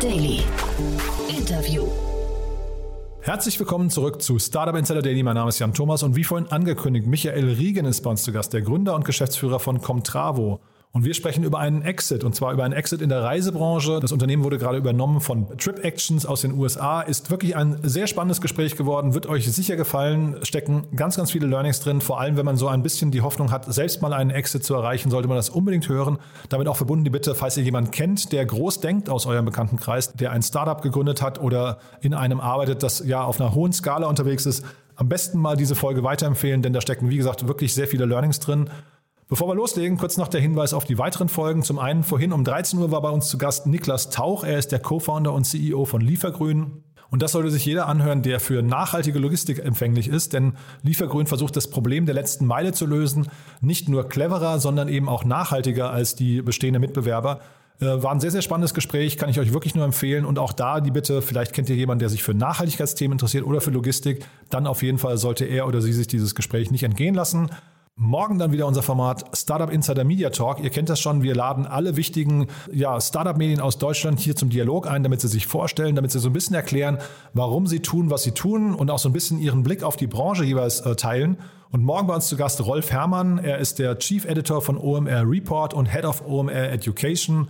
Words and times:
Daily. 0.00 0.42
Interview. 1.28 1.88
Herzlich 3.20 3.58
willkommen 3.58 3.90
zurück 3.90 4.22
zu 4.22 4.38
Startup 4.38 4.76
Insider 4.76 5.02
Daily. 5.02 5.24
Mein 5.24 5.34
Name 5.34 5.48
ist 5.48 5.58
Jan 5.58 5.74
Thomas 5.74 6.04
und 6.04 6.14
wie 6.14 6.22
vorhin 6.22 6.46
angekündigt, 6.52 7.08
Michael 7.08 7.48
Riegen 7.54 7.84
ist 7.84 8.02
bei 8.02 8.10
uns 8.10 8.22
zu 8.22 8.30
Gast, 8.30 8.52
der 8.52 8.62
Gründer 8.62 8.94
und 8.94 9.04
Geschäftsführer 9.04 9.58
von 9.58 9.80
Comtravo. 9.80 10.60
Und 10.92 11.04
wir 11.04 11.12
sprechen 11.12 11.44
über 11.44 11.58
einen 11.58 11.82
Exit, 11.82 12.24
und 12.24 12.34
zwar 12.34 12.52
über 12.54 12.64
einen 12.64 12.72
Exit 12.72 13.02
in 13.02 13.10
der 13.10 13.22
Reisebranche. 13.22 14.00
Das 14.00 14.10
Unternehmen 14.10 14.42
wurde 14.42 14.56
gerade 14.56 14.78
übernommen 14.78 15.20
von 15.20 15.46
Trip 15.58 15.84
Actions 15.84 16.24
aus 16.24 16.40
den 16.40 16.58
USA. 16.58 17.02
Ist 17.02 17.30
wirklich 17.30 17.56
ein 17.56 17.78
sehr 17.82 18.06
spannendes 18.06 18.40
Gespräch 18.40 18.74
geworden, 18.74 19.12
wird 19.12 19.26
euch 19.26 19.52
sicher 19.52 19.76
gefallen. 19.76 20.38
Stecken 20.42 20.86
ganz, 20.96 21.16
ganz 21.16 21.30
viele 21.30 21.46
Learnings 21.46 21.80
drin. 21.80 22.00
Vor 22.00 22.18
allem, 22.18 22.38
wenn 22.38 22.46
man 22.46 22.56
so 22.56 22.68
ein 22.68 22.82
bisschen 22.82 23.10
die 23.10 23.20
Hoffnung 23.20 23.50
hat, 23.50 23.72
selbst 23.72 24.00
mal 24.00 24.14
einen 24.14 24.30
Exit 24.30 24.64
zu 24.64 24.74
erreichen, 24.74 25.10
sollte 25.10 25.28
man 25.28 25.36
das 25.36 25.50
unbedingt 25.50 25.90
hören. 25.90 26.18
Damit 26.48 26.68
auch 26.68 26.76
verbunden 26.76 27.04
die 27.04 27.10
Bitte, 27.10 27.34
falls 27.34 27.58
ihr 27.58 27.64
jemanden 27.64 27.90
kennt, 27.90 28.32
der 28.32 28.46
groß 28.46 28.80
denkt 28.80 29.10
aus 29.10 29.26
eurem 29.26 29.44
Bekanntenkreis, 29.44 30.14
der 30.14 30.32
ein 30.32 30.42
Startup 30.42 30.80
gegründet 30.80 31.20
hat 31.20 31.38
oder 31.38 31.78
in 32.00 32.14
einem 32.14 32.40
arbeitet, 32.40 32.82
das 32.82 33.04
ja 33.04 33.22
auf 33.22 33.38
einer 33.40 33.54
hohen 33.54 33.74
Skala 33.74 34.06
unterwegs 34.06 34.46
ist, 34.46 34.64
am 34.96 35.08
besten 35.08 35.38
mal 35.38 35.56
diese 35.56 35.76
Folge 35.76 36.02
weiterempfehlen, 36.02 36.60
denn 36.60 36.72
da 36.72 36.80
stecken, 36.80 37.08
wie 37.08 37.18
gesagt, 37.18 37.46
wirklich 37.46 37.72
sehr 37.72 37.86
viele 37.86 38.04
Learnings 38.04 38.40
drin. 38.40 38.68
Bevor 39.28 39.46
wir 39.46 39.54
loslegen, 39.54 39.98
kurz 39.98 40.16
noch 40.16 40.28
der 40.28 40.40
Hinweis 40.40 40.72
auf 40.72 40.86
die 40.86 40.96
weiteren 40.96 41.28
Folgen. 41.28 41.62
Zum 41.62 41.78
einen, 41.78 42.02
vorhin 42.02 42.32
um 42.32 42.44
13 42.44 42.78
Uhr 42.78 42.90
war 42.90 43.02
bei 43.02 43.10
uns 43.10 43.28
zu 43.28 43.36
Gast 43.36 43.66
Niklas 43.66 44.08
Tauch. 44.08 44.42
Er 44.42 44.58
ist 44.58 44.72
der 44.72 44.78
Co-Founder 44.78 45.34
und 45.34 45.44
CEO 45.44 45.84
von 45.84 46.00
Liefergrün. 46.00 46.82
Und 47.10 47.20
das 47.20 47.32
sollte 47.32 47.50
sich 47.50 47.66
jeder 47.66 47.88
anhören, 47.88 48.22
der 48.22 48.40
für 48.40 48.62
nachhaltige 48.62 49.18
Logistik 49.18 49.58
empfänglich 49.58 50.08
ist, 50.08 50.32
denn 50.32 50.54
Liefergrün 50.82 51.26
versucht 51.26 51.56
das 51.56 51.68
Problem 51.68 52.06
der 52.06 52.14
letzten 52.14 52.46
Meile 52.46 52.72
zu 52.72 52.86
lösen. 52.86 53.28
Nicht 53.60 53.90
nur 53.90 54.08
cleverer, 54.08 54.60
sondern 54.60 54.88
eben 54.88 55.10
auch 55.10 55.24
nachhaltiger 55.24 55.90
als 55.90 56.14
die 56.14 56.40
bestehenden 56.40 56.80
Mitbewerber. 56.80 57.40
Äh, 57.80 58.02
war 58.02 58.12
ein 58.12 58.20
sehr, 58.20 58.30
sehr 58.30 58.42
spannendes 58.42 58.72
Gespräch, 58.72 59.18
kann 59.18 59.28
ich 59.28 59.38
euch 59.38 59.52
wirklich 59.52 59.74
nur 59.74 59.84
empfehlen. 59.84 60.24
Und 60.24 60.38
auch 60.38 60.54
da 60.54 60.80
die 60.80 60.90
Bitte, 60.90 61.20
vielleicht 61.20 61.52
kennt 61.52 61.68
ihr 61.68 61.76
jemanden, 61.76 62.00
der 62.00 62.08
sich 62.08 62.22
für 62.22 62.32
Nachhaltigkeitsthemen 62.32 63.12
interessiert 63.12 63.44
oder 63.44 63.60
für 63.60 63.70
Logistik, 63.70 64.24
dann 64.48 64.66
auf 64.66 64.82
jeden 64.82 64.96
Fall 64.96 65.18
sollte 65.18 65.44
er 65.44 65.66
oder 65.66 65.82
sie 65.82 65.92
sich 65.92 66.06
dieses 66.06 66.34
Gespräch 66.34 66.70
nicht 66.70 66.82
entgehen 66.82 67.14
lassen. 67.14 67.50
Morgen 68.00 68.38
dann 68.38 68.52
wieder 68.52 68.68
unser 68.68 68.84
Format 68.84 69.24
Startup 69.36 69.68
Insider 69.68 70.04
Media 70.04 70.30
Talk. 70.30 70.60
Ihr 70.62 70.70
kennt 70.70 70.88
das 70.88 71.00
schon, 71.00 71.24
wir 71.24 71.34
laden 71.34 71.66
alle 71.66 71.96
wichtigen 71.96 72.46
ja, 72.72 73.00
Startup-Medien 73.00 73.60
aus 73.60 73.78
Deutschland 73.78 74.20
hier 74.20 74.36
zum 74.36 74.50
Dialog 74.50 74.88
ein, 74.88 75.02
damit 75.02 75.20
sie 75.20 75.26
sich 75.26 75.48
vorstellen, 75.48 75.96
damit 75.96 76.12
sie 76.12 76.20
so 76.20 76.28
ein 76.28 76.32
bisschen 76.32 76.54
erklären, 76.54 76.98
warum 77.34 77.66
sie 77.66 77.80
tun, 77.80 78.08
was 78.08 78.22
sie 78.22 78.30
tun 78.30 78.72
und 78.72 78.88
auch 78.92 79.00
so 79.00 79.08
ein 79.08 79.12
bisschen 79.12 79.40
ihren 79.40 79.64
Blick 79.64 79.82
auf 79.82 79.96
die 79.96 80.06
Branche 80.06 80.44
jeweils 80.44 80.78
äh, 80.82 80.94
teilen. 80.94 81.38
Und 81.72 81.82
morgen 81.82 82.06
bei 82.06 82.14
uns 82.14 82.28
zu 82.28 82.36
Gast 82.36 82.64
Rolf 82.64 82.92
Herrmann. 82.92 83.38
Er 83.38 83.58
ist 83.58 83.80
der 83.80 83.98
Chief 83.98 84.24
Editor 84.24 84.62
von 84.62 84.78
OMR 84.78 85.28
Report 85.28 85.74
und 85.74 85.86
Head 85.86 86.04
of 86.04 86.24
OMR 86.24 86.70
Education. 86.70 87.48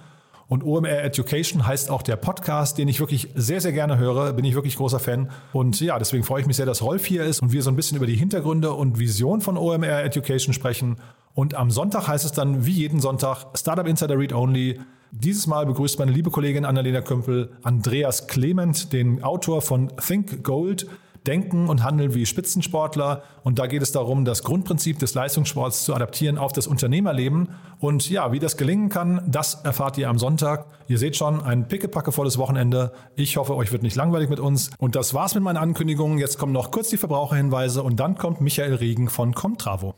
Und 0.48 0.64
OMR 0.64 1.04
Education 1.04 1.66
heißt 1.66 1.91
auch 1.91 2.00
der 2.00 2.16
Podcast, 2.16 2.78
den 2.78 2.88
ich 2.88 3.00
wirklich 3.00 3.28
sehr, 3.34 3.60
sehr 3.60 3.72
gerne 3.72 3.98
höre. 3.98 4.32
Bin 4.32 4.46
ich 4.46 4.54
wirklich 4.54 4.77
großer 4.77 4.98
Fan. 4.98 5.30
Und 5.52 5.78
ja, 5.80 5.98
deswegen 5.98 6.24
freue 6.24 6.41
ich 6.41 6.46
mich 6.46 6.56
sehr, 6.56 6.64
dass 6.64 6.82
Rolf 6.82 7.04
hier 7.04 7.24
ist 7.24 7.42
und 7.42 7.52
wir 7.52 7.62
so 7.62 7.70
ein 7.70 7.77
bisschen 7.77 7.98
über 7.98 8.06
die 8.06 8.16
Hintergründe 8.16 8.72
und 8.72 8.98
Vision 8.98 9.42
von 9.42 9.58
OMR 9.58 10.04
Education 10.04 10.54
sprechen. 10.54 10.96
Und 11.34 11.54
am 11.54 11.70
Sonntag 11.70 12.08
heißt 12.08 12.24
es 12.24 12.32
dann, 12.32 12.64
wie 12.64 12.72
jeden 12.72 13.00
Sonntag, 13.00 13.46
Startup 13.54 13.86
Insider 13.86 14.19
Read 14.19 14.32
Only. 14.32 14.80
Dieses 15.10 15.46
Mal 15.46 15.66
begrüßt 15.66 15.98
meine 15.98 16.12
liebe 16.12 16.30
Kollegin 16.30 16.64
Annalena 16.64 17.02
Kömpel 17.02 17.50
Andreas 17.62 18.26
Clement, 18.26 18.92
den 18.94 19.22
Autor 19.22 19.60
von 19.60 19.92
Think 19.98 20.44
Gold 20.44 20.86
denken 21.29 21.69
und 21.69 21.84
handeln 21.84 22.15
wie 22.15 22.27
Spitzensportler. 22.27 23.23
Und 23.45 23.59
da 23.59 23.67
geht 23.67 23.83
es 23.83 23.93
darum, 23.93 24.25
das 24.25 24.43
Grundprinzip 24.43 24.98
des 24.98 25.15
Leistungssports 25.15 25.84
zu 25.84 25.95
adaptieren 25.95 26.39
auf 26.39 26.53
das 26.53 26.67
Unternehmerleben. 26.67 27.50
Und 27.78 28.09
ja, 28.11 28.33
wie 28.33 28.39
das 28.39 28.56
gelingen 28.56 28.89
kann, 28.89 29.22
das 29.27 29.62
erfahrt 29.62 29.99
ihr 29.99 30.09
am 30.09 30.19
Sonntag. 30.19 30.67
Ihr 30.88 30.99
seht 30.99 31.17
schon, 31.17 31.43
ein 31.43 31.69
pickepackevolles 31.69 32.38
Wochenende. 32.38 32.93
Ich 33.15 33.37
hoffe, 33.37 33.55
euch 33.55 33.71
wird 33.71 33.83
nicht 33.83 33.97
langweilig 33.97 34.31
mit 34.31 34.41
uns. 34.41 34.71
Und 34.78 34.97
das 34.97 35.15
war's 35.15 35.34
mit 35.34 35.44
meinen 35.44 35.59
Ankündigungen. 35.59 36.19
Jetzt 36.19 36.38
kommen 36.38 36.53
noch 36.53 36.71
kurz 36.71 36.88
die 36.88 36.97
Verbraucherhinweise 36.97 37.83
und 37.83 38.00
dann 38.00 38.17
kommt 38.17 38.41
Michael 38.41 38.75
Riegen 38.75 39.09
von 39.09 39.34
Comtravo. 39.34 39.94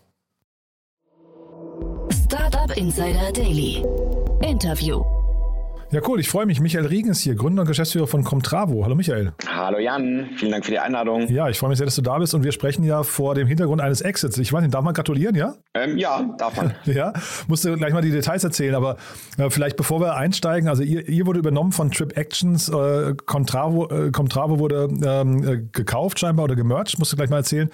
Startup 2.11 2.77
Insider 2.77 3.33
Daily. 3.33 3.85
Interview. 4.43 5.20
Ja, 5.93 6.01
cool. 6.07 6.21
Ich 6.21 6.29
freue 6.29 6.47
mich. 6.47 6.61
Michael 6.61 6.87
Riegen 6.87 7.11
ist 7.11 7.21
hier, 7.23 7.35
Gründer 7.35 7.63
und 7.63 7.67
Geschäftsführer 7.67 8.07
von 8.07 8.23
Comtravo. 8.23 8.85
Hallo 8.85 8.95
Michael. 8.95 9.33
Hallo 9.49 9.81
Jan. 9.81 10.31
Vielen 10.37 10.53
Dank 10.53 10.65
für 10.65 10.71
die 10.71 10.79
Einladung. 10.79 11.27
Ja, 11.29 11.49
ich 11.49 11.59
freue 11.59 11.71
mich 11.71 11.79
sehr, 11.79 11.85
dass 11.85 11.97
du 11.97 12.03
da 12.03 12.17
bist 12.19 12.33
und 12.33 12.45
wir 12.45 12.53
sprechen 12.53 12.85
ja 12.85 13.03
vor 13.03 13.35
dem 13.35 13.49
Hintergrund 13.49 13.81
eines 13.81 14.01
Exits. 14.01 14.39
Ich 14.39 14.53
weiß 14.53 14.63
nicht, 14.63 14.73
darf 14.73 14.85
man 14.85 14.95
gratulieren, 14.95 15.35
ja? 15.35 15.55
Ähm, 15.75 15.99
ja, 15.99 16.33
darf 16.39 16.57
man. 16.57 16.77
ja, 16.85 17.13
musst 17.49 17.65
du 17.65 17.75
gleich 17.77 17.93
mal 17.93 18.03
die 18.03 18.13
Details 18.13 18.45
erzählen, 18.45 18.77
aber 18.77 18.99
äh, 19.37 19.51
vielleicht 19.51 19.77
bevor 19.77 20.01
wir 20.01 20.15
einsteigen, 20.15 20.69
also 20.69 20.85
ihr, 20.85 21.09
ihr 21.09 21.27
wurde 21.27 21.41
übernommen 21.41 21.73
von 21.73 21.91
Trip 21.91 22.17
Actions, 22.17 22.69
äh, 22.69 23.15
Comtravo, 23.27 23.89
äh, 23.91 24.13
Comtravo 24.13 24.61
wurde 24.61 24.89
ähm, 25.05 25.43
äh, 25.43 25.57
gekauft 25.73 26.21
scheinbar 26.21 26.45
oder 26.45 26.55
gemerged, 26.55 27.01
musst 27.01 27.11
du 27.11 27.17
gleich 27.17 27.31
mal 27.31 27.39
erzählen. 27.39 27.69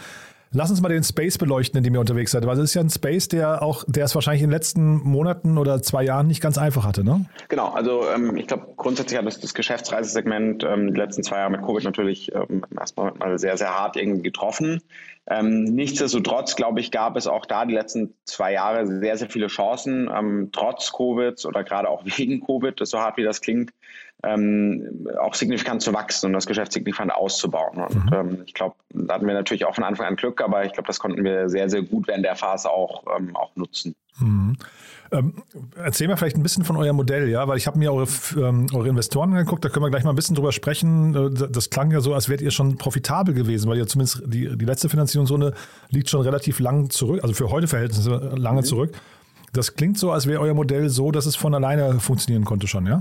Lass 0.52 0.70
uns 0.70 0.80
mal 0.80 0.88
den 0.88 1.02
Space 1.02 1.38
beleuchten, 1.38 1.78
in 1.78 1.84
dem 1.84 1.94
ihr 1.94 2.00
unterwegs 2.00 2.30
seid. 2.30 2.46
Weil 2.46 2.56
es 2.56 2.64
ist 2.64 2.74
ja 2.74 2.80
ein 2.80 2.90
Space, 2.90 3.28
der 3.28 3.62
auch, 3.62 3.84
der 3.86 4.04
es 4.04 4.14
wahrscheinlich 4.14 4.42
in 4.42 4.48
den 4.48 4.54
letzten 4.54 4.96
Monaten 5.02 5.58
oder 5.58 5.82
zwei 5.82 6.04
Jahren 6.04 6.28
nicht 6.28 6.40
ganz 6.40 6.56
einfach 6.56 6.84
hatte, 6.84 7.04
ne? 7.04 7.26
Genau, 7.48 7.68
also 7.68 8.04
ähm, 8.14 8.36
ich 8.36 8.46
glaube, 8.46 8.66
grundsätzlich 8.76 9.18
hat 9.18 9.26
das, 9.26 9.40
das 9.40 9.54
Geschäftsreisesegment 9.54 10.64
ähm, 10.64 10.94
die 10.94 11.00
letzten 11.00 11.22
zwei 11.22 11.38
Jahre 11.38 11.50
mit 11.50 11.62
Covid 11.62 11.84
natürlich 11.84 12.32
ähm, 12.34 12.64
erstmal 12.78 13.12
mal 13.14 13.38
sehr, 13.38 13.56
sehr 13.56 13.76
hart 13.76 13.96
irgendwie 13.96 14.22
getroffen. 14.22 14.82
Ähm, 15.28 15.64
nichtsdestotrotz, 15.64 16.54
glaube 16.54 16.78
ich, 16.78 16.92
gab 16.92 17.16
es 17.16 17.26
auch 17.26 17.46
da 17.46 17.64
die 17.64 17.74
letzten 17.74 18.14
zwei 18.24 18.52
Jahre 18.52 18.86
sehr, 18.86 19.16
sehr 19.16 19.28
viele 19.28 19.48
Chancen, 19.48 20.08
ähm, 20.14 20.50
trotz 20.52 20.92
Covid 20.92 21.44
oder 21.44 21.64
gerade 21.64 21.88
auch 21.88 22.04
wegen 22.16 22.40
Covid, 22.40 22.78
so 22.84 23.00
hart 23.00 23.16
wie 23.16 23.24
das 23.24 23.40
klingt, 23.40 23.72
ähm, 24.22 25.06
auch 25.20 25.34
signifikant 25.34 25.82
zu 25.82 25.92
wachsen 25.92 26.26
und 26.26 26.32
das 26.32 26.46
Geschäft 26.46 26.72
signifikant 26.72 27.12
auszubauen. 27.12 27.78
Und 27.82 28.06
mhm. 28.06 28.12
ähm, 28.12 28.42
ich 28.46 28.54
glaube, 28.54 28.76
da 28.90 29.14
hatten 29.14 29.26
wir 29.26 29.34
natürlich 29.34 29.64
auch 29.64 29.74
von 29.74 29.84
Anfang 29.84 30.06
an 30.06 30.16
Glück, 30.16 30.40
aber 30.40 30.64
ich 30.64 30.72
glaube, 30.72 30.86
das 30.86 30.98
konnten 30.98 31.22
wir 31.24 31.48
sehr, 31.48 31.68
sehr 31.68 31.82
gut 31.82 32.08
während 32.08 32.24
der 32.24 32.36
Phase 32.36 32.70
auch, 32.70 33.04
ähm, 33.16 33.36
auch 33.36 33.54
nutzen. 33.56 33.94
Mhm. 34.18 34.56
Ähm, 35.12 35.34
erzähl 35.76 36.08
mir 36.08 36.16
vielleicht 36.16 36.36
ein 36.36 36.42
bisschen 36.42 36.64
von 36.64 36.76
eurem 36.76 36.96
Modell, 36.96 37.28
ja, 37.28 37.46
weil 37.46 37.58
ich 37.58 37.66
habe 37.66 37.78
mir 37.78 37.92
eure, 37.92 38.08
ähm, 38.36 38.66
eure 38.72 38.88
Investoren 38.88 39.32
angeguckt, 39.32 39.64
da 39.64 39.68
können 39.68 39.84
wir 39.84 39.90
gleich 39.90 40.02
mal 40.02 40.10
ein 40.10 40.16
bisschen 40.16 40.34
drüber 40.34 40.52
sprechen. 40.52 41.14
Äh, 41.14 41.48
das 41.50 41.70
klang 41.70 41.90
ja 41.92 42.00
so, 42.00 42.14
als 42.14 42.28
wärt 42.28 42.40
ihr 42.40 42.50
schon 42.50 42.76
profitabel 42.76 43.34
gewesen, 43.34 43.68
weil 43.70 43.76
ihr 43.76 43.86
zumindest 43.86 44.22
die, 44.26 44.56
die 44.56 44.64
letzte 44.64 44.88
Finanzierungsrunde 44.88 45.54
liegt 45.90 46.08
schon 46.08 46.22
relativ 46.22 46.58
lang 46.58 46.90
zurück, 46.90 47.20
also 47.22 47.34
für 47.34 47.50
heute 47.50 47.68
Verhältnisse 47.68 48.32
lange 48.36 48.62
mhm. 48.62 48.64
zurück. 48.64 48.92
Das 49.52 49.74
klingt 49.74 49.98
so, 49.98 50.10
als 50.10 50.26
wäre 50.26 50.40
euer 50.40 50.54
Modell 50.54 50.88
so, 50.88 51.12
dass 51.12 51.26
es 51.26 51.36
von 51.36 51.54
alleine 51.54 52.00
funktionieren 52.00 52.44
konnte 52.44 52.66
schon, 52.66 52.86
ja? 52.86 52.98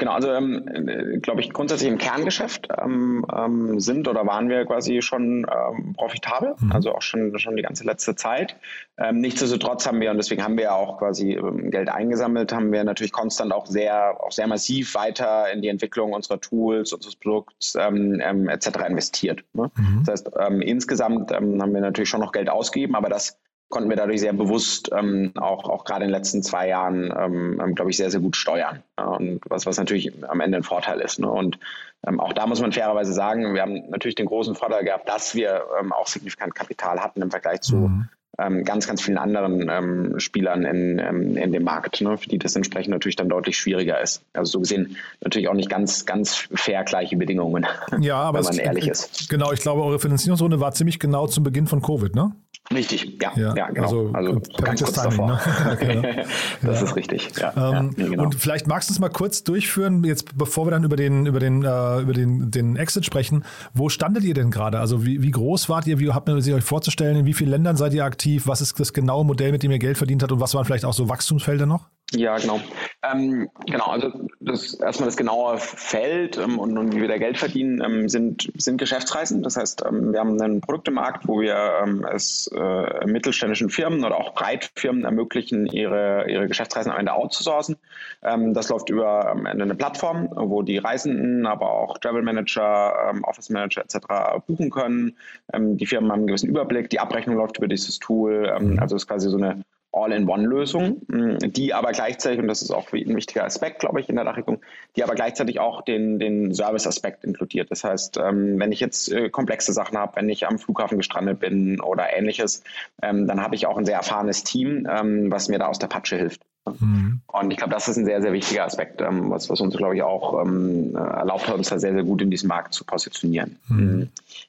Genau, 0.00 0.12
also 0.12 0.32
ähm, 0.32 1.20
glaube 1.20 1.42
ich, 1.42 1.52
grundsätzlich 1.52 1.90
im 1.90 1.98
Kerngeschäft 1.98 2.68
ähm, 2.82 3.26
ähm, 3.36 3.80
sind 3.80 4.08
oder 4.08 4.26
waren 4.26 4.48
wir 4.48 4.64
quasi 4.64 5.02
schon 5.02 5.46
ähm, 5.46 5.92
profitabel, 5.92 6.54
mhm. 6.58 6.72
also 6.72 6.94
auch 6.94 7.02
schon, 7.02 7.38
schon 7.38 7.54
die 7.54 7.62
ganze 7.62 7.84
letzte 7.84 8.16
Zeit. 8.16 8.56
Ähm, 8.96 9.20
nichtsdestotrotz 9.20 9.86
haben 9.86 10.00
wir, 10.00 10.10
und 10.10 10.16
deswegen 10.16 10.42
haben 10.42 10.56
wir 10.56 10.64
ja 10.64 10.74
auch 10.74 10.96
quasi 10.96 11.34
ähm, 11.34 11.70
Geld 11.70 11.90
eingesammelt, 11.90 12.50
haben 12.50 12.72
wir 12.72 12.82
natürlich 12.82 13.12
konstant 13.12 13.52
auch 13.52 13.66
sehr, 13.66 14.18
auch 14.22 14.32
sehr 14.32 14.46
massiv 14.46 14.94
weiter 14.94 15.52
in 15.52 15.60
die 15.60 15.68
Entwicklung 15.68 16.14
unserer 16.14 16.40
Tools, 16.40 16.94
unseres 16.94 17.16
Produkts 17.16 17.74
etc. 17.74 18.68
investiert. 18.88 19.44
Ne? 19.52 19.70
Mhm. 19.76 20.04
Das 20.06 20.24
heißt, 20.24 20.30
insgesamt 20.62 21.30
haben 21.30 21.58
wir 21.58 21.80
natürlich 21.82 22.08
schon 22.08 22.20
noch 22.20 22.32
Geld 22.32 22.48
ausgegeben, 22.48 22.94
aber 22.94 23.10
das 23.10 23.38
konnten 23.70 23.88
wir 23.88 23.96
dadurch 23.96 24.20
sehr 24.20 24.32
bewusst 24.32 24.90
ähm, 24.92 25.32
auch, 25.36 25.64
auch 25.68 25.84
gerade 25.84 26.04
in 26.04 26.10
den 26.10 26.16
letzten 26.16 26.42
zwei 26.42 26.68
Jahren, 26.68 27.14
ähm, 27.16 27.60
ähm, 27.64 27.74
glaube 27.74 27.90
ich, 27.90 27.96
sehr, 27.96 28.10
sehr 28.10 28.20
gut 28.20 28.36
steuern. 28.36 28.82
Ja, 28.98 29.06
und 29.06 29.40
was, 29.48 29.64
was 29.64 29.78
natürlich 29.78 30.12
am 30.28 30.40
Ende 30.40 30.58
ein 30.58 30.64
Vorteil 30.64 31.00
ist. 31.00 31.20
Ne? 31.20 31.30
Und 31.30 31.58
ähm, 32.06 32.20
auch 32.20 32.32
da 32.32 32.46
muss 32.46 32.60
man 32.60 32.72
fairerweise 32.72 33.12
sagen, 33.12 33.54
wir 33.54 33.62
haben 33.62 33.88
natürlich 33.88 34.16
den 34.16 34.26
großen 34.26 34.56
Vorteil 34.56 34.84
gehabt, 34.84 35.08
dass 35.08 35.34
wir 35.34 35.62
ähm, 35.80 35.92
auch 35.92 36.08
signifikant 36.08 36.54
Kapital 36.54 37.00
hatten 37.00 37.22
im 37.22 37.30
Vergleich 37.30 37.62
zu 37.62 37.76
mhm 37.76 38.08
ähm, 38.38 38.64
ganz, 38.64 38.86
ganz 38.86 39.02
vielen 39.02 39.18
anderen 39.18 40.18
Spielern 40.18 40.64
in, 40.64 40.98
in 41.36 41.52
dem 41.52 41.62
Markt, 41.62 42.00
ne, 42.00 42.16
für 42.16 42.28
die 42.28 42.38
das 42.38 42.56
entsprechend 42.56 42.92
natürlich 42.92 43.16
dann 43.16 43.28
deutlich 43.28 43.58
schwieriger 43.58 44.00
ist. 44.00 44.22
Also 44.32 44.52
so 44.52 44.60
gesehen 44.60 44.96
natürlich 45.20 45.48
auch 45.48 45.54
nicht 45.54 45.68
ganz, 45.68 46.06
ganz 46.06 46.48
fair 46.54 46.84
gleiche 46.84 47.16
Bedingungen, 47.16 47.66
ja, 48.00 48.16
aber 48.16 48.38
wenn 48.38 48.44
man 48.44 48.52
es, 48.54 48.58
ehrlich 48.58 48.88
ist. 48.88 49.28
Genau, 49.28 49.52
ich 49.52 49.60
glaube, 49.60 49.82
eure 49.82 49.98
Finanzierungsrunde 49.98 50.60
war 50.60 50.72
ziemlich 50.72 50.98
genau 50.98 51.26
zum 51.26 51.44
Beginn 51.44 51.66
von 51.66 51.82
Covid, 51.82 52.14
ne? 52.14 52.32
Richtig, 52.72 53.18
ja, 53.20 53.32
ja, 53.34 53.54
ja 53.56 53.68
genau. 53.70 53.82
Also, 53.82 54.10
also 54.12 54.40
ganz 54.62 54.82
kurz 54.82 54.94
Timing, 54.94 55.10
davor. 55.10 55.26
Ne? 55.28 55.76
genau. 55.80 56.02
Das 56.62 56.80
ja. 56.80 56.86
ist 56.86 56.96
richtig. 56.96 57.30
Ja, 57.36 57.78
ähm, 57.78 57.94
genau. 57.96 58.22
Und 58.22 58.36
vielleicht 58.36 58.68
magst 58.68 58.88
du 58.88 58.92
es 58.92 59.00
mal 59.00 59.08
kurz 59.08 59.42
durchführen, 59.42 60.04
jetzt 60.04 60.38
bevor 60.38 60.66
wir 60.66 60.70
dann 60.70 60.84
über 60.84 60.94
den, 60.94 61.26
über 61.26 61.40
den, 61.40 61.64
äh, 61.64 62.00
über 62.00 62.12
den, 62.12 62.50
den 62.50 62.76
Exit 62.76 63.04
sprechen. 63.04 63.44
Wo 63.74 63.88
standet 63.88 64.22
ihr 64.22 64.34
denn 64.34 64.52
gerade? 64.52 64.78
Also 64.78 65.04
wie, 65.04 65.20
wie 65.22 65.32
groß 65.32 65.68
wart 65.68 65.88
ihr? 65.88 65.98
Wie 65.98 66.10
habt 66.12 66.28
ihr 66.28 66.40
sie 66.42 66.54
euch 66.54 66.62
vorzustellen? 66.62 67.16
In 67.16 67.26
wie 67.26 67.34
vielen 67.34 67.50
Ländern 67.50 67.76
seid 67.76 67.92
ihr 67.92 68.04
aktiv? 68.04 68.46
Was 68.46 68.60
ist 68.60 68.78
das 68.78 68.92
genaue 68.92 69.24
Modell, 69.24 69.50
mit 69.50 69.64
dem 69.64 69.72
ihr 69.72 69.80
Geld 69.80 69.98
verdient 69.98 70.22
habt? 70.22 70.30
Und 70.30 70.40
was 70.40 70.54
waren 70.54 70.64
vielleicht 70.64 70.84
auch 70.84 70.92
so 70.92 71.08
Wachstumsfelder 71.08 71.66
noch? 71.66 71.88
Ja, 72.12 72.38
genau. 72.38 72.60
Ähm, 73.04 73.48
genau, 73.66 73.86
also 73.86 74.10
das 74.40 74.74
erstmal 74.74 75.06
das 75.06 75.16
genaue 75.16 75.58
Feld 75.58 76.38
ähm, 76.38 76.58
und, 76.58 76.76
und, 76.76 76.94
wie 76.94 77.00
wir 77.00 77.08
da 77.08 77.18
Geld 77.18 77.38
verdienen, 77.38 77.80
ähm, 77.84 78.08
sind, 78.08 78.50
sind 78.56 78.78
Geschäftsreisen. 78.78 79.44
Das 79.44 79.56
heißt, 79.56 79.84
ähm, 79.86 80.12
wir 80.12 80.18
haben 80.18 80.40
einen 80.40 80.60
Produktemarkt, 80.60 81.28
wo 81.28 81.40
wir 81.40 81.56
ähm, 81.84 82.04
es 82.12 82.50
äh, 82.52 83.06
mittelständischen 83.06 83.70
Firmen 83.70 84.04
oder 84.04 84.16
auch 84.16 84.34
Breitfirmen 84.34 85.04
ermöglichen, 85.04 85.66
ihre, 85.66 86.28
ihre 86.28 86.48
Geschäftsreisen 86.48 86.90
am 86.90 86.98
Ende 86.98 87.12
outzusourcen. 87.12 87.76
Ähm, 88.22 88.54
das 88.54 88.70
läuft 88.70 88.90
über 88.90 89.30
Ende 89.30 89.62
eine 89.62 89.76
Plattform, 89.76 90.28
wo 90.34 90.62
die 90.62 90.78
Reisenden, 90.78 91.46
aber 91.46 91.70
auch 91.70 91.98
Travel 91.98 92.22
Manager, 92.22 93.14
Office 93.22 93.50
Manager 93.50 93.82
etc. 93.82 93.98
buchen 94.46 94.70
können. 94.70 95.16
die 95.54 95.86
Firmen 95.86 96.10
haben 96.10 96.20
einen 96.20 96.26
gewissen 96.26 96.48
Überblick, 96.48 96.90
die 96.90 97.00
Abrechnung 97.00 97.36
läuft 97.36 97.58
über 97.58 97.68
dieses 97.68 97.98
Tool. 97.98 98.48
also 98.78 98.96
es 98.96 99.02
ist 99.02 99.08
quasi 99.08 99.28
so 99.28 99.36
eine 99.36 99.62
All-in-One-Lösung, 99.92 101.02
die 101.08 101.74
aber 101.74 101.92
gleichzeitig, 101.92 102.38
und 102.38 102.48
das 102.48 102.62
ist 102.62 102.70
auch 102.70 102.92
ein 102.92 103.16
wichtiger 103.16 103.44
Aspekt, 103.44 103.80
glaube 103.80 104.00
ich, 104.00 104.08
in 104.08 104.16
der 104.16 104.24
Dachregelung, 104.24 104.62
die 104.96 105.02
aber 105.02 105.14
gleichzeitig 105.14 105.58
auch 105.58 105.82
den, 105.82 106.18
den 106.18 106.54
Service-Aspekt 106.54 107.24
inkludiert. 107.24 107.70
Das 107.70 107.82
heißt, 107.82 108.18
ähm, 108.18 108.58
wenn 108.58 108.72
ich 108.72 108.80
jetzt 108.80 109.10
äh, 109.10 109.30
komplexe 109.30 109.72
Sachen 109.72 109.98
habe, 109.98 110.16
wenn 110.16 110.28
ich 110.28 110.46
am 110.46 110.58
Flughafen 110.58 110.98
gestrandet 110.98 111.40
bin 111.40 111.80
oder 111.80 112.12
ähnliches, 112.16 112.62
ähm, 113.02 113.26
dann 113.26 113.42
habe 113.42 113.54
ich 113.56 113.66
auch 113.66 113.76
ein 113.76 113.84
sehr 113.84 113.96
erfahrenes 113.96 114.44
Team, 114.44 114.86
ähm, 114.88 115.30
was 115.30 115.48
mir 115.48 115.58
da 115.58 115.66
aus 115.66 115.78
der 115.78 115.88
Patsche 115.88 116.16
hilft. 116.16 116.42
Mhm. 116.66 117.20
Und 117.26 117.50
ich 117.50 117.56
glaube, 117.56 117.72
das 117.72 117.88
ist 117.88 117.96
ein 117.96 118.04
sehr, 118.04 118.20
sehr 118.20 118.32
wichtiger 118.32 118.64
Aspekt, 118.64 119.00
ähm, 119.00 119.30
was, 119.30 119.48
was 119.48 119.60
uns, 119.60 119.76
glaube 119.76 119.96
ich, 119.96 120.02
auch 120.02 120.42
ähm, 120.42 120.94
erlaubt 120.94 121.48
hat, 121.48 121.54
uns 121.54 121.68
da 121.68 121.78
sehr, 121.78 121.94
sehr 121.94 122.04
gut 122.04 122.22
in 122.22 122.30
diesem 122.30 122.48
Markt 122.48 122.74
zu 122.74 122.84
positionieren. 122.84 123.56
Mhm. 123.68 124.08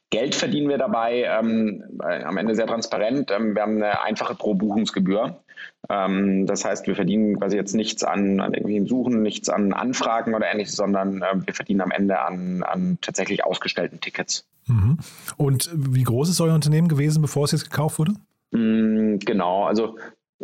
Geld 0.10 0.36
verdienen 0.36 0.69
wir 0.69 0.78
dabei 0.78 1.24
ähm, 1.24 1.84
am 2.00 2.38
Ende 2.38 2.56
sehr 2.56 2.68
transparent. 2.68 3.31
Ähm, 3.31 3.56
wir 3.56 3.62
haben 3.62 3.78
eine 3.78 4.02
einfache 4.02 4.36
Pro-Buchungsgebühr. 4.36 5.40
Ähm, 5.90 6.46
das 6.46 6.66
heißt, 6.66 6.86
wir 6.88 6.96
verdienen 6.96 7.40
quasi 7.40 7.56
jetzt 7.56 7.74
nichts 7.74 8.04
an, 8.04 8.40
an 8.40 8.54
irgendwelchen 8.54 8.88
Suchen, 8.88 9.22
nichts 9.22 9.50
an 9.50 9.74
Anfragen 9.74 10.34
oder 10.34 10.52
ähnliches, 10.52 10.75
sondern 10.75 11.22
äh, 11.22 11.46
wir 11.46 11.54
verdienen 11.54 11.81
am 11.81 11.92
Ende 11.92 12.19
an, 12.19 12.63
an 12.63 12.98
tatsächlich 13.02 13.46
ausgestellten 13.46 14.02
Tickets. 14.02 14.46
Mhm. 14.68 14.98
Und 15.38 15.69
wie 15.74 16.04
groß 16.04 16.30
ist 16.30 16.42
euer 16.42 16.54
Unternehmen 16.56 16.88
gewesen, 16.88 17.22
bevor 17.22 17.46
es 17.46 17.52
jetzt 17.52 17.69
gekauft 17.69 18.00
wurde? 18.00 18.13
Mm, 18.52 19.18
genau, 19.19 19.66
also 19.66 19.98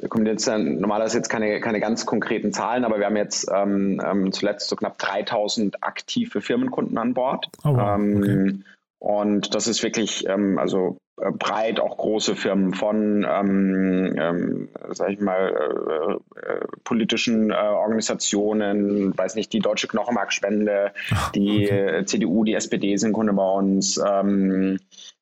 kommen 0.09 0.25
jetzt 0.25 0.47
normalerweise 0.47 1.17
jetzt 1.17 1.29
keine, 1.29 1.59
keine 1.59 1.79
ganz 1.79 2.05
konkreten 2.05 2.53
Zahlen, 2.53 2.85
aber 2.85 2.99
wir 2.99 3.05
haben 3.05 3.17
jetzt 3.17 3.49
ähm, 3.53 4.01
ähm 4.05 4.31
zuletzt 4.31 4.69
so 4.69 4.75
knapp 4.75 4.97
3000 4.97 5.83
aktive 5.83 6.41
Firmenkunden 6.41 6.97
an 6.97 7.13
Bord. 7.13 7.47
Oh, 7.63 7.75
wow. 7.75 7.95
ähm, 7.95 8.17
okay. 8.17 8.63
Und 8.99 9.53
das 9.53 9.67
ist 9.67 9.83
wirklich, 9.83 10.27
ähm, 10.27 10.57
also 10.57 10.97
äh, 11.21 11.31
breit 11.31 11.79
auch 11.79 11.97
große 11.97 12.35
Firmen 12.35 12.73
von, 12.73 13.25
ähm, 13.29 14.15
ähm, 14.17 14.69
sag 14.89 15.11
ich 15.11 15.19
mal, 15.19 15.49
äh, 15.49 16.39
äh, 16.39 16.65
politischen 16.83 17.51
äh, 17.51 17.55
Organisationen, 17.55 19.15
weiß 19.15 19.35
nicht, 19.35 19.53
die 19.53 19.59
Deutsche 19.59 19.87
Knochenmarkspende, 19.87 20.93
die 21.35 21.65
okay. 21.65 22.05
CDU, 22.05 22.43
die 22.43 22.55
SPD 22.55 22.97
sind 22.97 23.13
Kunde 23.13 23.33
bei 23.33 23.51
uns. 23.51 23.97
Ähm, 23.97 24.75
äh, 24.75 24.79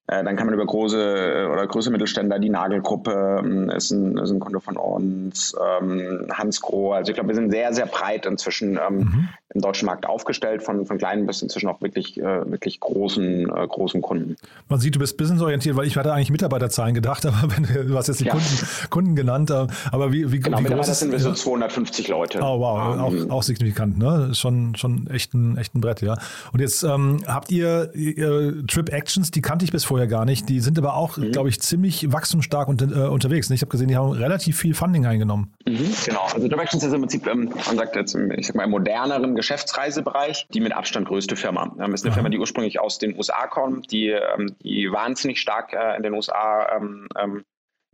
dann 0.08 0.36
kann 0.36 0.46
man 0.46 0.54
über 0.54 0.66
große 0.66 0.98
äh, 0.98 1.52
oder 1.52 1.66
größere 1.66 1.92
Mittelständler, 1.92 2.38
die 2.38 2.50
Nagelgruppe 2.50 3.42
ähm, 3.44 3.70
ist, 3.72 3.90
ein, 3.90 4.18
ist 4.18 4.30
ein 4.30 4.40
Kunde 4.40 4.60
von 4.60 4.78
uns, 4.78 5.56
ähm, 5.82 6.28
Hans 6.32 6.62
Groh. 6.62 6.94
Also 6.94 7.10
ich 7.10 7.16
glaube, 7.16 7.30
wir 7.30 7.36
sind 7.36 7.50
sehr, 7.50 7.74
sehr 7.74 7.88
breit 7.88 8.28
inzwischen 8.28 8.78
ähm, 8.78 8.98
mhm. 8.98 9.30
im 9.56 9.62
deutschen 9.62 9.88
Markt 9.88 10.06
aufgestellt, 10.06 10.62
von, 10.62 10.86
von 10.86 11.00
kleinen 11.00 11.26
bis 11.26 11.42
inzwischen 11.42 11.70
auch 11.70 11.82
wirklich, 11.82 12.20
äh, 12.20 12.52
wirklich 12.52 12.80
großen, 12.80 13.50
äh, 13.50 13.68
großen 13.68 14.04
Kunden. 14.04 14.36
Man 14.70 14.80
sieht, 14.80 14.94
du 14.94 15.00
bist 15.00 15.18
businessorientiert, 15.18 15.76
weil 15.76 15.88
ich 15.88 15.98
hatte 15.98 16.14
eigentlich 16.14 16.30
Mitarbeiterzahlen 16.30 16.94
gedacht, 16.94 17.26
aber 17.26 17.56
wenn, 17.56 17.88
du 17.88 17.98
hast 17.98 18.08
jetzt 18.08 18.20
die 18.20 18.26
ja. 18.26 18.34
Kunden, 18.34 18.68
Kunden 18.92 19.16
genannt. 19.16 19.50
Äh, 19.50 19.66
aber 19.92 20.12
wie, 20.12 20.32
wie, 20.32 20.40
genau, 20.40 20.60
wie 20.60 20.66
groß 20.66 20.88
ist, 20.88 21.00
sind 21.00 21.12
wir 21.12 21.20
so 21.20 21.34
250 21.34 22.10
Leute. 22.10 22.40
Oh 22.42 22.60
wow, 22.60 23.00
auch, 23.00 23.30
auch 23.32 23.44
signifikant, 23.44 23.98
ne? 23.98 24.36
Schon, 24.36 24.76
schon 24.76 25.08
echt 25.08 25.34
ein, 25.34 25.58
echt 25.58 25.74
ein 25.74 25.82
Brett, 25.82 26.02
ja. 26.04 26.16
Und 26.54 26.60
jetzt 26.60 26.84
ähm, 26.84 27.24
habt 27.26 27.52
ihr, 27.52 27.90
ihr 27.96 28.64
Trip 28.68 28.94
Actions, 28.94 29.32
die 29.32 29.42
kannte 29.42 29.66
ich 29.66 29.72
bis 29.72 29.84
vor 29.84 29.95
vorher 29.96 30.08
gar 30.10 30.26
nicht. 30.26 30.50
Die 30.50 30.60
sind 30.60 30.78
aber 30.78 30.96
auch, 30.96 31.16
mhm. 31.16 31.32
glaube 31.32 31.48
ich, 31.48 31.62
ziemlich 31.62 32.12
wachstumsstark 32.12 32.68
unter, 32.68 32.86
äh, 32.86 33.08
unterwegs. 33.08 33.50
Ich 33.50 33.62
habe 33.62 33.70
gesehen, 33.70 33.88
die 33.88 33.96
haben 33.96 34.12
relativ 34.12 34.58
viel 34.58 34.74
Funding 34.74 35.06
eingenommen. 35.06 35.54
Mhm, 35.66 35.94
genau. 36.06 36.28
Also 36.34 36.50
Directions 36.50 36.84
ist 36.84 36.92
im 36.92 37.00
Prinzip, 37.00 37.26
ähm, 37.28 37.50
man 37.66 37.78
sagt 37.78 37.96
jetzt, 37.96 38.14
ich 38.14 38.48
sag 38.48 38.58
mal, 38.58 38.66
im 38.66 38.72
moderneren 38.72 39.36
Geschäftsreisebereich 39.36 40.48
die 40.54 40.60
mit 40.60 40.74
Abstand 40.74 41.08
größte 41.08 41.38
Firma. 41.38 41.74
Ähm, 41.80 41.94
ist 41.94 42.04
eine. 42.04 42.14
Firma, 42.14 42.28
die 42.28 42.40
ursprünglich 42.40 42.82
aus 42.82 43.00
den 43.00 43.16
USA 43.16 43.48
kommt, 43.48 43.90
die, 43.94 44.10
ähm, 44.10 44.58
die 44.62 44.92
wahnsinnig 44.92 45.40
stark 45.40 45.72
äh, 45.72 45.96
in 45.96 46.04
den 46.04 46.14
USA 46.14 46.76
ähm, 46.76 47.08
ähm, 47.18 47.46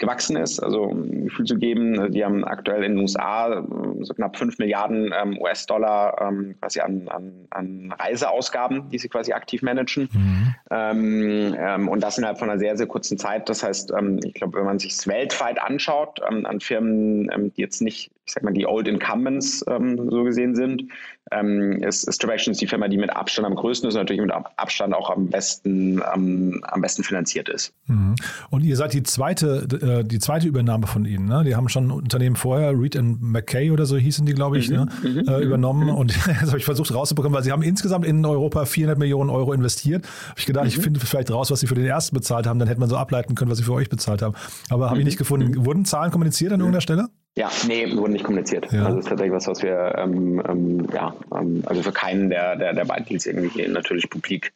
gewachsen 0.01 0.36
ist. 0.36 0.59
Also 0.59 0.81
um 0.81 1.03
ein 1.03 1.25
Gefühl 1.25 1.45
zu 1.45 1.57
geben, 1.57 2.12
die 2.12 2.25
haben 2.25 2.44
aktuell 2.44 2.83
in 2.83 2.94
den 2.94 3.01
USA 3.01 3.59
äh, 3.59 3.63
so 4.01 4.13
knapp 4.13 4.36
5 4.36 4.57
Milliarden 4.57 5.13
ähm, 5.18 5.38
US-Dollar 5.39 6.19
ähm, 6.19 6.56
quasi 6.59 6.81
an, 6.81 7.07
an, 7.07 7.48
an, 7.51 7.94
Reiseausgaben, 7.98 8.89
die 8.89 8.98
sie 8.98 9.07
quasi 9.07 9.31
aktiv 9.31 9.62
managen. 9.62 10.09
Mhm. 10.12 10.56
Ähm, 10.71 11.88
und 11.88 12.01
das 12.01 12.18
innerhalb 12.18 12.39
von 12.39 12.50
einer 12.50 12.59
sehr, 12.59 12.75
sehr 12.75 12.88
kurzen 12.88 13.18
Zeit. 13.18 13.48
Das 13.48 13.63
heißt, 13.63 13.94
ich 14.25 14.33
glaube, 14.33 14.57
wenn 14.57 14.65
man 14.65 14.80
sich 14.80 14.92
es 14.94 15.07
weltweit 15.07 15.62
anschaut, 15.62 16.21
an 16.21 16.59
Firmen, 16.59 17.53
die 17.56 17.62
jetzt 17.62 17.81
nicht 17.81 18.12
ich 18.25 18.33
sag 18.33 18.44
mal, 18.44 18.53
die 18.53 18.65
Old 18.65 18.88
Incumbents 18.88 19.59
so 19.59 20.24
gesehen 20.24 20.56
sind, 20.56 20.83
ähm, 21.31 21.83
ist, 21.83 22.04
ist 22.04 22.22
Directions 22.22 22.57
die 22.57 22.68
Firma, 22.68 22.88
die 22.88 22.98
mit 22.98 23.10
Abstand 23.16 23.45
am 23.45 23.56
größten 23.56 23.88
ist 23.88 23.95
und 23.95 24.01
natürlich 24.01 24.22
mit 24.22 24.31
Abstand 24.31 24.94
auch 24.94 25.10
am 25.10 25.28
besten, 25.28 26.01
ähm, 26.13 26.63
am 26.63 26.81
besten 26.81 27.04
finanziert 27.04 27.50
ist. 27.50 27.74
Mhm. 27.88 28.16
Und 28.50 28.63
ihr 28.63 28.75
seid 28.75 28.94
die 28.94 29.04
zweite, 29.04 29.68
äh, 29.81 30.04
die 30.04 30.19
zweite 30.19 30.48
Übernahme 30.48 30.88
von 30.88 31.06
ihnen. 31.06 31.25
Ne? 31.25 31.44
Die 31.45 31.56
haben 31.56 31.69
schon 31.69 31.88
ein 31.88 31.92
Unternehmen 31.92 32.36
vorher, 32.36 32.78
Reed 32.78 33.00
McKay 33.01 33.72
oder 33.72 33.86
so 33.86 33.98
hießen 33.98 34.25
die, 34.25 34.33
glaube 34.33 34.57
ich, 34.57 34.69
mhm. 34.69 34.75
ne? 34.75 34.88
mhm. 35.04 35.28
Äh, 35.28 35.39
übernommen. 35.39 35.88
Mhm. 35.88 35.95
Und 35.95 36.16
das 36.42 36.50
habe 36.50 36.57
ich 36.57 36.66
versucht 36.66 36.94
rauszubekommen, 36.94 37.36
weil 37.36 37.44
sie 37.44 37.51
haben 37.51 37.63
insgesamt 37.63 38.06
in 38.06 38.25
Europa 38.25 38.66
400 38.66 39.00
Millionen 39.00 39.30
Euro 39.30 39.54
investiert. 39.54 40.06
Habe 40.30 40.39
ich 40.39 40.45
gedacht, 40.45 40.68
ich 40.68 40.77
mhm. 40.77 40.84
finde 40.84 41.00
vielleicht 41.00 41.31
raus, 41.31 41.51
was 41.51 41.62
sie 41.62 41.68
für 41.68 41.75
den 41.75 41.86
ersten 41.86 42.16
bezahlt 42.16 42.48
haben, 42.48 42.60
dann 42.60 42.68
hätte 42.68 42.80
man 42.80 42.89
so 42.89 42.98
ableiten 42.98 43.36
können, 43.36 43.50
was 43.50 43.57
sie 43.57 43.63
für 43.63 43.74
euch 43.74 43.89
bezahlt 43.89 44.22
haben. 44.22 44.36
Aber 44.69 44.88
habe 44.88 44.98
ich 44.98 45.04
mhm. 45.04 45.07
nicht 45.07 45.18
gefunden. 45.18 45.66
Wurden 45.66 45.86
Zahlen 45.86 46.12
kommuniziert 46.12 46.51
an 46.51 46.60
irgendeiner 46.60 46.81
Stelle? 46.81 47.07
Ja, 47.38 47.50
nee, 47.66 47.95
wurden 47.95 48.12
nicht 48.12 48.25
kommuniziert. 48.25 48.72
Ja. 48.74 48.83
Also 48.83 48.98
das 48.98 49.06
ist 49.06 49.10
tatsächlich 49.10 49.33
was, 49.33 49.48
was 49.48 49.63
wir, 49.63 49.95
ähm, 49.98 50.44
ähm, 50.48 50.88
ja, 50.94 51.16
ähm, 51.33 51.63
also 51.66 51.81
für 51.81 51.94
keinen 51.94 52.30
der, 52.30 52.57
der, 52.57 52.74
der 52.74 52.86
beiden 52.86 53.06
Deals 53.06 53.25
irgendwie 53.25 53.66
natürlich 53.69 54.10
publik 54.10 54.54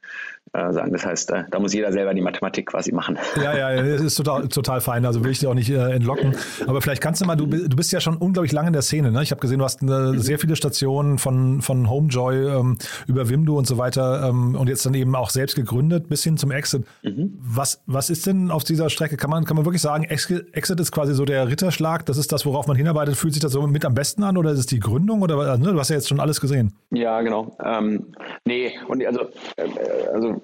sagen. 0.71 0.91
Das 0.91 1.05
heißt, 1.05 1.31
äh, 1.31 1.43
da 1.51 1.59
muss 1.59 1.73
jeder 1.73 1.91
selber 1.91 2.13
die 2.13 2.21
Mathematik 2.21 2.67
quasi 2.67 2.91
machen. 2.91 3.17
Ja, 3.41 3.55
ja, 3.55 3.81
das 3.81 4.01
ist 4.01 4.15
total, 4.15 4.47
total 4.47 4.81
fein. 4.81 5.05
Also 5.05 5.23
will 5.23 5.31
ich 5.31 5.39
dir 5.39 5.49
auch 5.49 5.53
nicht 5.53 5.69
äh, 5.69 5.91
entlocken. 5.91 6.35
Aber 6.67 6.81
vielleicht 6.81 7.01
kannst 7.01 7.21
du 7.21 7.25
mal, 7.25 7.35
du, 7.35 7.45
du 7.45 7.75
bist 7.75 7.91
ja 7.91 7.99
schon 7.99 8.17
unglaublich 8.17 8.51
lange 8.51 8.67
in 8.67 8.73
der 8.73 8.81
Szene. 8.81 9.11
Ne? 9.11 9.23
Ich 9.23 9.31
habe 9.31 9.41
gesehen, 9.41 9.59
du 9.59 9.65
hast 9.65 9.81
mhm. 9.81 10.19
sehr 10.19 10.39
viele 10.39 10.55
Stationen 10.55 11.17
von, 11.17 11.61
von 11.61 11.89
Homejoy 11.89 12.59
ähm, 12.59 12.77
über 13.07 13.29
Wimdu 13.29 13.57
und 13.57 13.67
so 13.67 13.77
weiter 13.77 14.29
ähm, 14.29 14.55
und 14.55 14.69
jetzt 14.69 14.85
dann 14.85 14.93
eben 14.93 15.15
auch 15.15 15.29
selbst 15.29 15.55
gegründet 15.55 16.07
bis 16.09 16.23
hin 16.23 16.37
zum 16.37 16.51
Exit. 16.51 16.85
Mhm. 17.03 17.37
Was, 17.39 17.81
was 17.85 18.09
ist 18.09 18.25
denn 18.25 18.51
auf 18.51 18.63
dieser 18.63 18.89
Strecke? 18.89 19.17
Kann 19.17 19.29
man, 19.29 19.45
kann 19.45 19.55
man 19.55 19.65
wirklich 19.65 19.81
sagen, 19.81 20.03
Exit 20.03 20.79
ist 20.79 20.91
quasi 20.91 21.13
so 21.13 21.25
der 21.25 21.47
Ritterschlag? 21.47 22.05
Das 22.05 22.17
ist 22.17 22.31
das, 22.31 22.45
worauf 22.45 22.67
man 22.67 22.77
hinarbeitet. 22.77 23.15
Fühlt 23.15 23.33
sich 23.33 23.41
das 23.41 23.51
so 23.51 23.65
mit 23.67 23.85
am 23.85 23.93
besten 23.93 24.23
an 24.23 24.37
oder 24.37 24.51
ist 24.51 24.59
es 24.59 24.65
die 24.65 24.79
Gründung? 24.79 25.21
Oder, 25.21 25.57
ne? 25.57 25.73
Du 25.73 25.79
hast 25.79 25.89
ja 25.89 25.95
jetzt 25.95 26.09
schon 26.09 26.19
alles 26.19 26.41
gesehen. 26.41 26.73
Ja, 26.91 27.21
genau. 27.21 27.55
Ähm, 27.63 28.07
nee, 28.45 28.71
und 28.87 29.05
also, 29.05 29.21
äh, 29.57 29.67
also 30.13 30.41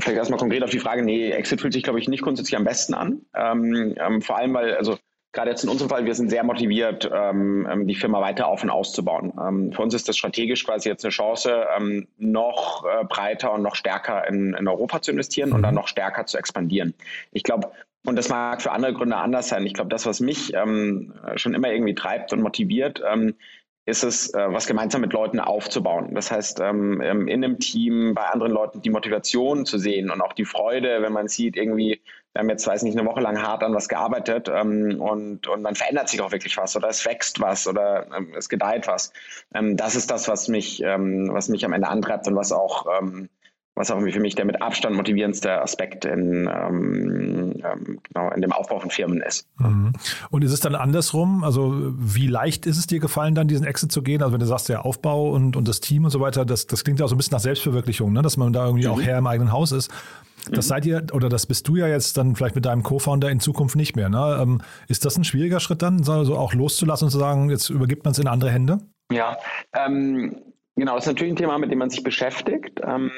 vielleicht 0.00 0.18
erstmal 0.18 0.38
konkret 0.38 0.62
auf 0.62 0.70
die 0.70 0.78
Frage, 0.78 1.02
nee, 1.02 1.30
Exit 1.30 1.60
fühlt 1.60 1.72
sich, 1.72 1.82
glaube 1.82 1.98
ich, 1.98 2.08
nicht 2.08 2.22
grundsätzlich 2.22 2.56
am 2.56 2.64
besten 2.64 2.94
an. 2.94 3.20
Ähm, 3.34 3.94
ähm, 3.98 4.22
vor 4.22 4.36
allem, 4.38 4.54
weil, 4.54 4.74
also 4.74 4.98
gerade 5.32 5.50
jetzt 5.50 5.62
in 5.64 5.70
unserem 5.70 5.90
Fall, 5.90 6.04
wir 6.04 6.14
sind 6.14 6.30
sehr 6.30 6.44
motiviert, 6.44 7.08
ähm, 7.12 7.66
ähm 7.70 7.86
die 7.86 7.94
Firma 7.94 8.20
weiter 8.20 8.46
auf 8.46 8.62
und 8.62 8.70
auszubauen. 8.70 9.32
Ähm, 9.40 9.72
für 9.72 9.82
uns 9.82 9.94
ist 9.94 10.08
das 10.08 10.16
strategisch 10.16 10.64
quasi 10.64 10.88
jetzt 10.88 11.04
eine 11.04 11.12
Chance, 11.12 11.66
ähm, 11.76 12.08
noch 12.18 12.84
äh, 12.84 13.04
breiter 13.04 13.52
und 13.52 13.62
noch 13.62 13.76
stärker 13.76 14.26
in, 14.28 14.54
in 14.54 14.66
Europa 14.68 15.02
zu 15.02 15.10
investieren 15.10 15.50
mhm. 15.50 15.56
und 15.56 15.62
dann 15.62 15.74
noch 15.74 15.88
stärker 15.88 16.26
zu 16.26 16.38
expandieren. 16.38 16.94
Ich 17.32 17.42
glaube, 17.42 17.70
und 18.06 18.16
das 18.16 18.30
mag 18.30 18.62
für 18.62 18.72
andere 18.72 18.94
Gründe 18.94 19.16
anders 19.16 19.48
sein. 19.48 19.66
Ich 19.66 19.74
glaube, 19.74 19.90
das, 19.90 20.06
was 20.06 20.20
mich 20.20 20.54
ähm, 20.54 21.12
schon 21.36 21.52
immer 21.52 21.70
irgendwie 21.70 21.94
treibt 21.94 22.32
und 22.32 22.40
motiviert, 22.40 23.02
ähm, 23.06 23.34
ist 23.86 24.04
es, 24.04 24.32
äh, 24.34 24.52
was 24.52 24.66
gemeinsam 24.66 25.00
mit 25.00 25.12
Leuten 25.12 25.40
aufzubauen. 25.40 26.14
Das 26.14 26.30
heißt, 26.30 26.60
ähm, 26.60 27.00
ähm, 27.00 27.28
in 27.28 27.44
einem 27.44 27.58
Team 27.58 28.14
bei 28.14 28.22
anderen 28.22 28.52
Leuten 28.52 28.82
die 28.82 28.90
Motivation 28.90 29.66
zu 29.66 29.78
sehen 29.78 30.10
und 30.10 30.20
auch 30.20 30.32
die 30.32 30.44
Freude, 30.44 31.02
wenn 31.02 31.12
man 31.12 31.28
sieht, 31.28 31.56
irgendwie, 31.56 32.00
wir 32.32 32.40
haben 32.40 32.50
jetzt, 32.50 32.66
weiß 32.66 32.82
nicht, 32.82 32.96
eine 32.96 33.08
Woche 33.08 33.20
lang 33.20 33.42
hart 33.42 33.62
an 33.62 33.74
was 33.74 33.88
gearbeitet 33.88 34.48
ähm, 34.52 35.00
und, 35.00 35.48
und 35.48 35.64
dann 35.64 35.74
verändert 35.74 36.08
sich 36.08 36.20
auch 36.20 36.30
wirklich 36.30 36.56
was 36.56 36.76
oder 36.76 36.88
es 36.88 37.04
wächst 37.04 37.40
was 37.40 37.66
oder 37.66 38.06
es 38.36 38.48
gedeiht 38.48 38.86
was. 38.86 39.12
Das 39.50 39.96
ist 39.96 40.10
das, 40.10 40.28
was 40.28 40.46
mich, 40.46 40.80
was 40.80 41.48
mich 41.48 41.64
am 41.64 41.72
Ende 41.72 41.88
antreibt 41.88 42.28
und 42.28 42.36
was 42.36 42.52
auch 42.52 42.86
was 43.74 43.90
auch 43.90 44.00
für 44.00 44.20
mich 44.20 44.34
der 44.34 44.44
mit 44.44 44.60
Abstand 44.60 44.96
motivierendste 44.96 45.62
Aspekt 45.62 46.04
in, 46.04 46.50
ähm, 46.52 47.54
ähm, 47.64 47.98
genau, 48.02 48.30
in 48.30 48.42
dem 48.42 48.52
Aufbau 48.52 48.80
von 48.80 48.90
Firmen 48.90 49.20
ist. 49.22 49.48
Mhm. 49.58 49.92
Und 50.30 50.44
ist 50.44 50.52
es 50.52 50.60
dann 50.60 50.74
andersrum? 50.74 51.44
Also 51.44 51.92
wie 51.96 52.26
leicht 52.26 52.66
ist 52.66 52.78
es 52.78 52.86
dir 52.86 53.00
gefallen, 53.00 53.34
dann 53.34 53.48
diesen 53.48 53.66
Exit 53.66 53.92
zu 53.92 54.02
gehen? 54.02 54.22
Also 54.22 54.32
wenn 54.32 54.40
du 54.40 54.46
sagst, 54.46 54.68
der 54.68 54.84
Aufbau 54.84 55.30
und, 55.30 55.56
und 55.56 55.66
das 55.68 55.80
Team 55.80 56.04
und 56.04 56.10
so 56.10 56.20
weiter, 56.20 56.44
das, 56.44 56.66
das 56.66 56.84
klingt 56.84 56.98
ja 56.98 57.06
auch 57.06 57.08
so 57.08 57.14
ein 57.14 57.18
bisschen 57.18 57.34
nach 57.34 57.40
Selbstverwirklichung, 57.40 58.12
ne? 58.12 58.22
dass 58.22 58.36
man 58.36 58.52
da 58.52 58.66
irgendwie 58.66 58.86
mhm. 58.86 58.92
auch 58.92 59.02
Herr 59.02 59.18
im 59.18 59.26
eigenen 59.26 59.52
Haus 59.52 59.72
ist. 59.72 59.90
Das 60.50 60.66
mhm. 60.66 60.68
seid 60.68 60.86
ihr, 60.86 61.06
oder 61.12 61.28
das 61.28 61.46
bist 61.46 61.68
du 61.68 61.76
ja 61.76 61.86
jetzt 61.86 62.16
dann 62.16 62.34
vielleicht 62.34 62.56
mit 62.56 62.64
deinem 62.66 62.82
Co-Founder 62.82 63.30
in 63.30 63.40
Zukunft 63.40 63.76
nicht 63.76 63.94
mehr. 63.96 64.08
Ne? 64.08 64.38
Ähm, 64.40 64.60
ist 64.88 65.04
das 65.04 65.16
ein 65.16 65.24
schwieriger 65.24 65.60
Schritt 65.60 65.82
dann, 65.82 66.02
so 66.02 66.36
auch 66.36 66.54
loszulassen 66.54 67.06
und 67.06 67.10
zu 67.10 67.18
sagen, 67.18 67.50
jetzt 67.50 67.70
übergibt 67.70 68.04
man 68.04 68.12
es 68.12 68.18
in 68.18 68.26
andere 68.26 68.50
Hände? 68.50 68.78
Ja, 69.12 69.38
ähm, 69.74 70.36
Genau, 70.80 70.94
das 70.94 71.04
ist 71.04 71.08
natürlich 71.08 71.34
ein 71.34 71.36
Thema, 71.36 71.58
mit 71.58 71.70
dem 71.70 71.78
man 71.78 71.90
sich 71.90 72.02
beschäftigt. 72.02 72.80
Ähm, 72.82 73.12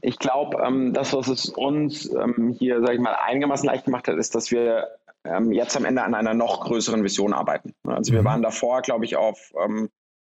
ich 0.00 0.18
glaube, 0.18 0.62
ähm, 0.66 0.94
das, 0.94 1.12
was 1.12 1.28
es 1.28 1.50
uns 1.50 2.10
ähm, 2.10 2.56
hier, 2.58 2.80
sage 2.80 2.94
ich 2.94 3.00
mal, 3.00 3.14
einigermaßen 3.26 3.66
leicht 3.66 3.84
gemacht 3.84 4.08
hat, 4.08 4.16
ist, 4.16 4.34
dass 4.34 4.50
wir 4.50 4.88
jetzt 5.50 5.76
am 5.76 5.84
Ende 5.84 6.02
an 6.02 6.14
einer 6.14 6.34
noch 6.34 6.64
größeren 6.64 7.04
Vision 7.04 7.32
arbeiten. 7.32 7.74
Also 7.86 8.12
wir 8.12 8.22
mhm. 8.22 8.24
waren 8.24 8.42
davor, 8.42 8.82
glaube 8.82 9.04
ich, 9.04 9.14
auf 9.14 9.52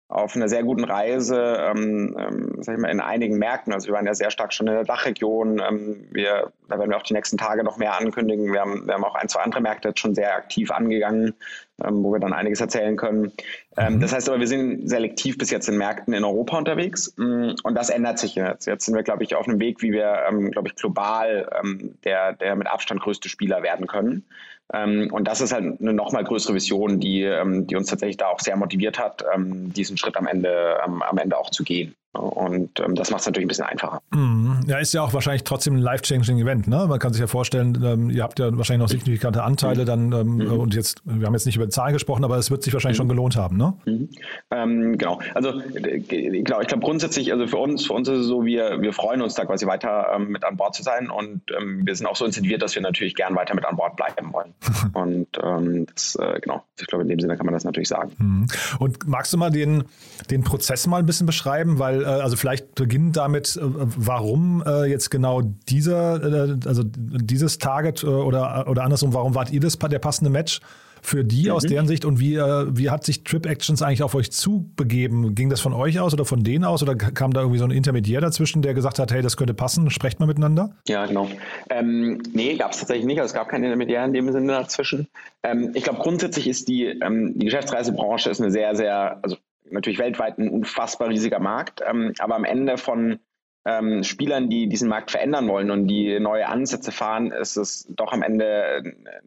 auf 0.08 0.36
einer 0.36 0.48
sehr 0.48 0.62
guten 0.62 0.84
Reise, 0.84 1.72
sag 2.60 2.74
ich 2.74 2.80
mal, 2.80 2.90
in 2.90 3.00
einigen 3.00 3.38
Märkten. 3.38 3.72
Also 3.72 3.88
wir 3.88 3.94
waren 3.94 4.06
ja 4.06 4.14
sehr 4.14 4.30
stark 4.30 4.52
schon 4.52 4.68
in 4.68 4.74
der 4.74 4.84
Dachregion. 4.84 5.60
Wir, 6.12 6.52
da 6.68 6.78
werden 6.78 6.90
wir 6.90 6.96
auch 6.96 7.02
die 7.02 7.14
nächsten 7.14 7.38
Tage 7.38 7.64
noch 7.64 7.78
mehr 7.78 7.98
ankündigen. 7.98 8.52
Wir 8.52 8.60
haben, 8.60 8.86
wir 8.86 8.94
haben 8.94 9.02
auch 9.02 9.16
ein, 9.16 9.28
zwei 9.28 9.40
andere 9.40 9.62
Märkte 9.62 9.88
jetzt 9.88 9.98
schon 9.98 10.14
sehr 10.14 10.36
aktiv 10.36 10.70
angegangen, 10.70 11.34
ähm, 11.82 12.04
wo 12.04 12.12
wir 12.12 12.20
dann 12.20 12.32
einiges 12.32 12.60
erzählen 12.60 12.96
können. 12.96 13.32
Ähm, 13.76 13.94
mhm. 13.94 14.00
Das 14.00 14.12
heißt 14.12 14.28
aber, 14.28 14.40
wir 14.40 14.46
sind 14.46 14.88
selektiv 14.88 15.38
bis 15.38 15.50
jetzt 15.50 15.68
in 15.68 15.76
Märkten 15.76 16.14
in 16.14 16.24
Europa 16.24 16.58
unterwegs 16.58 17.14
mm, 17.16 17.52
und 17.62 17.74
das 17.74 17.90
ändert 17.90 18.18
sich 18.18 18.34
jetzt. 18.34 18.66
Jetzt 18.66 18.84
sind 18.84 18.94
wir, 18.94 19.02
glaube 19.02 19.24
ich, 19.24 19.34
auf 19.34 19.48
einem 19.48 19.60
Weg, 19.60 19.82
wie 19.82 19.92
wir, 19.92 20.24
ähm, 20.28 20.50
glaube 20.50 20.68
ich, 20.68 20.76
global 20.76 21.48
der, 22.04 22.32
der 22.34 22.56
mit 22.56 22.66
Abstand 22.66 23.00
größte 23.00 23.28
Spieler 23.28 23.62
werden 23.62 23.86
können. 23.86 24.24
Ähm, 24.72 25.08
und 25.12 25.28
das 25.28 25.40
ist 25.40 25.52
halt 25.52 25.80
eine 25.80 25.92
nochmal 25.92 26.24
größere 26.24 26.54
Vision, 26.54 27.00
die, 27.00 27.22
ähm, 27.22 27.66
die 27.66 27.76
uns 27.76 27.88
tatsächlich 27.88 28.16
da 28.16 28.28
auch 28.28 28.40
sehr 28.40 28.56
motiviert 28.56 28.98
hat, 28.98 29.24
ähm, 29.34 29.72
diesen 29.72 29.96
Schritt 29.96 30.16
am 30.16 30.26
Ende, 30.26 30.82
am 30.82 31.18
Ende 31.18 31.36
auch 31.36 31.50
zu 31.50 31.64
gehen. 31.64 31.94
Und 32.14 32.78
ähm, 32.80 32.94
das 32.94 33.10
macht 33.10 33.20
es 33.20 33.26
natürlich 33.26 33.46
ein 33.46 33.48
bisschen 33.48 33.64
einfacher. 33.64 34.00
Mhm. 34.12 34.60
Ja, 34.66 34.78
ist 34.78 34.94
ja 34.94 35.02
auch 35.02 35.12
wahrscheinlich 35.12 35.42
trotzdem 35.42 35.74
ein 35.74 35.80
life-changing 35.80 36.38
Event. 36.38 36.68
Ne? 36.68 36.86
Man 36.88 36.98
kann 37.00 37.12
sich 37.12 37.20
ja 37.20 37.26
vorstellen, 37.26 37.82
ähm, 37.84 38.10
ihr 38.10 38.22
habt 38.22 38.38
ja 38.38 38.56
wahrscheinlich 38.56 38.82
noch 38.82 38.88
signifikante 38.88 39.42
Anteile 39.42 39.82
mhm. 39.82 39.86
dann 39.86 40.12
ähm, 40.12 40.36
mhm. 40.36 40.52
und 40.52 40.74
jetzt, 40.74 41.02
wir 41.04 41.26
haben 41.26 41.34
jetzt 41.34 41.46
nicht 41.46 41.56
über 41.56 41.68
Zahlen 41.68 41.92
gesprochen, 41.92 42.24
aber 42.24 42.36
es 42.36 42.52
wird 42.52 42.62
sich 42.62 42.72
wahrscheinlich 42.72 42.98
mhm. 42.98 43.02
schon 43.02 43.08
gelohnt 43.08 43.36
haben, 43.36 43.56
ne? 43.56 43.74
Mhm. 43.84 44.08
Ähm, 44.52 44.98
genau. 44.98 45.20
Also 45.34 45.60
äh, 45.60 45.98
genau, 46.00 46.60
ich 46.60 46.68
glaube 46.68 46.84
grundsätzlich, 46.84 47.32
also 47.32 47.48
für 47.48 47.56
uns, 47.56 47.86
für 47.86 47.94
uns 47.94 48.08
ist 48.08 48.20
es 48.20 48.26
so, 48.26 48.44
wir, 48.44 48.80
wir 48.80 48.92
freuen 48.92 49.20
uns 49.20 49.34
da 49.34 49.44
quasi 49.44 49.66
weiter 49.66 50.12
ähm, 50.14 50.28
mit 50.28 50.44
an 50.44 50.56
Bord 50.56 50.76
zu 50.76 50.84
sein 50.84 51.10
und 51.10 51.42
ähm, 51.58 51.84
wir 51.84 51.96
sind 51.96 52.06
auch 52.06 52.16
so 52.16 52.24
incentiviert, 52.24 52.62
dass 52.62 52.76
wir 52.76 52.82
natürlich 52.82 53.16
gern 53.16 53.34
weiter 53.34 53.56
mit 53.56 53.64
an 53.64 53.76
Bord 53.76 53.96
bleiben 53.96 54.32
wollen. 54.32 54.54
und 54.94 55.26
das, 55.94 56.14
äh, 56.14 56.38
genau, 56.40 56.62
ich 56.78 56.86
glaube, 56.86 57.02
in 57.02 57.08
dem 57.08 57.18
Sinne 57.18 57.36
kann 57.36 57.46
man 57.46 57.54
das 57.54 57.64
natürlich 57.64 57.88
sagen. 57.88 58.46
Und 58.78 59.08
magst 59.08 59.32
du 59.32 59.38
mal 59.38 59.50
den, 59.50 59.84
den 60.30 60.44
Prozess 60.44 60.86
mal 60.86 60.98
ein 60.98 61.06
bisschen 61.06 61.26
beschreiben, 61.26 61.78
weil 61.78 62.03
äh, 62.04 62.06
also 62.06 62.36
vielleicht 62.36 62.74
beginnen 62.74 63.12
damit, 63.12 63.56
äh, 63.56 63.60
warum 63.62 64.62
äh, 64.66 64.84
jetzt 64.84 65.10
genau 65.10 65.42
dieser, 65.42 66.58
also 66.66 66.82
dieses 66.84 67.58
Target 67.58 68.04
oder, 68.04 68.68
oder 68.68 68.84
andersrum, 68.84 69.14
warum 69.14 69.34
wart 69.34 69.50
ihr 69.50 69.60
das 69.60 69.78
der 69.78 69.98
passende 69.98 70.30
Match? 70.30 70.60
für 71.02 71.22
die 71.22 71.48
mhm. 71.48 71.50
aus 71.50 71.64
deren 71.64 71.86
Sicht 71.86 72.06
und 72.06 72.18
wie, 72.18 72.36
wie 72.38 72.88
hat 72.88 73.04
sich 73.04 73.24
Trip 73.24 73.44
Actions 73.44 73.82
eigentlich 73.82 74.02
auf 74.02 74.14
euch 74.14 74.32
zubegeben? 74.32 75.34
Ging 75.34 75.50
das 75.50 75.60
von 75.60 75.74
euch 75.74 76.00
aus 76.00 76.14
oder 76.14 76.24
von 76.24 76.42
denen 76.42 76.64
aus 76.64 76.82
oder 76.82 76.94
kam 76.94 77.34
da 77.34 77.40
irgendwie 77.40 77.58
so 77.58 77.66
ein 77.66 77.72
Intermediär 77.72 78.22
dazwischen, 78.22 78.62
der 78.62 78.72
gesagt 78.72 78.98
hat, 78.98 79.12
hey, 79.12 79.20
das 79.20 79.36
könnte 79.36 79.52
passen, 79.52 79.90
sprecht 79.90 80.18
mal 80.18 80.24
miteinander? 80.24 80.74
Ja, 80.88 81.04
genau. 81.04 81.28
Ähm, 81.68 82.22
nee, 82.32 82.56
gab 82.56 82.72
es 82.72 82.78
tatsächlich 82.78 83.04
nicht. 83.04 83.20
Also 83.20 83.32
es 83.32 83.34
gab 83.34 83.50
keinen 83.50 83.64
Intermediär 83.64 84.02
in 84.02 84.14
dem 84.14 84.32
Sinne 84.32 84.52
dazwischen. 84.52 85.06
Ähm, 85.42 85.72
ich 85.74 85.84
glaube, 85.84 85.98
grundsätzlich 85.98 86.48
ist 86.48 86.68
die, 86.68 86.86
ähm, 86.86 87.38
die 87.38 87.44
Geschäftsreisebranche 87.44 88.30
ist 88.30 88.40
eine 88.40 88.50
sehr, 88.50 88.74
sehr, 88.74 89.18
also 89.22 89.36
natürlich 89.70 89.98
weltweit 89.98 90.38
ein 90.38 90.48
unfassbar 90.48 91.08
riesiger 91.08 91.40
Markt, 91.40 91.82
ähm, 91.86 92.12
aber 92.18 92.36
am 92.36 92.44
Ende 92.44 92.78
von 92.78 93.20
ähm, 93.66 94.02
Spielern, 94.02 94.50
die 94.50 94.68
diesen 94.68 94.88
Markt 94.88 95.10
verändern 95.10 95.48
wollen 95.48 95.70
und 95.70 95.88
die 95.88 96.20
neue 96.20 96.48
Ansätze 96.48 96.92
fahren, 96.92 97.30
ist 97.30 97.56
es 97.56 97.86
doch 97.88 98.12
am 98.12 98.22
Ende 98.22 98.82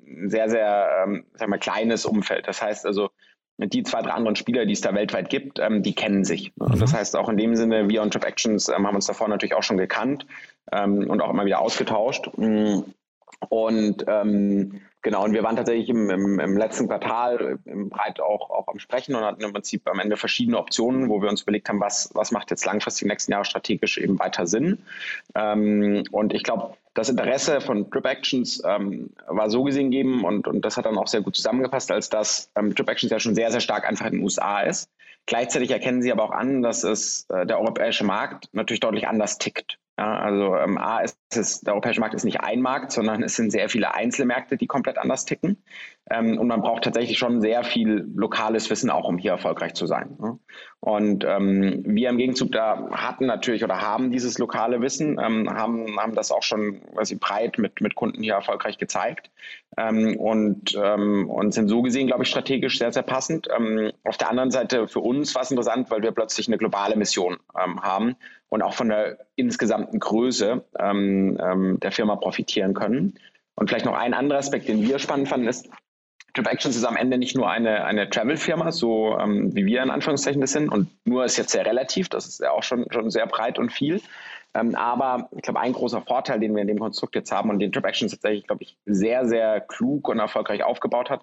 ein 0.05 0.29
sehr, 0.29 0.49
sehr 0.49 1.03
ähm, 1.03 1.25
sag 1.33 1.49
mal, 1.49 1.57
kleines 1.57 2.05
Umfeld. 2.05 2.47
Das 2.47 2.61
heißt 2.61 2.85
also, 2.85 3.09
die 3.57 3.81
zwei, 3.81 4.01
drei 4.03 4.11
anderen 4.11 4.35
Spieler, 4.35 4.67
die 4.67 4.73
es 4.73 4.81
da 4.81 4.93
weltweit 4.93 5.29
gibt, 5.29 5.57
ähm, 5.59 5.81
die 5.81 5.95
kennen 5.95 6.23
sich. 6.23 6.51
Und 6.59 6.79
das 6.79 6.93
mhm. 6.93 6.97
heißt 6.97 7.15
auch 7.15 7.29
in 7.29 7.37
dem 7.37 7.55
Sinne, 7.55 7.89
wir 7.89 8.03
und 8.03 8.13
Trip 8.13 8.25
Actions 8.25 8.69
ähm, 8.69 8.85
haben 8.85 8.95
uns 8.95 9.07
davor 9.07 9.27
natürlich 9.27 9.55
auch 9.55 9.63
schon 9.63 9.77
gekannt 9.77 10.27
ähm, 10.71 11.09
und 11.09 11.21
auch 11.21 11.31
immer 11.31 11.45
wieder 11.45 11.59
ausgetauscht. 11.59 12.29
Und 13.49 14.03
ähm, 14.07 14.81
Genau, 15.07 15.23
und 15.23 15.31
wir 15.31 15.41
waren 15.41 15.55
tatsächlich 15.55 15.87
im, 15.87 16.09
im, 16.09 16.37
im 16.37 16.57
letzten 16.57 16.89
Quartal 16.89 17.59
im 17.63 17.87
Breit 17.87 18.19
auch, 18.19 18.49
auch 18.49 18.67
am 18.67 18.77
Sprechen 18.77 19.15
und 19.15 19.23
hatten 19.23 19.41
im 19.41 19.53
Prinzip 19.53 19.87
am 19.87 19.99
Ende 19.99 20.17
verschiedene 20.17 20.57
Optionen, 20.57 21.07
wo 21.07 21.21
wir 21.21 21.29
uns 21.29 21.43
überlegt 21.43 21.69
haben, 21.69 21.79
was, 21.79 22.09
was 22.13 22.31
macht 22.31 22.49
jetzt 22.49 22.65
langfristig 22.65 23.05
die 23.05 23.07
nächsten 23.07 23.31
Jahre 23.31 23.45
strategisch 23.45 23.97
eben 23.99 24.19
weiter 24.19 24.47
Sinn. 24.47 24.79
Ähm, 25.33 26.03
und 26.11 26.33
ich 26.33 26.43
glaube, 26.43 26.73
das 26.93 27.07
Interesse 27.07 27.61
von 27.61 27.89
Drip 27.89 28.05
Actions 28.05 28.61
ähm, 28.65 29.11
war 29.27 29.49
so 29.49 29.63
gesehen 29.63 29.91
gegeben 29.91 30.25
und, 30.25 30.45
und 30.45 30.65
das 30.65 30.75
hat 30.75 30.85
dann 30.85 30.97
auch 30.97 31.07
sehr 31.07 31.21
gut 31.21 31.37
zusammengepasst, 31.37 31.89
als 31.89 32.09
dass 32.09 32.51
ähm, 32.57 32.75
Drip 32.75 32.89
Actions 32.89 33.09
ja 33.09 33.21
schon 33.21 33.33
sehr, 33.33 33.49
sehr 33.49 33.61
stark 33.61 33.87
einfach 33.87 34.07
in 34.07 34.13
den 34.13 34.23
USA 34.23 34.59
ist. 34.59 34.89
Gleichzeitig 35.25 35.71
erkennen 35.71 36.01
sie 36.01 36.11
aber 36.11 36.25
auch 36.25 36.31
an, 36.31 36.61
dass 36.63 36.83
es 36.83 37.27
äh, 37.29 37.45
der 37.45 37.61
europäische 37.61 38.03
Markt 38.03 38.49
natürlich 38.51 38.81
deutlich 38.81 39.07
anders 39.07 39.37
tickt. 39.37 39.79
Ja, 39.99 40.19
also 40.19 40.55
ähm, 40.55 40.77
A 40.77 40.99
ist 40.99 41.17
es, 41.35 41.61
der 41.61 41.73
europäische 41.73 41.99
Markt 41.99 42.13
ist 42.13 42.23
nicht 42.23 42.41
ein 42.41 42.61
Markt, 42.61 42.91
sondern 42.91 43.23
es 43.23 43.35
sind 43.35 43.51
sehr 43.51 43.67
viele 43.67 43.95
Einzelmärkte, 43.95 44.55
die 44.55 44.67
komplett 44.67 44.99
anders 44.99 45.25
ticken. 45.25 45.63
Ähm, 46.09 46.37
und 46.37 46.47
man 46.47 46.61
braucht 46.61 46.83
tatsächlich 46.83 47.17
schon 47.17 47.41
sehr 47.41 47.63
viel 47.63 48.07
lokales 48.15 48.69
Wissen 48.69 48.91
auch, 48.91 49.07
um 49.07 49.17
hier 49.17 49.31
erfolgreich 49.31 49.73
zu 49.73 49.87
sein. 49.87 50.15
Ne? 50.19 50.37
Und 50.87 51.25
ähm, 51.25 51.83
wir 51.85 52.07
im 52.07 52.17
Gegenzug 52.17 52.53
da 52.53 52.87
hatten 52.91 53.25
natürlich 53.25 53.61
oder 53.61 53.81
haben 53.81 54.09
dieses 54.09 54.37
lokale 54.37 54.79
Wissen, 54.79 55.19
ähm, 55.21 55.49
haben, 55.49 55.99
haben 55.99 56.15
das 56.15 56.31
auch 56.31 56.43
schon 56.43 56.79
quasi 56.93 57.15
breit 57.15 57.57
mit, 57.57 57.81
mit 57.81 57.93
Kunden 57.93 58.23
hier 58.23 58.35
erfolgreich 58.35 58.77
gezeigt 58.77 59.29
ähm, 59.75 60.15
und, 60.15 60.79
ähm, 60.81 61.29
und 61.29 61.53
sind 61.53 61.67
so 61.67 61.81
gesehen, 61.81 62.07
glaube 62.07 62.23
ich, 62.23 62.29
strategisch 62.29 62.79
sehr, 62.79 62.93
sehr 62.93 63.03
passend. 63.03 63.49
Ähm, 63.53 63.91
auf 64.05 64.15
der 64.15 64.29
anderen 64.29 64.49
Seite 64.49 64.87
für 64.87 65.01
uns 65.01 65.35
war 65.35 65.41
es 65.41 65.51
interessant, 65.51 65.91
weil 65.91 66.03
wir 66.03 66.13
plötzlich 66.13 66.47
eine 66.47 66.57
globale 66.57 66.95
Mission 66.95 67.35
haben 67.53 68.15
und 68.47 68.61
auch 68.61 68.73
von 68.73 68.87
der 68.87 69.17
insgesamten 69.35 69.99
Größe 69.99 70.63
ähm, 70.79 71.37
ähm, 71.43 71.79
der 71.81 71.91
Firma 71.91 72.15
profitieren 72.15 72.73
können. 72.73 73.15
Und 73.55 73.67
vielleicht 73.67 73.85
noch 73.85 73.97
ein 73.97 74.13
anderer 74.13 74.39
Aspekt, 74.39 74.69
den 74.69 74.81
wir 74.83 74.99
spannend 74.99 75.27
fanden, 75.27 75.49
ist, 75.49 75.67
Trip 76.37 76.47
Actions 76.47 76.75
ist 76.75 76.83
am 76.83 76.95
Ende 76.95 77.17
nicht 77.17 77.35
nur 77.35 77.49
eine, 77.49 77.83
eine 77.85 78.09
Travel-Firma, 78.09 78.71
so 78.71 79.17
ähm, 79.17 79.55
wie 79.55 79.65
wir 79.65 79.81
in 79.81 79.89
Anführungszeichen 79.89 80.39
das 80.39 80.51
sind. 80.51 80.69
Und 80.69 80.87
nur 81.03 81.25
ist 81.25 81.37
jetzt 81.37 81.51
sehr 81.51 81.65
relativ, 81.65 82.09
das 82.09 82.27
ist 82.27 82.41
ja 82.41 82.51
auch 82.51 82.61
schon, 82.61 82.85
schon 82.91 83.09
sehr 83.09 83.25
breit 83.25 83.57
und 83.57 83.71
viel. 83.71 84.01
Ähm, 84.53 84.75
aber 84.75 85.29
ich 85.35 85.41
glaube, 85.41 85.59
ein 85.59 85.73
großer 85.73 86.03
Vorteil, 86.03 86.39
den 86.39 86.53
wir 86.53 86.61
in 86.61 86.67
dem 86.67 86.77
Konstrukt 86.77 87.15
jetzt 87.15 87.31
haben 87.31 87.49
und 87.49 87.57
den 87.57 87.71
Trip 87.71 87.85
Actions 87.85 88.11
tatsächlich, 88.11 88.45
glaube 88.45 88.63
ich, 88.63 88.77
sehr, 88.85 89.25
sehr 89.25 89.61
klug 89.61 90.07
und 90.09 90.19
erfolgreich 90.19 90.63
aufgebaut 90.63 91.09
hat, 91.09 91.21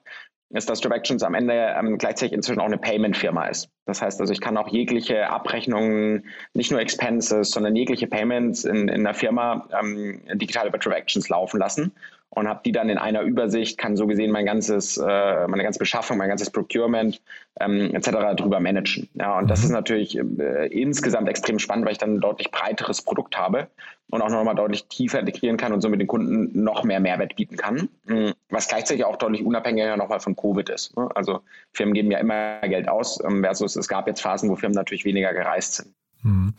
ist, 0.50 0.68
dass 0.68 0.80
Directions 0.80 1.23
am 1.23 1.35
Ende 1.35 1.75
ähm, 1.78 1.97
gleichzeitig 1.97 2.33
inzwischen 2.33 2.61
auch 2.61 2.66
eine 2.66 2.78
Payment-Firma 2.78 3.47
ist. 3.47 3.71
Das 3.87 4.02
heißt 4.02 4.21
also, 4.21 4.33
ich 4.33 4.40
kann 4.40 4.56
auch 4.56 4.68
jegliche 4.68 5.30
Abrechnungen, 5.30 6.26
nicht 6.54 6.73
nur 6.73 6.80
Expenses, 6.80 7.50
sondern 7.50 7.76
jegliche 7.76 8.09
Payments 8.09 8.64
in, 8.64 8.88
in 8.88 9.04
der 9.04 9.14
Firma 9.14 9.68
ähm, 9.80 10.23
digital 10.35 10.66
über 10.66 10.78
Directions 10.78 11.28
laufen 11.28 11.59
lassen 11.59 11.92
und 12.34 12.48
habe 12.48 12.60
die 12.64 12.72
dann 12.72 12.88
in 12.88 12.98
einer 12.98 13.22
Übersicht, 13.22 13.78
kann 13.78 13.96
so 13.96 14.06
gesehen 14.06 14.30
mein 14.30 14.46
ganzes, 14.46 14.96
äh, 14.96 15.46
meine 15.46 15.62
ganze 15.62 15.78
Beschaffung, 15.78 16.18
mein 16.18 16.28
ganzes 16.28 16.50
Procurement 16.50 17.20
ähm, 17.60 17.94
etc. 17.94 18.36
drüber 18.36 18.60
managen. 18.60 19.08
Ja, 19.14 19.38
und 19.38 19.48
das 19.48 19.60
mhm. 19.60 19.64
ist 19.66 19.70
natürlich 19.72 20.18
äh, 20.18 20.66
insgesamt 20.66 21.28
extrem 21.28 21.58
spannend, 21.58 21.86
weil 21.86 21.92
ich 21.92 21.98
dann 21.98 22.14
ein 22.14 22.20
deutlich 22.20 22.50
breiteres 22.50 23.02
Produkt 23.02 23.38
habe 23.38 23.68
und 24.10 24.22
auch 24.22 24.30
nochmal 24.30 24.54
deutlich 24.54 24.86
tiefer 24.86 25.20
integrieren 25.20 25.56
kann 25.56 25.72
und 25.72 25.80
somit 25.80 26.00
den 26.00 26.06
Kunden 26.06 26.62
noch 26.62 26.84
mehr 26.84 27.00
Mehrwert 27.00 27.36
bieten 27.36 27.56
kann, 27.56 27.88
mhm. 28.06 28.32
was 28.50 28.68
gleichzeitig 28.68 29.04
auch 29.04 29.16
deutlich 29.16 29.44
unabhängiger 29.44 29.96
nochmal 29.96 30.20
von 30.20 30.36
Covid 30.36 30.68
ist. 30.68 30.96
Ne? 30.96 31.08
Also 31.14 31.40
Firmen 31.72 31.94
geben 31.94 32.10
ja 32.10 32.18
immer 32.18 32.60
Geld 32.62 32.88
aus, 32.88 33.22
ähm, 33.24 33.42
versus 33.42 33.76
es 33.76 33.88
gab 33.88 34.06
jetzt 34.06 34.20
Phasen, 34.20 34.50
wo 34.50 34.56
Firmen 34.56 34.74
natürlich 34.74 35.04
weniger 35.04 35.32
gereist 35.32 35.74
sind. 35.74 35.94
Mhm. 36.25 36.54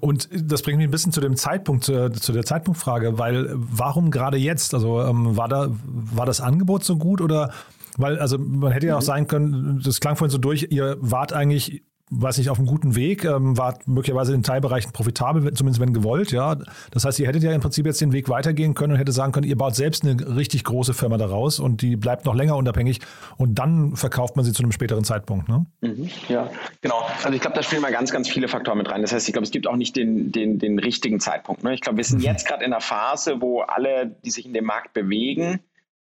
Und 0.00 0.28
das 0.32 0.62
bringt 0.62 0.78
mich 0.78 0.86
ein 0.86 0.90
bisschen 0.90 1.12
zu 1.12 1.20
dem 1.20 1.36
Zeitpunkt, 1.36 1.84
zu, 1.84 2.10
zu 2.10 2.32
der 2.32 2.44
Zeitpunktfrage, 2.44 3.18
weil 3.18 3.50
warum 3.54 4.10
gerade 4.10 4.38
jetzt? 4.38 4.72
Also 4.72 5.02
ähm, 5.02 5.36
war 5.36 5.48
da 5.48 5.68
war 5.84 6.24
das 6.24 6.40
Angebot 6.40 6.84
so 6.84 6.96
gut 6.96 7.20
oder 7.20 7.52
weil, 7.96 8.18
also 8.20 8.38
man 8.38 8.72
hätte 8.72 8.86
ja 8.86 8.96
auch 8.96 9.00
mhm. 9.00 9.06
sein 9.06 9.26
können, 9.26 9.82
das 9.84 10.00
klang 10.00 10.16
vorhin 10.16 10.30
so 10.30 10.38
durch, 10.38 10.68
ihr 10.70 10.96
wart 11.00 11.32
eigentlich 11.32 11.82
weiß 12.10 12.38
nicht, 12.38 12.50
auf 12.50 12.58
einem 12.58 12.66
guten 12.66 12.94
Weg, 12.94 13.24
ähm, 13.24 13.56
war 13.56 13.78
möglicherweise 13.86 14.34
in 14.34 14.42
Teilbereichen 14.42 14.92
profitabel, 14.92 15.52
zumindest 15.54 15.80
wenn 15.80 15.92
gewollt, 15.92 16.32
ja. 16.32 16.56
Das 16.90 17.04
heißt, 17.04 17.18
ihr 17.20 17.26
hättet 17.26 17.42
ja 17.42 17.52
im 17.52 17.60
Prinzip 17.60 17.86
jetzt 17.86 18.00
den 18.00 18.12
Weg 18.12 18.28
weitergehen 18.28 18.74
können 18.74 18.94
und 18.94 18.98
hätte 18.98 19.12
sagen 19.12 19.32
können, 19.32 19.46
ihr 19.46 19.56
baut 19.56 19.74
selbst 19.74 20.04
eine 20.04 20.36
richtig 20.36 20.64
große 20.64 20.94
Firma 20.94 21.16
daraus 21.18 21.60
und 21.60 21.82
die 21.82 21.96
bleibt 21.96 22.24
noch 22.24 22.34
länger 22.34 22.56
unabhängig 22.56 23.00
und 23.36 23.58
dann 23.58 23.96
verkauft 23.96 24.36
man 24.36 24.44
sie 24.44 24.52
zu 24.52 24.62
einem 24.62 24.72
späteren 24.72 25.04
Zeitpunkt, 25.04 25.48
ne? 25.48 25.66
Mhm, 25.80 26.08
ja, 26.28 26.50
genau. 26.80 27.06
Also 27.22 27.34
ich 27.34 27.40
glaube, 27.40 27.56
da 27.56 27.62
spielen 27.62 27.82
mal 27.82 27.92
ganz, 27.92 28.10
ganz 28.10 28.28
viele 28.28 28.48
Faktoren 28.48 28.78
mit 28.78 28.90
rein. 28.90 29.02
Das 29.02 29.12
heißt, 29.12 29.28
ich 29.28 29.32
glaube, 29.32 29.44
es 29.44 29.50
gibt 29.50 29.66
auch 29.66 29.76
nicht 29.76 29.96
den, 29.96 30.32
den, 30.32 30.58
den 30.58 30.78
richtigen 30.78 31.20
Zeitpunkt. 31.20 31.64
Ne? 31.64 31.74
Ich 31.74 31.80
glaube, 31.80 31.98
wir 31.98 32.04
sind 32.04 32.18
mhm. 32.18 32.24
jetzt 32.24 32.46
gerade 32.46 32.64
in 32.64 32.72
einer 32.72 32.80
Phase, 32.80 33.40
wo 33.40 33.60
alle, 33.60 34.16
die 34.24 34.30
sich 34.30 34.46
in 34.46 34.54
dem 34.54 34.64
Markt 34.64 34.92
bewegen, 34.92 35.60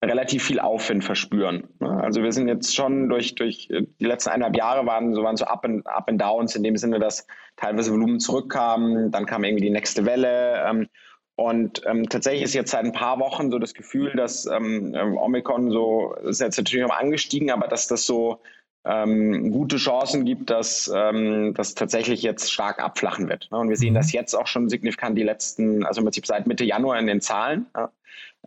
relativ 0.06 0.44
viel 0.44 0.60
Aufwind 0.60 1.04
verspüren. 1.04 1.68
Ne? 1.80 1.90
Also 2.02 2.22
wir 2.22 2.32
sind 2.32 2.48
jetzt 2.48 2.74
schon 2.74 3.08
durch, 3.08 3.34
durch 3.34 3.68
äh, 3.70 3.82
die 4.00 4.06
letzten 4.06 4.30
eineinhalb 4.30 4.56
Jahre 4.56 4.86
waren 4.86 5.14
so, 5.14 5.22
waren 5.22 5.36
so 5.36 5.44
Up 5.44 5.64
and, 5.64 5.86
Up 5.86 6.08
and 6.08 6.20
Downs 6.20 6.56
in 6.56 6.62
dem 6.62 6.76
Sinne, 6.76 6.98
dass 6.98 7.26
teilweise 7.56 7.92
Volumen 7.92 8.20
zurückkamen, 8.20 9.10
dann 9.10 9.26
kam 9.26 9.44
irgendwie 9.44 9.64
die 9.64 9.70
nächste 9.70 10.04
Welle. 10.06 10.64
Ähm, 10.66 10.88
Und 11.36 11.82
ähm, 11.86 12.08
tatsächlich 12.08 12.44
ist 12.44 12.54
jetzt 12.54 12.70
seit 12.70 12.84
ein 12.84 12.92
paar 12.92 13.18
Wochen 13.18 13.50
so 13.50 13.58
das 13.58 13.74
Gefühl, 13.74 14.12
dass 14.16 14.46
ähm, 14.46 14.94
ähm 14.94 15.18
Omikron 15.18 15.70
so, 15.70 16.14
ist 16.24 16.40
jetzt 16.40 16.56
natürlich 16.56 16.86
noch 16.86 16.96
angestiegen, 16.96 17.50
aber 17.50 17.68
dass 17.68 17.88
das 17.88 18.06
so 18.06 18.40
ähm, 18.86 19.50
gute 19.50 19.76
Chancen 19.76 20.24
gibt, 20.24 20.48
dass 20.48 20.90
ähm, 20.94 21.52
das 21.54 21.74
tatsächlich 21.74 22.22
jetzt 22.22 22.52
stark 22.52 22.80
abflachen 22.82 23.28
wird. 23.28 23.48
Ne? 23.50 23.58
Und 23.58 23.68
wir 23.68 23.76
sehen 23.76 23.92
mhm. 23.92 23.96
das 23.98 24.12
jetzt 24.12 24.34
auch 24.34 24.46
schon 24.46 24.68
signifikant 24.68 25.18
die 25.18 25.24
letzten, 25.24 25.84
also 25.84 26.00
im 26.00 26.04
Prinzip 26.04 26.26
seit 26.26 26.46
Mitte 26.46 26.64
Januar 26.64 26.98
in 26.98 27.06
den 27.06 27.20
Zahlen. 27.20 27.66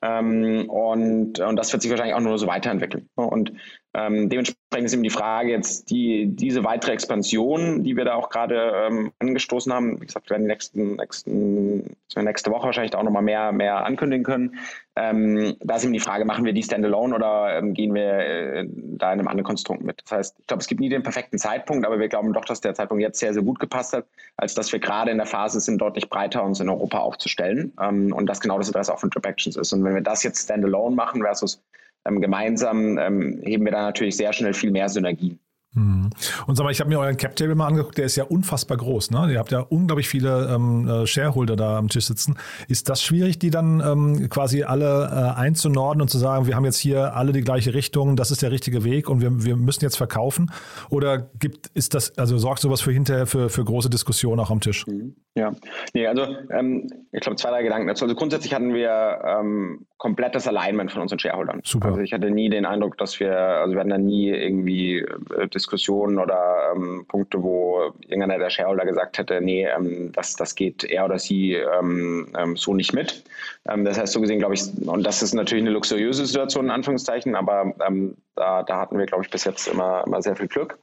Ähm, 0.01 0.69
und, 0.69 1.39
und 1.39 1.55
das 1.55 1.71
wird 1.71 1.81
sich 1.81 1.91
wahrscheinlich 1.91 2.15
auch 2.15 2.21
nur 2.21 2.37
so 2.37 2.47
weiterentwickeln. 2.47 3.09
Und 3.15 3.53
ähm, 3.95 4.29
dementsprechend 4.29 4.85
ist 4.85 4.93
eben 4.93 5.01
die 5.01 5.09
Frage 5.09 5.49
jetzt, 5.49 5.89
die, 5.89 6.27
diese 6.27 6.63
weitere 6.63 6.91
Expansion, 6.91 7.83
die 7.83 7.97
wir 7.97 8.05
da 8.05 8.13
auch 8.13 8.29
gerade 8.29 8.87
ähm, 8.87 9.11
angestoßen 9.17 9.73
haben, 9.73 9.99
wie 9.99 10.05
gesagt, 10.05 10.27
wir 10.27 10.35
werden 10.35 10.43
die 10.43 10.49
nächsten, 10.49 10.95
nächsten, 10.97 11.95
nächste 12.15 12.51
Woche 12.51 12.65
wahrscheinlich 12.65 12.95
auch 12.95 13.01
nochmal 13.01 13.23
mehr, 13.23 13.51
mehr 13.51 13.83
ankündigen 13.83 14.23
können. 14.23 14.59
Ähm, 14.95 15.55
da 15.61 15.77
ist 15.77 15.85
eben 15.85 15.93
die 15.93 15.99
Frage, 15.99 16.23
machen 16.25 16.45
wir 16.45 16.53
die 16.53 16.61
standalone 16.61 17.15
oder 17.15 17.57
ähm, 17.57 17.73
gehen 17.73 17.95
wir 17.95 18.19
äh, 18.19 18.67
da 18.69 19.11
in 19.11 19.19
einem 19.19 19.27
anderen 19.27 19.45
Konstrukt 19.45 19.81
mit? 19.81 20.03
Das 20.03 20.11
heißt, 20.11 20.39
ich 20.39 20.45
glaube, 20.45 20.61
es 20.61 20.67
gibt 20.67 20.81
nie 20.81 20.89
den 20.89 21.01
perfekten 21.01 21.39
Zeitpunkt, 21.39 21.83
aber 21.83 21.99
wir 21.99 22.09
glauben 22.09 22.31
doch, 22.31 22.45
dass 22.45 22.61
der 22.61 22.75
Zeitpunkt 22.75 23.01
jetzt 23.01 23.19
sehr, 23.19 23.33
sehr 23.33 23.43
gut 23.43 23.59
gepasst 23.59 23.93
hat, 23.93 24.05
als 24.37 24.53
dass 24.53 24.71
wir 24.71 24.79
gerade 24.79 25.09
in 25.09 25.17
der 25.17 25.25
Phase 25.25 25.59
sind, 25.61 25.79
deutlich 25.79 26.09
breiter 26.09 26.43
uns 26.43 26.59
in 26.59 26.69
Europa 26.69 26.99
aufzustellen. 26.99 27.73
Ähm, 27.81 28.13
und 28.13 28.27
das 28.27 28.39
genau 28.39 28.59
das 28.59 28.67
Interesse 28.67 28.93
auch 28.93 28.99
von 28.99 29.09
Trip 29.09 29.25
Actions 29.25 29.55
ist. 29.55 29.73
Und 29.73 29.83
wenn 29.83 29.95
wir 29.95 30.01
das 30.01 30.21
jetzt 30.21 30.43
standalone 30.43 30.95
machen 30.95 31.23
versus 31.23 31.63
ähm, 32.05 32.21
gemeinsam 32.21 32.97
ähm, 32.97 33.39
heben 33.43 33.65
wir 33.65 33.71
da 33.71 33.81
natürlich 33.81 34.17
sehr 34.17 34.33
schnell 34.33 34.53
viel 34.53 34.71
mehr 34.71 34.89
Synergien. 34.89 35.39
Mhm. 35.73 36.09
Und 36.47 36.55
sag 36.55 36.63
mal, 36.63 36.71
ich 36.71 36.79
habe 36.79 36.89
mir 36.89 36.99
euren 36.99 37.17
Cap-Table 37.17 37.53
mal 37.53 37.67
angeguckt, 37.67 37.97
der 37.97 38.05
ist 38.05 38.15
ja 38.15 38.23
unfassbar 38.23 38.77
groß. 38.77 39.11
Ne? 39.11 39.31
Ihr 39.31 39.39
habt 39.39 39.51
ja 39.51 39.59
unglaublich 39.59 40.09
viele 40.09 40.49
ähm, 40.53 40.87
äh, 40.87 41.05
Shareholder 41.05 41.55
da 41.55 41.77
am 41.77 41.89
Tisch 41.89 42.05
sitzen. 42.05 42.37
Ist 42.67 42.89
das 42.89 43.03
schwierig, 43.03 43.37
die 43.37 43.51
dann 43.51 43.79
ähm, 43.79 44.29
quasi 44.29 44.63
alle 44.63 45.05
äh, 45.05 45.39
einzunorden 45.39 46.01
und 46.01 46.09
zu 46.09 46.17
sagen, 46.17 46.47
wir 46.47 46.55
haben 46.55 46.65
jetzt 46.65 46.79
hier 46.79 47.15
alle 47.15 47.33
die 47.33 47.41
gleiche 47.41 47.73
Richtung, 47.75 48.15
das 48.15 48.31
ist 48.31 48.41
der 48.41 48.51
richtige 48.51 48.83
Weg 48.83 49.09
und 49.09 49.21
wir, 49.21 49.43
wir 49.43 49.55
müssen 49.55 49.83
jetzt 49.83 49.97
verkaufen? 49.97 50.51
Oder 50.89 51.29
gibt, 51.37 51.67
ist 51.75 51.93
das, 51.93 52.17
also 52.17 52.37
sorgt 52.39 52.61
sowas 52.61 52.81
für 52.81 52.91
hinterher 52.91 53.27
für, 53.27 53.49
für 53.49 53.63
große 53.63 53.91
Diskussionen 53.91 54.39
auch 54.39 54.49
am 54.49 54.61
Tisch? 54.61 54.87
Mhm. 54.87 55.15
Ja, 55.35 55.53
nee, 55.93 56.07
also 56.07 56.25
ähm, 56.49 56.89
ich 57.11 57.21
glaube 57.21 57.35
zwei, 57.35 57.51
drei 57.51 57.61
Gedanken 57.61 57.87
dazu. 57.87 58.05
Also 58.05 58.15
grundsätzlich 58.15 58.53
hatten 58.53 58.73
wir 58.73 59.21
ähm, 59.23 59.85
komplettes 59.99 60.47
Alignment 60.47 60.91
von 60.91 61.01
unseren 61.01 61.19
Shareholdern. 61.19 61.61
Super. 61.63 61.89
Also 61.89 61.99
ich 61.99 62.13
hatte 62.13 62.31
nie 62.31 62.49
den 62.49 62.65
Eindruck, 62.65 62.97
dass 62.97 63.19
wir, 63.19 63.37
also 63.37 63.73
wir 63.73 63.81
hatten 63.81 63.89
da 63.89 63.97
nie 63.97 64.29
irgendwie 64.29 64.99
äh, 64.99 65.47
Diskussionen 65.53 66.17
oder 66.19 66.71
ähm, 66.73 67.05
Punkte, 67.07 67.43
wo 67.43 67.91
irgendeiner 68.07 68.39
der 68.39 68.49
Shareholder 68.49 68.85
gesagt 68.85 69.17
hätte, 69.17 69.41
nee, 69.41 69.67
ähm, 69.67 70.11
das, 70.13 70.35
das 70.37 70.55
geht 70.55 70.85
er 70.85 71.03
oder 71.03 71.19
sie 71.19 71.53
ähm, 71.53 72.31
ähm, 72.37 72.55
so 72.55 72.73
nicht 72.73 72.93
mit. 72.93 73.25
Ähm, 73.69 73.83
das 73.83 73.99
heißt, 73.99 74.13
so 74.13 74.21
gesehen, 74.21 74.39
glaube 74.39 74.53
ich, 74.53 74.63
und 74.87 75.03
das 75.03 75.21
ist 75.21 75.33
natürlich 75.33 75.63
eine 75.63 75.73
luxuriöse 75.73 76.25
Situation, 76.25 76.65
in 76.65 76.71
Anführungszeichen, 76.71 77.35
aber 77.35 77.73
ähm, 77.85 78.15
da, 78.39 78.63
da 78.63 78.79
hatten 78.79 78.97
wir, 78.97 79.05
glaube 79.05 79.23
ich, 79.23 79.29
bis 79.29 79.43
jetzt 79.43 79.67
immer, 79.67 80.03
immer 80.07 80.21
sehr 80.21 80.35
viel 80.35 80.47
Glück. 80.47 80.79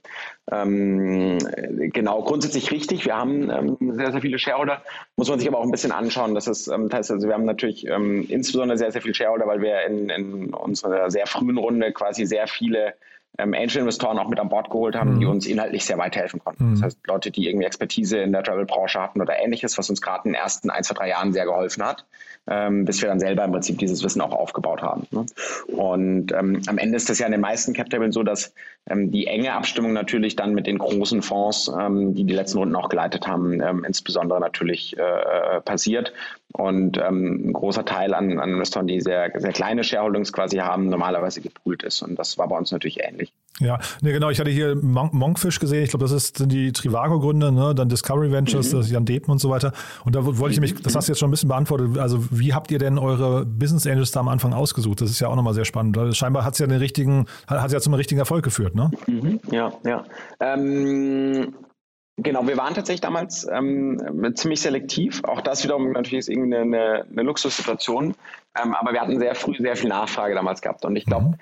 Ähm, 0.52 1.38
genau, 1.92 2.22
grundsätzlich 2.22 2.70
richtig. 2.70 3.06
Wir 3.06 3.16
haben 3.16 3.50
ähm, 3.50 3.76
sehr, 3.94 4.12
sehr 4.12 4.20
viele 4.20 4.38
Shareholder. 4.38 4.82
Muss 5.16 5.30
man 5.30 5.38
sich 5.38 5.48
aber 5.48 5.58
auch 5.58 5.64
ein 5.64 5.70
bisschen 5.70 5.90
anschauen. 5.90 6.34
Das 6.34 6.46
ist, 6.46 6.68
ähm, 6.68 6.88
das 6.88 6.98
heißt, 6.98 7.10
also 7.12 7.26
wir 7.26 7.34
haben 7.34 7.46
natürlich 7.46 7.86
ähm, 7.86 8.26
insbesondere 8.28 8.76
sehr, 8.76 8.92
sehr 8.92 9.00
viele 9.00 9.14
Shareholder, 9.14 9.46
weil 9.46 9.62
wir 9.62 9.82
in, 9.86 10.10
in 10.10 10.54
unserer 10.54 11.10
sehr 11.10 11.26
frühen 11.26 11.56
Runde 11.56 11.92
quasi 11.92 12.26
sehr 12.26 12.46
viele 12.46 12.94
ähm, 13.38 13.54
Angel-Investoren 13.54 14.18
auch 14.18 14.28
mit 14.28 14.40
an 14.40 14.48
Bord 14.48 14.70
geholt 14.70 14.94
haben, 14.94 15.14
mhm. 15.14 15.20
die 15.20 15.26
uns 15.26 15.46
inhaltlich 15.46 15.84
sehr 15.84 15.98
weiterhelfen 15.98 16.40
konnten. 16.40 16.70
Mhm. 16.70 16.74
Das 16.74 16.82
heißt, 16.82 16.98
Leute, 17.06 17.30
die 17.30 17.48
irgendwie 17.48 17.66
Expertise 17.66 18.18
in 18.18 18.32
der 18.32 18.42
Travel-Branche 18.42 19.00
hatten 19.00 19.20
oder 19.20 19.38
ähnliches, 19.38 19.76
was 19.78 19.90
uns 19.90 20.00
gerade 20.00 20.24
in 20.24 20.32
den 20.32 20.40
ersten 20.40 20.70
ein, 20.70 20.84
zwei, 20.84 20.94
drei 20.94 21.08
Jahren 21.08 21.32
sehr 21.32 21.44
geholfen 21.44 21.84
hat, 21.84 22.04
ähm, 22.48 22.84
bis 22.84 23.02
wir 23.02 23.08
dann 23.08 23.20
selber 23.20 23.44
im 23.44 23.52
Prinzip 23.52 23.78
dieses 23.78 24.02
Wissen 24.04 24.20
auch 24.20 24.32
aufgebaut 24.32 24.82
haben. 24.82 25.06
Ne? 25.10 25.26
Und 25.68 26.32
ähm, 26.32 26.62
am 26.66 26.78
Ende 26.78 26.96
ist 26.96 27.08
das 27.08 27.18
ja 27.18 27.26
in 27.26 27.32
den 27.32 27.40
meisten 27.40 27.72
Cap-Tabellen 27.72 28.12
so, 28.12 28.22
dass 28.22 28.54
ähm, 28.88 29.10
die 29.10 29.26
enge 29.26 29.52
Abstimmung 29.52 29.92
natürlich 29.92 30.36
dann 30.36 30.54
mit 30.54 30.66
den 30.66 30.78
großen 30.78 31.22
Fonds, 31.22 31.70
ähm, 31.78 32.14
die 32.14 32.24
die 32.24 32.34
letzten 32.34 32.58
Runden 32.58 32.76
auch 32.76 32.88
geleitet 32.88 33.26
haben, 33.26 33.60
ähm, 33.60 33.84
insbesondere 33.84 34.40
natürlich 34.40 34.96
äh, 34.96 35.60
passiert. 35.62 36.12
Und 36.52 36.96
ähm, 36.96 37.48
ein 37.48 37.52
großer 37.52 37.84
Teil 37.84 38.14
an, 38.14 38.38
an 38.38 38.50
Investoren, 38.50 38.86
die 38.86 39.00
sehr, 39.00 39.30
sehr 39.36 39.52
kleine 39.52 39.84
Shareholdings 39.84 40.32
quasi 40.32 40.56
haben, 40.56 40.88
normalerweise 40.88 41.40
gepoolt 41.40 41.82
ist. 41.82 42.02
Und 42.02 42.18
das 42.18 42.38
war 42.38 42.49
bei 42.49 42.56
uns 42.56 42.73
natürlich 42.73 43.02
ähnlich. 43.02 43.32
Ja, 43.58 43.78
ne, 44.00 44.12
genau. 44.12 44.30
Ich 44.30 44.38
hatte 44.38 44.50
hier 44.50 44.76
Mon 44.76 45.10
Monkfish 45.12 45.58
gesehen. 45.58 45.82
Ich 45.82 45.90
glaube, 45.90 46.04
das 46.04 46.12
ist, 46.12 46.38
sind 46.38 46.52
die 46.52 46.73
Trivago-Gründe, 46.73 47.52
ne? 47.52 47.75
dann 47.75 47.88
Discovery 47.88 48.30
Ventures, 48.30 48.73
mhm. 48.73 48.76
das 48.78 48.90
Jan 48.90 49.04
Depen 49.04 49.30
und 49.32 49.38
so 49.38 49.50
weiter. 49.50 49.73
Und 50.04 50.14
da 50.14 50.25
wollte 50.25 50.52
ich 50.52 50.60
nämlich, 50.60 50.80
das 50.82 50.94
hast 50.94 51.08
du 51.08 51.12
jetzt 51.12 51.18
schon 51.18 51.28
ein 51.28 51.32
bisschen 51.32 51.49
beantwortet. 51.49 51.99
Also, 51.99 52.25
wie 52.30 52.54
habt 52.54 52.71
ihr 52.71 52.78
denn 52.78 52.99
eure 52.99 53.44
Business 53.44 53.86
Angels 53.86 54.12
da 54.12 54.21
am 54.21 54.28
Anfang 54.28 54.52
ausgesucht? 54.52 55.00
Das 55.00 55.10
ist 55.10 55.21
ja 55.21 55.28
auch 55.28 55.36
nochmal 55.36 55.54
sehr 55.54 55.64
spannend. 55.64 55.99
Scheinbar 56.16 56.44
hat 56.44 56.54
es 56.54 56.58
ja 56.58 56.66
den 56.66 56.78
richtigen, 56.78 57.26
hat 57.47 57.66
es 57.66 57.73
ja 57.73 57.80
zum 57.80 57.94
richtigen 57.94 58.18
Erfolg 58.18 58.44
geführt, 58.44 58.75
ne? 58.75 58.90
Mhm. 59.06 59.40
Ja, 59.50 59.73
ja. 59.84 60.04
Ähm, 60.40 61.54
Genau, 62.18 62.46
wir 62.46 62.56
waren 62.56 62.74
tatsächlich 62.74 63.02
damals 63.02 63.46
ähm, 63.52 64.32
ziemlich 64.34 64.60
selektiv. 64.60 65.22
Auch 65.24 65.42
das 65.42 65.64
wiederum 65.64 65.92
natürlich 65.92 66.20
ist 66.20 66.28
irgendwie 66.30 66.56
eine, 66.56 67.04
eine 67.10 67.22
Luxussituation. 67.22 68.14
Ähm, 68.60 68.74
aber 68.74 68.92
wir 68.92 69.00
hatten 69.02 69.18
sehr 69.18 69.34
früh 69.34 69.56
sehr 69.58 69.76
viel 69.76 69.90
Nachfrage 69.90 70.34
damals 70.34 70.62
gehabt. 70.62 70.84
Und 70.86 70.96
ich 70.96 71.04
glaube, 71.04 71.34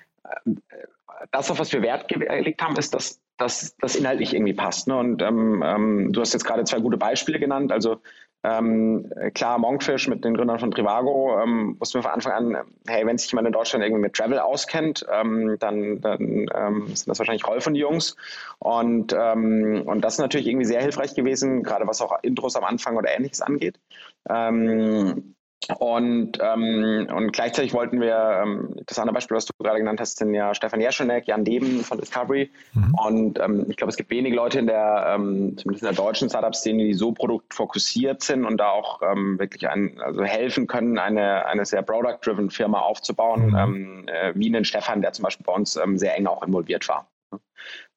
mhm. 0.44 0.56
äh, 0.70 0.86
das, 1.30 1.50
auf 1.50 1.60
was 1.60 1.72
wir 1.72 1.82
Wert 1.82 2.08
gelegt 2.08 2.60
haben, 2.60 2.76
ist, 2.76 2.92
dass 2.92 3.20
das 3.36 3.96
inhaltlich 3.96 4.34
irgendwie 4.34 4.52
passt. 4.52 4.88
Ne? 4.88 4.96
Und 4.96 5.22
ähm, 5.22 5.62
ähm, 5.64 6.12
du 6.12 6.20
hast 6.20 6.32
jetzt 6.32 6.44
gerade 6.44 6.64
zwei 6.64 6.80
gute 6.80 6.96
Beispiele 6.96 7.38
genannt. 7.38 7.72
Also 7.72 8.00
ähm, 8.44 9.10
klar, 9.32 9.58
Monkfish 9.58 10.06
mit 10.06 10.22
den 10.22 10.34
Gründern 10.34 10.58
von 10.58 10.70
Trivago 10.70 11.40
ähm, 11.42 11.76
wussten 11.80 11.98
wir 11.98 12.02
von 12.02 12.12
Anfang 12.12 12.32
an, 12.32 12.56
hey, 12.86 13.06
wenn 13.06 13.16
sich 13.16 13.30
jemand 13.32 13.46
in 13.46 13.52
Deutschland 13.54 13.82
irgendwie 13.82 14.02
mit 14.02 14.12
Travel 14.12 14.38
auskennt, 14.38 15.06
ähm, 15.10 15.56
dann, 15.58 16.02
dann 16.02 16.46
ähm, 16.54 16.86
sind 16.88 17.08
das 17.08 17.18
wahrscheinlich 17.18 17.46
Rolf 17.46 17.66
und 17.66 17.72
die 17.72 17.80
Jungs. 17.80 18.16
Und, 18.58 19.14
ähm, 19.18 19.84
und 19.86 20.02
das 20.02 20.14
ist 20.14 20.20
natürlich 20.20 20.46
irgendwie 20.46 20.66
sehr 20.66 20.82
hilfreich 20.82 21.14
gewesen, 21.14 21.62
gerade 21.62 21.86
was 21.86 22.02
auch 22.02 22.18
Intros 22.22 22.54
am 22.54 22.64
Anfang 22.64 22.98
oder 22.98 23.16
ähnliches 23.16 23.40
angeht. 23.40 23.80
Ähm, 24.28 25.34
und, 25.78 26.38
ähm, 26.40 27.08
und 27.14 27.32
gleichzeitig 27.32 27.72
wollten 27.72 28.00
wir, 28.00 28.42
ähm, 28.42 28.74
das 28.86 28.98
andere 28.98 29.14
Beispiel, 29.14 29.36
was 29.36 29.46
du 29.46 29.52
gerade 29.58 29.78
genannt 29.78 30.00
hast, 30.00 30.18
sind 30.18 30.34
ja 30.34 30.54
Stefan 30.54 30.80
Jeschenek, 30.80 31.26
Jan 31.26 31.44
Deben 31.44 31.80
von 31.80 31.98
Discovery. 31.98 32.50
Mhm. 32.74 32.94
Und 32.94 33.38
ähm, 33.38 33.66
ich 33.68 33.76
glaube, 33.76 33.90
es 33.90 33.96
gibt 33.96 34.10
wenige 34.10 34.36
Leute 34.36 34.58
in 34.58 34.66
der, 34.66 35.14
ähm, 35.14 35.56
zumindest 35.56 35.82
in 35.82 35.94
der 35.94 36.04
deutschen 36.04 36.28
Startup-Szene, 36.28 36.84
die 36.84 36.94
so 36.94 37.12
produktfokussiert 37.12 38.22
sind 38.22 38.44
und 38.44 38.58
da 38.58 38.70
auch 38.70 39.00
ähm, 39.02 39.38
wirklich 39.38 39.68
ein, 39.68 40.00
also 40.00 40.24
helfen 40.24 40.66
können, 40.66 40.98
eine, 40.98 41.46
eine 41.46 41.64
sehr 41.64 41.82
product-driven 41.82 42.50
Firma 42.50 42.80
aufzubauen, 42.80 43.48
mhm. 43.48 43.56
ähm, 43.56 44.04
äh, 44.08 44.32
wie 44.34 44.54
einen 44.54 44.64
Stefan, 44.64 45.00
der 45.00 45.12
zum 45.12 45.22
Beispiel 45.24 45.44
bei 45.44 45.52
uns 45.52 45.76
ähm, 45.76 45.98
sehr 45.98 46.16
eng 46.16 46.26
auch 46.26 46.42
involviert 46.42 46.88
war. 46.88 47.08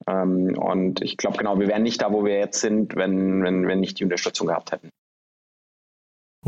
Ähm, 0.08 0.58
und 0.58 1.02
ich 1.02 1.18
glaube 1.18 1.38
genau, 1.38 1.60
wir 1.60 1.68
wären 1.68 1.84
nicht 1.84 2.02
da, 2.02 2.12
wo 2.12 2.24
wir 2.24 2.38
jetzt 2.38 2.62
sind, 2.62 2.96
wenn, 2.96 3.44
wenn 3.44 3.68
wir 3.68 3.76
nicht 3.76 4.00
die 4.00 4.04
Unterstützung 4.04 4.48
gehabt 4.48 4.72
hätten. 4.72 4.90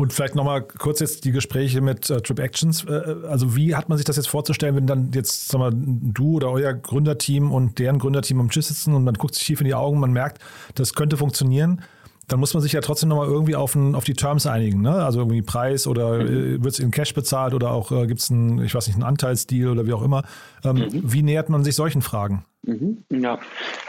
Und 0.00 0.14
vielleicht 0.14 0.34
nochmal 0.34 0.62
kurz 0.62 1.00
jetzt 1.00 1.26
die 1.26 1.30
Gespräche 1.30 1.82
mit 1.82 2.08
äh, 2.08 2.22
Trip 2.22 2.38
Actions. 2.38 2.84
Äh, 2.84 2.92
äh, 2.92 3.26
also 3.26 3.54
wie 3.54 3.74
hat 3.76 3.90
man 3.90 3.98
sich 3.98 4.06
das 4.06 4.16
jetzt 4.16 4.30
vorzustellen, 4.30 4.74
wenn 4.74 4.86
dann 4.86 5.10
jetzt 5.12 5.48
sag 5.48 5.58
mal, 5.58 5.72
du 5.74 6.36
oder 6.36 6.50
euer 6.50 6.72
Gründerteam 6.72 7.52
und 7.52 7.78
deren 7.78 7.98
Gründerteam 7.98 8.40
am 8.40 8.50
Tisch 8.50 8.64
sitzen 8.64 8.94
und 8.94 9.04
man 9.04 9.12
guckt 9.12 9.34
sich 9.34 9.44
tief 9.44 9.60
in 9.60 9.66
die 9.66 9.74
Augen, 9.74 10.00
man 10.00 10.10
merkt, 10.10 10.40
das 10.74 10.94
könnte 10.94 11.18
funktionieren 11.18 11.82
dann 12.30 12.38
muss 12.38 12.54
man 12.54 12.62
sich 12.62 12.72
ja 12.72 12.80
trotzdem 12.80 13.08
nochmal 13.08 13.26
irgendwie 13.26 13.56
auf, 13.56 13.74
ein, 13.74 13.94
auf 13.94 14.04
die 14.04 14.14
Terms 14.14 14.46
einigen. 14.46 14.80
Ne? 14.82 14.92
Also 14.92 15.20
irgendwie 15.20 15.42
Preis 15.42 15.86
oder 15.86 16.22
mhm. 16.22 16.56
Äh, 16.56 16.64
wird 16.64 16.74
es 16.74 16.78
in 16.78 16.90
Cash 16.90 17.12
bezahlt 17.14 17.54
oder 17.54 17.72
auch 17.72 17.90
äh, 17.90 18.06
gibt 18.06 18.20
es 18.20 18.30
einen, 18.30 18.64
ich 18.64 18.74
weiß 18.74 18.86
nicht, 18.86 18.96
einen 18.96 19.04
Anteilsdeal 19.04 19.70
oder 19.70 19.86
wie 19.86 19.92
auch 19.92 20.02
immer. 20.02 20.22
Ähm, 20.64 20.76
mhm. 20.76 20.88
Wie 20.92 21.22
nähert 21.22 21.48
man 21.48 21.64
sich 21.64 21.74
solchen 21.74 22.02
Fragen? 22.02 22.44
Mhm. 22.62 23.04
Ja, 23.10 23.40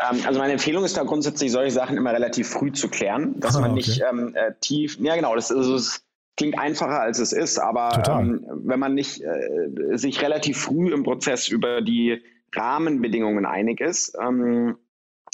ähm, 0.09 0.19
also 0.25 0.39
meine 0.39 0.53
Empfehlung 0.53 0.83
ist 0.83 0.97
da 0.97 1.03
grundsätzlich, 1.03 1.51
solche 1.51 1.71
Sachen 1.71 1.97
immer 1.97 2.13
relativ 2.13 2.49
früh 2.49 2.71
zu 2.71 2.89
klären, 2.89 3.39
dass 3.39 3.55
ah, 3.55 3.61
man 3.61 3.71
okay. 3.71 3.79
nicht 3.79 4.01
ähm, 4.09 4.35
äh, 4.35 4.53
tief, 4.59 4.97
ja 4.99 5.15
genau, 5.15 5.35
das, 5.35 5.51
ist, 5.51 5.69
das 5.69 6.03
klingt 6.37 6.57
einfacher 6.57 7.01
als 7.01 7.19
es 7.19 7.33
ist, 7.33 7.59
aber 7.59 8.03
ähm, 8.09 8.45
wenn 8.63 8.79
man 8.79 8.95
nicht 8.95 9.21
äh, 9.21 9.97
sich 9.97 10.21
relativ 10.21 10.57
früh 10.57 10.93
im 10.93 11.03
Prozess 11.03 11.47
über 11.47 11.81
die 11.81 12.21
Rahmenbedingungen 12.55 13.45
einig 13.45 13.81
ist, 13.81 14.17
ähm, 14.19 14.77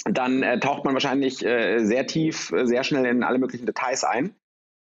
dann 0.04 0.42
äh, 0.42 0.58
taucht 0.60 0.84
man 0.84 0.94
wahrscheinlich 0.94 1.44
äh, 1.44 1.84
sehr 1.84 2.06
tief, 2.06 2.52
äh, 2.52 2.66
sehr 2.66 2.84
schnell 2.84 3.04
in 3.06 3.22
alle 3.22 3.38
möglichen 3.38 3.66
Details 3.66 4.04
ein 4.04 4.34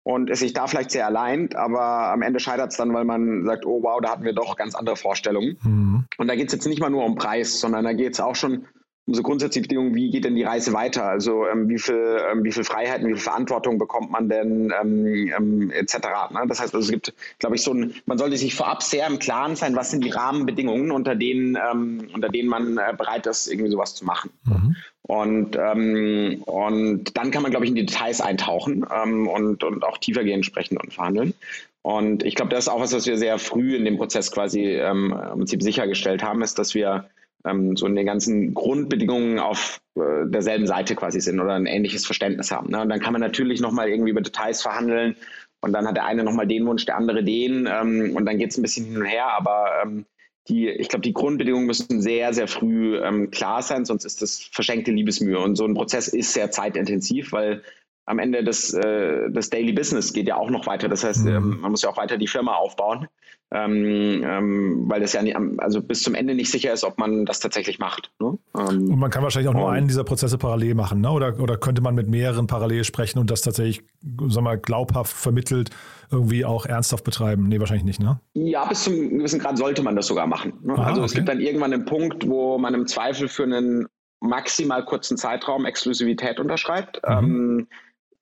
und 0.04 0.30
ist 0.30 0.40
sich 0.40 0.54
da 0.54 0.68
vielleicht 0.68 0.92
sehr 0.92 1.08
allein, 1.08 1.54
aber 1.56 2.12
am 2.12 2.22
Ende 2.22 2.40
scheitert 2.40 2.72
es 2.72 2.78
dann, 2.78 2.94
weil 2.94 3.06
man 3.06 3.44
sagt, 3.44 3.66
oh 3.66 3.82
wow, 3.82 4.00
da 4.02 4.12
hatten 4.12 4.24
wir 4.24 4.34
doch 4.34 4.56
ganz 4.56 4.76
andere 4.76 4.96
Vorstellungen. 4.96 5.58
Mhm. 5.64 6.06
Und 6.18 6.28
da 6.28 6.36
geht 6.36 6.48
es 6.48 6.54
jetzt 6.54 6.68
nicht 6.68 6.80
mal 6.80 6.92
nur 6.92 7.06
um 7.06 7.16
Preis, 7.16 7.60
sondern 7.60 7.86
da 7.86 7.94
geht 7.94 8.14
es 8.14 8.20
auch 8.20 8.36
schon 8.36 8.68
um 9.08 9.14
so 9.14 9.22
grundsätzliche 9.22 9.64
Bedingungen, 9.64 9.94
wie 9.94 10.10
geht 10.10 10.26
denn 10.26 10.36
die 10.36 10.44
Reise 10.44 10.74
weiter? 10.74 11.06
Also 11.06 11.46
ähm, 11.48 11.70
wie 11.70 11.78
viel, 11.78 12.20
ähm, 12.32 12.44
wie 12.44 12.52
viel 12.52 12.64
Freiheiten, 12.64 13.08
wie 13.08 13.14
viel 13.14 13.22
Verantwortung 13.22 13.78
bekommt 13.78 14.12
man 14.12 14.30
denn 14.30 14.74
ähm, 14.82 15.32
ähm 15.38 15.72
etc. 15.72 15.98
Ne? 16.32 16.46
Das 16.48 16.60
heißt, 16.60 16.74
also, 16.74 16.86
es 16.86 16.92
gibt, 16.92 17.14
glaube 17.38 17.56
ich, 17.56 17.62
so 17.62 17.74
ein, 17.74 17.94
man 18.08 18.18
sollte 18.18 18.38
sich 18.38 18.56
vorab 18.56 18.82
sehr 18.82 19.06
im 19.08 19.20
Klaren 19.20 19.56
sein, 19.56 19.76
was 19.76 19.92
sind 19.92 20.04
die 20.04 20.10
Rahmenbedingungen, 20.10 20.92
unter 20.92 21.16
denen, 21.16 21.56
ähm, 21.56 22.10
unter 22.14 22.30
denen 22.30 22.50
man 22.50 22.78
äh, 22.78 22.94
bereit 22.98 23.28
ist, 23.28 23.48
irgendwie 23.48 23.72
sowas 23.72 23.94
zu 23.94 24.06
machen. 24.06 24.32
Mhm. 24.44 24.76
Und, 25.08 25.56
ähm, 25.56 26.42
und 26.46 27.16
dann 27.16 27.30
kann 27.30 27.44
man, 27.44 27.52
glaube 27.52 27.66
ich, 27.66 27.70
in 27.70 27.76
die 27.76 27.86
Details 27.86 28.22
eintauchen 28.22 28.86
ähm, 28.92 29.28
und, 29.28 29.64
und 29.64 29.84
auch 29.84 30.00
tiefer 30.00 30.24
gehen, 30.24 30.42
sprechen 30.44 30.78
und 30.78 30.94
verhandeln. 30.94 31.36
Und 31.84 32.24
ich 32.24 32.34
glaube, 32.34 32.50
das 32.50 32.66
ist 32.66 32.70
auch 32.70 32.80
was, 32.80 32.94
was 32.94 33.06
wir 33.06 33.18
sehr 33.18 33.38
früh 33.38 33.76
in 33.76 33.86
dem 33.86 33.98
Prozess 33.98 34.32
quasi 34.32 34.64
ähm, 34.64 35.12
im 35.12 35.38
Prinzip 35.38 35.62
sichergestellt 35.62 36.24
haben, 36.24 36.42
ist, 36.42 36.58
dass 36.58 36.74
wir 36.74 37.08
ähm, 37.46 37.78
so 37.78 37.86
in 37.86 37.96
den 37.96 38.08
ganzen 38.08 38.56
Grundbedingungen 38.56 39.38
auf 39.38 39.80
äh, 39.96 40.26
derselben 40.26 40.66
Seite 40.66 40.96
quasi 40.96 41.22
sind 41.22 41.40
oder 41.40 41.54
ein 41.54 41.68
ähnliches 41.68 42.06
Verständnis 42.08 42.50
haben. 42.50 42.72
Ne? 42.72 42.82
Und 42.82 42.90
dann 42.90 43.00
kann 43.00 43.14
man 43.14 43.22
natürlich 43.22 43.62
nochmal 43.62 43.90
irgendwie 43.90 44.10
über 44.10 44.22
Details 44.22 44.64
verhandeln 44.64 45.16
und 45.62 45.74
dann 45.74 45.88
hat 45.88 45.98
der 45.98 46.06
eine 46.06 46.24
nochmal 46.24 46.48
den 46.48 46.66
Wunsch, 46.66 46.86
der 46.86 46.98
andere 46.98 47.24
den 47.24 47.70
ähm, 47.72 48.16
und 48.16 48.26
dann 48.26 48.40
geht 48.40 48.50
es 48.50 48.58
ein 48.58 48.64
bisschen 48.64 48.86
hin 48.86 48.98
und 48.98 49.06
her, 49.06 49.28
aber 49.38 49.68
ähm, 49.84 50.06
die, 50.48 50.70
ich 50.70 50.90
glaube, 50.90 51.02
die 51.02 51.14
Grundbedingungen 51.14 51.66
müssen 51.66 52.02
sehr, 52.02 52.34
sehr 52.34 52.48
früh 52.48 53.00
ähm, 53.00 53.32
klar 53.32 53.62
sein, 53.62 53.86
sonst 53.86 54.06
ist 54.06 54.22
das 54.22 54.40
verschenkte 54.40 54.92
Liebesmühe. 54.92 55.40
Und 55.40 55.56
so 55.56 55.66
ein 55.66 55.74
Prozess 55.74 56.08
ist 56.08 56.34
sehr 56.34 56.52
zeitintensiv, 56.52 57.32
weil 57.32 57.64
am 58.06 58.20
Ende 58.20 58.44
des, 58.44 58.74
äh, 58.74 59.30
des 59.32 59.50
Daily 59.50 59.74
Business 59.74 60.14
geht 60.14 60.28
ja 60.28 60.38
auch 60.38 60.50
noch 60.50 60.68
weiter. 60.68 60.88
Das 60.88 61.04
heißt, 61.04 61.26
mhm. 61.26 61.36
ähm, 61.36 61.60
man 61.62 61.72
muss 61.72 61.82
ja 61.82 61.90
auch 61.90 61.98
weiter 61.98 62.18
die 62.18 62.28
Firma 62.28 62.54
aufbauen, 62.54 63.08
ähm, 63.52 64.24
ähm, 64.24 64.84
weil 64.88 65.02
das 65.02 65.14
ja 65.14 65.24
nicht, 65.24 65.36
also 65.58 65.82
bis 65.82 66.04
zum 66.04 66.14
Ende 66.14 66.36
nicht 66.36 66.52
sicher 66.52 66.72
ist, 66.72 66.84
ob 66.84 67.00
man 67.00 67.26
das 67.26 67.40
tatsächlich 67.40 67.80
macht. 67.80 68.12
Ne? 68.20 68.38
Ähm, 68.58 68.92
und 68.92 69.00
man 69.00 69.10
kann 69.10 69.24
wahrscheinlich 69.24 69.50
auch 69.50 69.56
nur 69.56 69.72
einen 69.72 69.88
dieser 69.88 70.04
Prozesse 70.04 70.38
parallel 70.38 70.76
machen, 70.76 71.02
ne? 71.02 71.12
oder, 71.12 71.40
oder 71.40 71.58
könnte 71.58 71.82
man 71.82 71.96
mit 71.96 72.08
mehreren 72.08 72.48
parallel 72.48 72.84
sprechen 72.84 73.18
und 73.18 73.32
das 73.32 73.42
tatsächlich, 73.42 73.84
wir 74.02 74.42
mal, 74.42 74.58
glaubhaft 74.58 75.14
vermittelt 75.14 75.72
irgendwie 76.12 76.46
auch 76.46 76.68
ernsthaft 76.68 77.04
betreiben? 77.04 77.48
Nee, 77.48 77.60
wahrscheinlich 77.60 77.86
nicht, 77.86 78.00
ne? 78.00 78.20
Ja, 78.34 78.66
bis 78.66 78.84
zum 78.84 79.18
gewissen 79.18 79.40
Grad 79.40 79.58
sollte 79.58 79.82
man 79.82 79.96
das 79.96 80.06
sogar 80.06 80.28
machen. 80.28 80.54
Ne? 80.62 80.74
Aha, 80.74 80.84
also 80.84 81.02
okay. 81.02 81.06
es 81.06 81.14
gibt 81.16 81.28
dann 81.28 81.40
irgendwann 81.40 81.74
einen 81.74 81.86
Punkt, 81.86 82.28
wo 82.28 82.60
man 82.60 82.76
im 82.76 82.86
Zweifel 82.86 83.28
für 83.28 83.44
einen 83.44 83.88
maximal 84.20 84.86
kurzen 84.86 85.18
Zeitraum 85.18 85.66
Exklusivität 85.66 86.40
unterschreibt. 86.40 87.02
Mhm. 87.08 87.12
Ähm, 87.12 87.68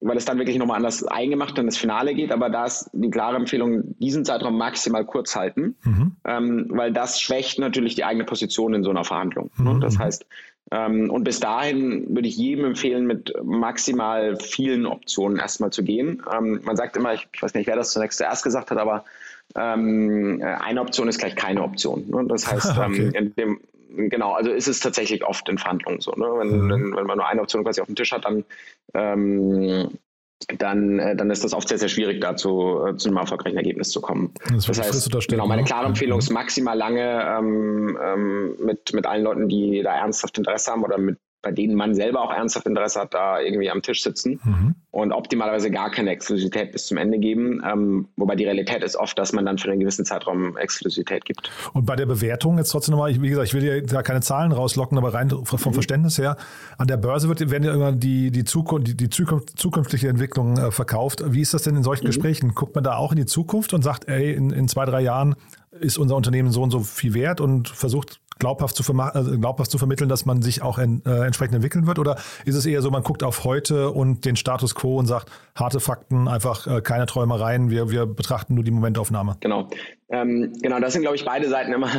weil 0.04 0.18
es 0.18 0.26
dann 0.26 0.38
wirklich 0.38 0.58
nochmal 0.58 0.78
anders 0.78 1.04
eingemacht 1.06 1.58
und 1.58 1.66
das 1.66 1.78
Finale 1.78 2.14
geht. 2.14 2.32
Aber 2.32 2.50
da 2.50 2.66
ist 2.66 2.90
die 2.94 3.10
klare 3.10 3.36
Empfehlung, 3.36 3.98
diesen 4.00 4.26
Zeitraum 4.26 4.58
maximal 4.58 5.06
kurz 5.06 5.36
halten, 5.36 5.76
mhm. 5.84 6.16
ähm, 6.26 6.68
weil 6.70 6.92
das 6.92 7.22
schwächt 7.22 7.60
natürlich 7.60 7.96
die 7.96 8.04
eigene 8.04 8.26
Position 8.26 8.74
in 8.74 8.84
so 8.84 8.90
einer 8.90 9.04
Verhandlung. 9.04 9.52
Ne? 9.58 9.76
Mhm. 9.76 9.82
Das 9.82 9.98
heißt, 9.98 10.26
ähm, 10.72 11.10
und 11.10 11.24
bis 11.24 11.40
dahin 11.40 12.16
würde 12.16 12.28
ich 12.28 12.38
jedem 12.38 12.66
empfehlen, 12.66 13.06
mit 13.06 13.34
maximal 13.44 14.38
vielen 14.38 14.86
Optionen 14.86 15.38
erstmal 15.38 15.72
zu 15.72 15.84
gehen. 15.84 16.24
Ähm, 16.36 16.62
man 16.64 16.76
sagt 16.76 16.98
immer, 16.98 17.14
ich, 17.14 17.28
ich, 17.34 17.42
weiß 17.42 17.54
nicht, 17.54 17.68
wer 17.68 17.76
das 17.76 17.92
zunächst 17.92 18.18
zuerst 18.18 18.44
gesagt 18.44 18.72
hat, 18.72 18.78
aber 18.78 19.06
ähm, 19.56 20.42
eine 20.42 20.82
Option 20.82 21.08
ist 21.08 21.20
gleich 21.20 21.36
keine 21.36 21.64
Option. 21.64 22.10
Ne? 22.10 22.26
Das 22.28 22.52
heißt, 22.52 22.78
ähm, 22.84 22.92
okay. 22.92 23.12
in 23.14 23.36
dem, 23.36 23.60
genau, 23.96 24.34
also 24.34 24.52
ist 24.52 24.68
es 24.68 24.80
tatsächlich 24.80 25.24
oft 25.24 25.48
in 25.50 25.58
Verhandlungen 25.58 26.00
so. 26.00 26.12
Ne? 26.12 26.26
Wenn, 26.26 26.60
mhm. 26.60 26.70
wenn, 26.70 26.96
wenn, 26.96 27.06
man 27.06 27.18
nur 27.18 27.28
eine 27.28 27.42
Option 27.42 27.64
quasi 27.64 27.82
auf 27.82 27.88
dem 27.88 27.96
Tisch 27.96 28.12
hat, 28.12 28.26
dann, 28.26 28.44
ähm, 28.94 29.98
dann, 30.58 31.00
äh, 31.00 31.16
dann 31.16 31.30
ist 31.32 31.44
das 31.44 31.54
oft 31.54 31.68
sehr, 31.68 31.78
sehr 31.78 31.90
schwierig, 31.90 32.22
da 32.22 32.36
zu, 32.36 32.86
äh, 32.86 32.98
zu 32.98 33.10
einem 33.10 33.18
erfolgreichen 33.18 33.58
Ergebnis 33.58 33.92
zu 33.92 34.02
kommen. 34.02 34.34
Das, 34.50 34.66
das 34.66 34.80
heißt, 34.80 35.28
genau, 35.28 35.48
meine 35.48 35.62
ne? 35.62 35.68
klare 35.68 35.86
Empfehlung 35.88 36.20
ist 36.20 36.30
maximal 36.30 36.78
lange 36.78 37.24
ähm, 37.38 37.98
ähm, 38.02 38.56
mit, 38.60 38.94
mit 38.94 39.06
allen 39.06 39.24
Leuten, 39.24 39.48
die 39.48 39.82
da 39.84 39.96
ernsthaft 39.96 40.38
Interesse 40.38 40.72
haben 40.72 40.84
oder 40.84 40.98
mit 40.98 41.18
bei 41.44 41.52
denen 41.52 41.76
man 41.76 41.94
selber 41.94 42.22
auch 42.22 42.32
ernsthaft 42.32 42.66
Interesse 42.66 43.02
hat, 43.02 43.14
da 43.14 43.40
irgendwie 43.40 43.70
am 43.70 43.82
Tisch 43.82 44.02
sitzen 44.02 44.40
mhm. 44.44 44.76
und 44.92 45.12
optimalerweise 45.12 45.70
gar 45.70 45.92
keine 45.92 46.10
Exklusivität 46.10 46.72
bis 46.72 46.88
zum 46.88 46.98
Ende 46.98 47.20
geben. 47.20 47.62
Ähm, 47.70 48.08
wobei 48.16 48.36
die 48.36 48.46
Realität 48.46 48.82
ist 48.82 48.96
oft, 48.96 49.20
dass 49.20 49.34
man 49.34 49.46
dann 49.46 49.58
für 49.58 49.70
einen 49.70 49.82
gewissen 49.82 50.06
Zeitraum 50.06 50.58
Exklusivität 50.58 51.26
gibt. 51.26 51.52
Und 51.74 51.86
bei 51.86 51.96
der 51.96 52.06
Bewertung 52.06 52.58
jetzt 52.58 52.70
trotzdem 52.70 52.94
nochmal, 52.94 53.22
wie 53.22 53.30
gesagt, 53.30 53.48
ich 53.48 53.54
will 53.54 53.64
ja 53.64 53.82
da 53.82 54.02
keine 54.02 54.22
Zahlen 54.22 54.54
rauslocken, 54.54 54.98
aber 54.98 55.14
rein 55.14 55.30
vom 55.30 55.60
mhm. 55.64 55.74
Verständnis 55.74 56.18
her, 56.18 56.38
an 56.78 56.88
der 56.88 56.98
Börse 56.98 57.28
wird, 57.28 57.52
werden 57.52 57.64
ja 57.64 57.74
immer 57.74 57.92
die, 57.92 58.32
die, 58.32 58.46
Zukunft, 58.46 58.88
die, 58.88 58.96
die 58.96 59.10
Zukunft, 59.10 59.60
zukünftige 59.60 60.08
Entwicklung 60.08 60.58
äh, 60.58 60.72
verkauft. 60.72 61.24
Wie 61.28 61.42
ist 61.42 61.54
das 61.54 61.64
denn 61.64 61.76
in 61.76 61.84
solchen 61.84 62.06
mhm. 62.06 62.10
Gesprächen? 62.10 62.56
Guckt 62.56 62.74
man 62.74 62.86
da 62.86 62.96
auch 62.96 63.12
in 63.12 63.18
die 63.18 63.26
Zukunft 63.26 63.74
und 63.74 63.84
sagt, 63.84 64.08
ey, 64.08 64.32
in, 64.32 64.52
in 64.52 64.70
zwei, 64.70 64.86
drei 64.86 65.02
Jahren 65.02 65.36
ist 65.80 65.98
unser 65.98 66.16
Unternehmen 66.16 66.52
so 66.52 66.62
und 66.62 66.72
so 66.72 66.80
viel 66.80 67.14
wert 67.14 67.42
und 67.42 67.68
versucht 67.68 68.22
glaubhaft 68.40 68.76
zu, 68.76 68.94
also 68.94 69.40
glaubhaft 69.40 69.72
zu 69.72 69.78
vermitteln, 69.78 70.10
dass 70.10 70.26
man 70.26 70.42
sich 70.42 70.62
auch 70.62 70.78
en, 70.78 71.04
äh, 71.06 71.26
entsprechend 71.26 71.56
entwickeln 71.56 71.88
wird? 71.88 72.00
Oder 72.00 72.18
ist 72.46 72.56
es 72.56 72.66
eher 72.66 72.82
so, 72.82 72.92
man 72.92 73.04
guckt 73.04 73.24
auf 73.24 73.44
heute 73.44 73.92
und 73.92 74.26
den 74.26 74.36
Status 74.36 74.76
quo 74.76 74.98
und 74.98 75.06
sagt, 75.06 75.32
harte 75.56 75.80
Fakten, 75.80 76.28
einfach 76.28 76.68
äh, 76.68 76.82
keine 76.82 77.06
Träumereien, 77.06 77.70
wir, 77.70 77.90
wir 77.90 78.06
betrachten 78.06 78.56
nur 78.56 78.64
die 78.64 78.72
Momentaufnahme? 78.72 79.38
Genau. 79.40 79.70
Ähm, 80.10 80.54
genau, 80.62 80.80
das 80.80 80.94
sind, 80.94 81.02
glaube 81.02 81.16
ich, 81.16 81.26
beide 81.26 81.50
Seiten 81.50 81.74
immer 81.74 81.90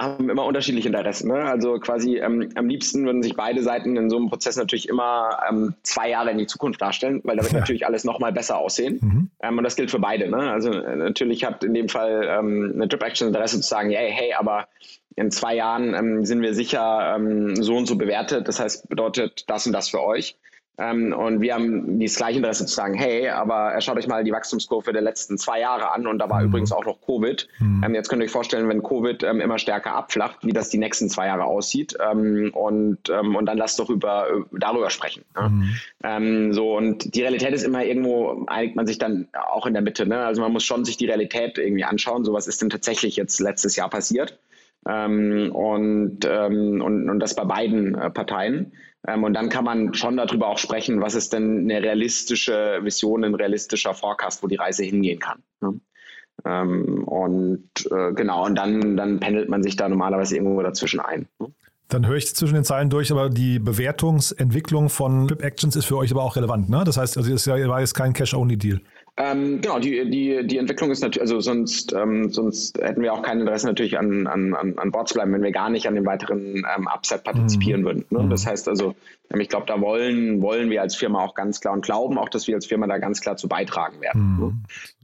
haben 0.00 0.30
immer 0.30 0.46
unterschiedliche 0.46 0.88
Interessen. 0.88 1.28
Ne? 1.28 1.44
Also 1.44 1.78
quasi 1.78 2.16
ähm, 2.16 2.48
am 2.54 2.68
liebsten 2.68 3.04
würden 3.04 3.22
sich 3.22 3.36
beide 3.36 3.62
Seiten 3.62 3.96
in 3.96 4.08
so 4.08 4.16
einem 4.16 4.30
Prozess 4.30 4.56
natürlich 4.56 4.88
immer 4.88 5.38
ähm, 5.48 5.74
zwei 5.82 6.08
Jahre 6.08 6.30
in 6.30 6.38
die 6.38 6.46
Zukunft 6.46 6.80
darstellen, 6.80 7.20
weil 7.24 7.36
da 7.36 7.42
wird 7.42 7.52
ja. 7.52 7.60
natürlich 7.60 7.86
alles 7.86 8.04
nochmal 8.04 8.32
besser 8.32 8.58
aussehen. 8.58 8.98
Mhm. 9.00 9.30
Ähm, 9.42 9.58
und 9.58 9.64
das 9.64 9.76
gilt 9.76 9.90
für 9.90 9.98
beide. 9.98 10.28
Ne? 10.30 10.50
Also 10.50 10.72
äh, 10.72 10.96
natürlich 10.96 11.44
hat 11.44 11.62
in 11.64 11.74
dem 11.74 11.90
Fall 11.90 12.26
ähm, 12.26 12.72
eine 12.74 12.88
Trip 12.88 13.02
Action 13.02 13.28
Interesse 13.28 13.60
zu 13.60 13.68
sagen, 13.68 13.90
hey, 13.90 14.10
hey, 14.10 14.32
aber 14.32 14.68
in 15.16 15.30
zwei 15.30 15.54
Jahren 15.56 15.94
ähm, 15.94 16.24
sind 16.24 16.42
wir 16.42 16.54
sicher 16.54 17.14
ähm, 17.16 17.56
so 17.56 17.76
und 17.76 17.86
so 17.86 17.96
bewertet. 17.96 18.48
Das 18.48 18.60
heißt, 18.60 18.88
bedeutet 18.88 19.44
das 19.48 19.66
und 19.66 19.72
das 19.72 19.88
für 19.88 20.02
euch. 20.02 20.36
Ähm, 20.80 21.12
und 21.12 21.42
wir 21.42 21.54
haben 21.54 22.00
das 22.00 22.14
gleiche 22.14 22.38
Interesse 22.38 22.64
zu 22.64 22.74
sagen, 22.74 22.94
hey, 22.94 23.28
aber 23.28 23.78
schaut 23.82 23.98
euch 23.98 24.06
mal 24.06 24.24
die 24.24 24.32
Wachstumskurve 24.32 24.94
der 24.94 25.02
letzten 25.02 25.36
zwei 25.36 25.60
Jahre 25.60 25.92
an 25.92 26.06
und 26.06 26.18
da 26.18 26.30
war 26.30 26.40
mhm. 26.40 26.48
übrigens 26.48 26.72
auch 26.72 26.86
noch 26.86 27.02
Covid. 27.02 27.48
Mhm. 27.58 27.84
Ähm, 27.84 27.94
jetzt 27.94 28.08
könnt 28.08 28.22
ihr 28.22 28.24
euch 28.24 28.30
vorstellen, 28.30 28.66
wenn 28.66 28.82
Covid 28.82 29.22
ähm, 29.24 29.42
immer 29.42 29.58
stärker 29.58 29.94
abflacht, 29.94 30.38
wie 30.42 30.52
das 30.52 30.70
die 30.70 30.78
nächsten 30.78 31.10
zwei 31.10 31.26
Jahre 31.26 31.44
aussieht. 31.44 31.98
Ähm, 32.00 32.50
und, 32.54 33.10
ähm, 33.10 33.36
und 33.36 33.44
dann 33.44 33.58
lasst 33.58 33.78
doch 33.78 33.90
über, 33.90 34.26
darüber 34.52 34.88
sprechen. 34.88 35.22
Mhm. 35.38 35.76
Ähm, 36.02 36.52
so, 36.54 36.78
und 36.78 37.14
die 37.14 37.20
Realität 37.20 37.52
ist 37.52 37.64
immer 37.64 37.84
irgendwo, 37.84 38.46
einigt 38.46 38.74
man 38.74 38.86
sich 38.86 38.96
dann 38.96 39.28
auch 39.52 39.66
in 39.66 39.74
der 39.74 39.82
Mitte. 39.82 40.06
Ne? 40.06 40.24
Also 40.24 40.40
man 40.40 40.52
muss 40.52 40.64
schon 40.64 40.86
sich 40.86 40.96
die 40.96 41.06
Realität 41.06 41.58
irgendwie 41.58 41.84
anschauen. 41.84 42.24
So 42.24 42.32
was 42.32 42.46
ist 42.46 42.62
denn 42.62 42.70
tatsächlich 42.70 43.16
jetzt 43.16 43.38
letztes 43.38 43.76
Jahr 43.76 43.90
passiert? 43.90 44.38
Und, 44.84 46.24
und, 46.24 47.10
und 47.10 47.20
das 47.20 47.34
bei 47.34 47.44
beiden 47.44 47.94
äh, 47.94 48.10
Parteien. 48.10 48.72
Ähm, 49.06 49.24
und 49.24 49.34
dann 49.34 49.48
kann 49.48 49.64
man 49.64 49.94
schon 49.94 50.16
darüber 50.16 50.48
auch 50.48 50.58
sprechen, 50.58 51.00
was 51.00 51.14
ist 51.14 51.32
denn 51.32 51.60
eine 51.60 51.82
realistische 51.82 52.80
Vision, 52.82 53.24
ein 53.24 53.34
realistischer 53.34 53.94
Forecast, 53.94 54.42
wo 54.42 54.46
die 54.46 54.56
Reise 54.56 54.84
hingehen 54.84 55.18
kann. 55.18 55.42
Ne? 55.60 55.80
Ähm, 56.44 57.04
und 57.04 57.70
äh, 57.90 58.12
genau, 58.12 58.46
und 58.46 58.54
dann, 58.56 58.96
dann 58.96 59.20
pendelt 59.20 59.48
man 59.48 59.62
sich 59.62 59.76
da 59.76 59.88
normalerweise 59.88 60.36
irgendwo 60.36 60.62
dazwischen 60.62 61.00
ein. 61.00 61.28
Ne? 61.38 61.48
Dann 61.88 62.06
höre 62.06 62.16
ich 62.16 62.34
zwischen 62.34 62.54
den 62.54 62.64
Zeilen 62.64 62.88
durch, 62.88 63.10
aber 63.10 63.30
die 63.30 63.58
Bewertungsentwicklung 63.58 64.88
von 64.88 65.26
Flip 65.26 65.42
Actions 65.42 65.74
ist 65.74 65.86
für 65.86 65.96
euch 65.96 66.12
aber 66.12 66.22
auch 66.22 66.36
relevant, 66.36 66.70
ne? 66.70 66.84
Das 66.84 66.96
heißt, 66.96 67.16
also 67.18 67.34
es 67.34 67.48
war 67.48 67.80
jetzt 67.80 67.94
kein 67.94 68.12
Cash-Only-Deal. 68.12 68.80
Ähm, 69.22 69.60
genau, 69.60 69.78
die, 69.78 70.08
die, 70.08 70.46
die 70.46 70.56
Entwicklung 70.56 70.90
ist 70.90 71.02
natürlich, 71.02 71.20
also 71.20 71.40
sonst, 71.40 71.92
ähm, 71.92 72.30
sonst 72.30 72.78
hätten 72.80 73.02
wir 73.02 73.12
auch 73.12 73.20
kein 73.20 73.40
Interesse 73.40 73.66
natürlich 73.66 73.98
an, 73.98 74.26
an, 74.26 74.54
an 74.54 74.90
Bord 74.90 75.08
zu 75.08 75.14
bleiben, 75.14 75.30
wenn 75.34 75.42
wir 75.42 75.52
gar 75.52 75.68
nicht 75.68 75.86
an 75.86 75.94
dem 75.94 76.06
weiteren 76.06 76.64
ähm, 76.76 76.88
Upset 76.92 77.22
partizipieren 77.24 77.82
mhm. 77.82 77.84
würden. 77.84 78.04
Ne? 78.08 78.28
Das 78.30 78.46
heißt 78.46 78.66
also, 78.66 78.94
ich 79.38 79.48
glaube, 79.50 79.66
da 79.66 79.78
wollen, 79.80 80.40
wollen 80.40 80.70
wir 80.70 80.80
als 80.80 80.96
Firma 80.96 81.22
auch 81.22 81.34
ganz 81.34 81.60
klar 81.60 81.74
und 81.74 81.84
glauben 81.84 82.16
auch, 82.16 82.30
dass 82.30 82.46
wir 82.48 82.54
als 82.54 82.64
Firma 82.64 82.86
da 82.86 82.96
ganz 82.96 83.20
klar 83.20 83.36
zu 83.36 83.46
beitragen 83.46 84.00
werden. 84.00 84.22
Mhm. 84.22 84.40
Ne? 84.40 84.52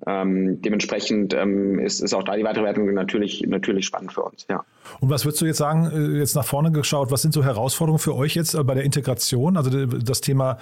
Ähm, 0.07 0.63
dementsprechend 0.63 1.35
ähm, 1.35 1.79
ist, 1.79 2.01
ist 2.01 2.15
auch 2.15 2.25
da 2.25 2.37
die 2.37 2.45
weitere 2.45 2.65
Wertung 2.65 2.93
natürlich, 2.95 3.45
natürlich 3.47 3.85
spannend 3.85 4.15
für 4.15 4.23
uns, 4.23 4.47
ja. 4.49 4.65
Und 5.01 5.11
was 5.11 5.27
würdest 5.27 5.43
du 5.43 5.47
jetzt 5.47 5.59
sagen, 5.59 5.91
äh, 5.93 6.19
jetzt 6.19 6.37
nach 6.37 6.45
vorne 6.45 6.73
geschaut, 6.73 7.11
was 7.11 7.21
sind 7.21 7.35
so 7.35 7.45
Herausforderungen 7.45 7.99
für 7.99 8.15
euch 8.15 8.35
jetzt 8.35 8.55
äh, 8.55 8.65
bei 8.65 8.75
der 8.75 8.85
Integration? 8.85 9.59
Also 9.59 9.85
das 9.85 10.23
Thema 10.23 10.59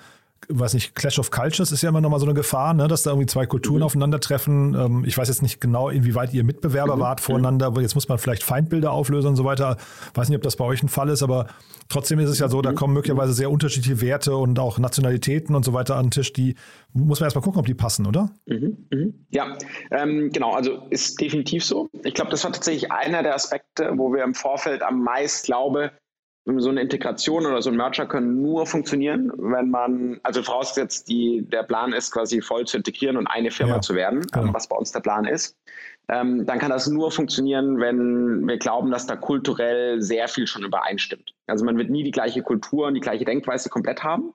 weiß 0.48 0.74
nicht, 0.74 0.94
Clash 0.94 1.18
of 1.18 1.30
Cultures 1.30 1.72
ist 1.72 1.83
ja 1.83 1.88
immer 1.88 2.00
nochmal 2.00 2.20
so 2.20 2.26
eine 2.26 2.35
Gefahr, 2.35 2.74
ne, 2.74 2.88
dass 2.88 3.02
da 3.02 3.11
irgendwie 3.11 3.26
zwei 3.26 3.46
Kulturen 3.46 3.78
mhm. 3.78 3.85
aufeinandertreffen. 3.85 4.74
Ähm, 4.74 5.04
ich 5.07 5.16
weiß 5.16 5.28
jetzt 5.28 5.42
nicht 5.42 5.61
genau, 5.61 5.88
inwieweit 5.88 6.33
ihr 6.35 6.44
Mitbewerber 6.44 6.96
mhm. 6.96 7.00
wart 7.00 7.20
voreinander, 7.20 7.66
aber 7.66 7.80
jetzt 7.80 7.94
muss 7.94 8.09
man 8.09 8.18
vielleicht 8.18 8.42
Feindbilder 8.42 8.92
auflösen 8.92 9.28
und 9.28 9.37
so 9.37 9.44
weiter. 9.44 9.76
Weiß 10.14 10.28
nicht, 10.28 10.37
ob 10.37 10.42
das 10.42 10.57
bei 10.57 10.64
euch 10.64 10.83
ein 10.83 10.88
Fall 10.88 11.09
ist, 11.09 11.22
aber 11.22 11.46
trotzdem 11.88 12.18
ist 12.18 12.30
es 12.30 12.38
ja 12.38 12.48
so, 12.48 12.62
da 12.62 12.72
mhm. 12.72 12.76
kommen 12.76 12.94
möglicherweise 12.94 13.33
sehr 13.33 13.50
unterschiedliche 13.50 14.00
Werte 14.00 14.37
und 14.37 14.59
auch 14.59 14.78
Nationalitäten 14.78 15.54
und 15.54 15.64
so 15.64 15.72
weiter 15.72 15.96
an 15.96 16.07
den 16.07 16.11
Tisch, 16.11 16.33
die 16.33 16.54
muss 16.92 17.20
man 17.20 17.26
erstmal 17.26 17.42
gucken, 17.42 17.61
ob 17.61 17.66
die 17.66 17.74
passen, 17.74 18.07
oder? 18.07 18.30
Mhm. 18.46 18.87
Mhm. 18.90 19.26
Ja, 19.30 19.57
ähm, 19.90 20.30
genau, 20.33 20.52
also 20.52 20.83
ist 20.90 21.20
definitiv 21.20 21.64
so. 21.64 21.88
Ich 22.04 22.14
glaube, 22.14 22.30
das 22.30 22.44
war 22.44 22.52
tatsächlich 22.52 22.92
einer 22.92 23.22
der 23.22 23.35
Aspekte, 23.35 23.92
wo 23.96 24.12
wir 24.12 24.22
im 24.22 24.35
Vorfeld 24.35 24.83
am 24.83 25.02
meisten 25.02 25.46
glaube, 25.46 25.92
so 26.46 26.68
eine 26.68 26.83
Integration 26.83 27.46
oder 27.46 27.62
so 27.62 27.70
ein 27.70 27.76
Merger 27.76 28.07
können 28.07 28.42
nur 28.42 28.66
funktionieren, 28.66 29.33
wenn 29.37 29.70
man, 29.70 30.20
also 30.22 30.42
vorausgesetzt, 30.42 31.09
die, 31.09 31.42
der 31.48 31.62
Plan 31.62 31.92
ist 31.92 32.11
quasi 32.11 32.42
voll 32.42 32.66
zu 32.66 32.76
integrieren 32.76 33.16
und 33.16 33.26
eine 33.26 33.50
Firma 33.50 33.76
ja, 33.76 33.80
zu 33.80 33.94
werden, 33.94 34.26
genau. 34.33 34.52
was 34.52 34.68
bei 34.68 34.76
uns 34.76 34.92
der 34.92 35.00
Plan 35.00 35.24
ist. 35.24 35.57
Ähm, 36.09 36.44
dann 36.44 36.59
kann 36.59 36.70
das 36.70 36.87
nur 36.87 37.11
funktionieren, 37.11 37.80
wenn 37.80 38.46
wir 38.46 38.59
glauben, 38.59 38.90
dass 38.90 39.07
da 39.07 39.16
kulturell 39.16 40.02
sehr 40.02 40.28
viel 40.28 40.46
schon 40.46 40.64
übereinstimmt. 40.64 41.33
Also 41.46 41.64
man 41.64 41.78
wird 41.78 41.88
nie 41.88 42.02
die 42.02 42.11
gleiche 42.11 42.42
Kultur 42.42 42.88
und 42.88 42.94
die 42.94 43.00
gleiche 43.00 43.24
Denkweise 43.24 43.70
komplett 43.70 44.04
haben, 44.04 44.35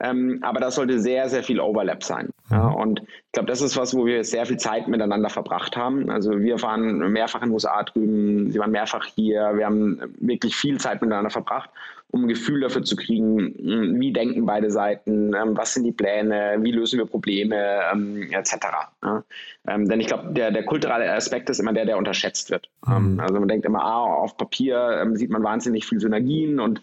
ähm, 0.00 0.38
aber 0.40 0.60
da 0.60 0.70
sollte 0.70 0.98
sehr, 0.98 1.28
sehr 1.28 1.42
viel 1.42 1.60
Overlap 1.60 2.02
sein. 2.02 2.29
Ja, 2.50 2.70
mhm. 2.70 2.74
und 2.74 3.02
ich 3.02 3.32
glaube, 3.32 3.48
das 3.48 3.60
ist 3.60 3.76
was, 3.76 3.94
wo 3.94 4.06
wir 4.06 4.24
sehr 4.24 4.44
viel 4.44 4.56
Zeit 4.56 4.88
miteinander 4.88 5.30
verbracht 5.30 5.76
haben. 5.76 6.10
Also 6.10 6.38
wir 6.40 6.60
waren 6.62 7.12
mehrfach 7.12 7.42
in 7.42 7.48
den 7.48 7.54
USA 7.54 7.82
drüben, 7.84 8.50
sie 8.50 8.58
waren 8.58 8.72
mehrfach 8.72 9.04
hier. 9.04 9.52
Wir 9.54 9.66
haben 9.66 10.00
wirklich 10.18 10.56
viel 10.56 10.78
Zeit 10.78 11.00
miteinander 11.00 11.30
verbracht, 11.30 11.70
um 12.08 12.24
ein 12.24 12.28
Gefühl 12.28 12.60
dafür 12.60 12.82
zu 12.82 12.96
kriegen, 12.96 13.54
hm, 13.56 14.00
wie 14.00 14.12
denken 14.12 14.46
beide 14.46 14.70
Seiten, 14.70 15.32
ähm, 15.32 15.56
was 15.56 15.74
sind 15.74 15.84
die 15.84 15.92
Pläne, 15.92 16.56
wie 16.60 16.72
lösen 16.72 16.98
wir 16.98 17.06
Probleme, 17.06 17.82
ähm, 17.92 18.28
etc. 18.32 18.56
Ja. 19.04 19.22
Ähm, 19.68 19.88
denn 19.88 20.00
ich 20.00 20.08
glaube, 20.08 20.32
der, 20.32 20.50
der 20.50 20.64
kulturelle 20.64 21.12
Aspekt 21.12 21.50
ist 21.50 21.60
immer 21.60 21.72
der, 21.72 21.84
der 21.84 21.98
unterschätzt 21.98 22.50
wird. 22.50 22.68
Mhm. 22.86 23.20
also 23.20 23.34
man 23.34 23.48
denkt 23.48 23.64
immer, 23.64 23.84
ah, 23.84 24.02
auf 24.02 24.36
Papier 24.36 25.08
sieht 25.14 25.30
man 25.30 25.44
wahnsinnig 25.44 25.86
viel 25.86 26.00
Synergien 26.00 26.58
und 26.58 26.80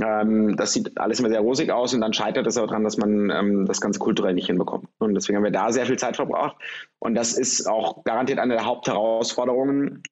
ähm, 0.00 0.56
das 0.56 0.72
sieht 0.72 0.98
alles 0.98 1.20
immer 1.20 1.28
sehr 1.28 1.40
rosig 1.40 1.70
aus 1.70 1.94
und 1.94 2.00
dann 2.00 2.12
scheitert 2.12 2.46
es 2.46 2.56
aber 2.56 2.66
daran, 2.66 2.84
dass 2.84 2.96
man 2.96 3.30
ähm, 3.30 3.66
das 3.66 3.80
Ganze 3.80 4.00
kulturell 4.00 4.34
nicht 4.34 4.46
hinbekommt. 4.46 4.88
Und 4.98 5.14
deswegen 5.14 5.36
haben 5.36 5.44
wir 5.44 5.50
da 5.50 5.70
sehr 5.70 5.86
viel 5.86 5.98
Zeit 5.98 6.16
verbraucht. 6.16 6.56
Und 6.98 7.14
das 7.14 7.38
ist 7.38 7.66
auch 7.66 8.02
garantiert 8.04 8.38
eine 8.38 8.54
der 8.54 8.64
Hauptherausforderungen, 8.64 10.02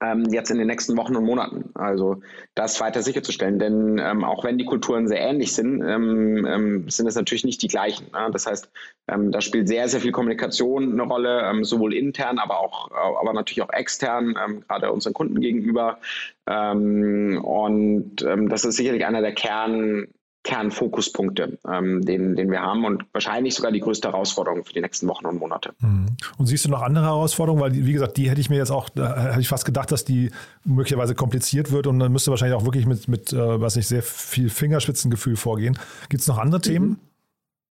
ähm, 0.00 0.26
jetzt 0.30 0.50
in 0.50 0.58
den 0.58 0.66
nächsten 0.66 0.96
Wochen 0.96 1.16
und 1.16 1.24
Monaten. 1.24 1.70
Also 1.74 2.20
das 2.54 2.80
weiter 2.80 3.02
sicherzustellen. 3.02 3.58
Denn 3.58 3.98
ähm, 3.98 4.24
auch 4.24 4.44
wenn 4.44 4.58
die 4.58 4.64
Kulturen 4.64 5.08
sehr 5.08 5.20
ähnlich 5.20 5.54
sind, 5.54 5.82
ähm, 5.82 6.46
ähm 6.46 6.90
sind 6.90 7.06
es 7.06 7.14
natürlich 7.14 7.44
nicht 7.44 7.62
die 7.62 7.68
gleichen. 7.68 8.06
Ne? 8.12 8.30
Das 8.32 8.46
heißt, 8.46 8.70
ähm, 9.08 9.32
da 9.32 9.40
spielt 9.40 9.68
sehr, 9.68 9.88
sehr 9.88 10.00
viel 10.00 10.12
Kommunikation 10.12 10.92
eine 10.92 11.02
Rolle, 11.02 11.42
ähm, 11.42 11.64
sowohl 11.64 11.94
intern, 11.94 12.38
aber 12.38 12.60
auch, 12.60 12.90
aber 12.90 13.32
natürlich 13.32 13.62
auch 13.62 13.72
extern, 13.72 14.34
gerade 14.66 14.92
unseren 14.92 15.14
Kunden 15.14 15.40
gegenüber. 15.40 15.98
und 16.46 18.16
das 18.16 18.64
ist 18.64 18.76
sicherlich 18.76 19.04
einer 19.04 19.20
der 19.20 19.34
Kern, 19.34 20.08
Kernfokuspunkte, 20.48 21.58
ähm, 21.70 22.00
den, 22.06 22.34
den 22.34 22.50
wir 22.50 22.62
haben 22.62 22.86
und 22.86 23.04
wahrscheinlich 23.12 23.54
sogar 23.54 23.70
die 23.70 23.80
größte 23.80 24.08
Herausforderung 24.08 24.64
für 24.64 24.72
die 24.72 24.80
nächsten 24.80 25.06
Wochen 25.06 25.26
und 25.26 25.38
Monate. 25.38 25.74
Mhm. 25.80 26.06
Und 26.38 26.46
siehst 26.46 26.64
du 26.64 26.70
noch 26.70 26.80
andere 26.80 27.04
Herausforderungen? 27.04 27.60
Weil, 27.60 27.74
wie 27.74 27.92
gesagt, 27.92 28.16
die 28.16 28.30
hätte 28.30 28.40
ich 28.40 28.48
mir 28.48 28.56
jetzt 28.56 28.70
auch, 28.70 28.88
da 28.88 29.24
hätte 29.32 29.42
ich 29.42 29.48
fast 29.48 29.66
gedacht, 29.66 29.92
dass 29.92 30.06
die 30.06 30.30
möglicherweise 30.64 31.14
kompliziert 31.14 31.70
wird 31.70 31.86
und 31.86 31.98
dann 31.98 32.10
müsste 32.12 32.30
wahrscheinlich 32.30 32.56
auch 32.56 32.64
wirklich 32.64 32.86
mit, 32.86 33.08
mit 33.08 33.30
äh, 33.30 33.60
was 33.60 33.76
nicht, 33.76 33.88
sehr 33.88 34.02
viel 34.02 34.48
Fingerspitzengefühl 34.48 35.36
vorgehen. 35.36 35.78
Gibt 36.08 36.22
es 36.22 36.28
noch 36.28 36.38
andere 36.38 36.62
Themen? 36.62 36.88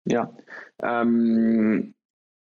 Mhm. 0.04 0.12
Ja, 0.12 0.30
ähm, 0.82 1.94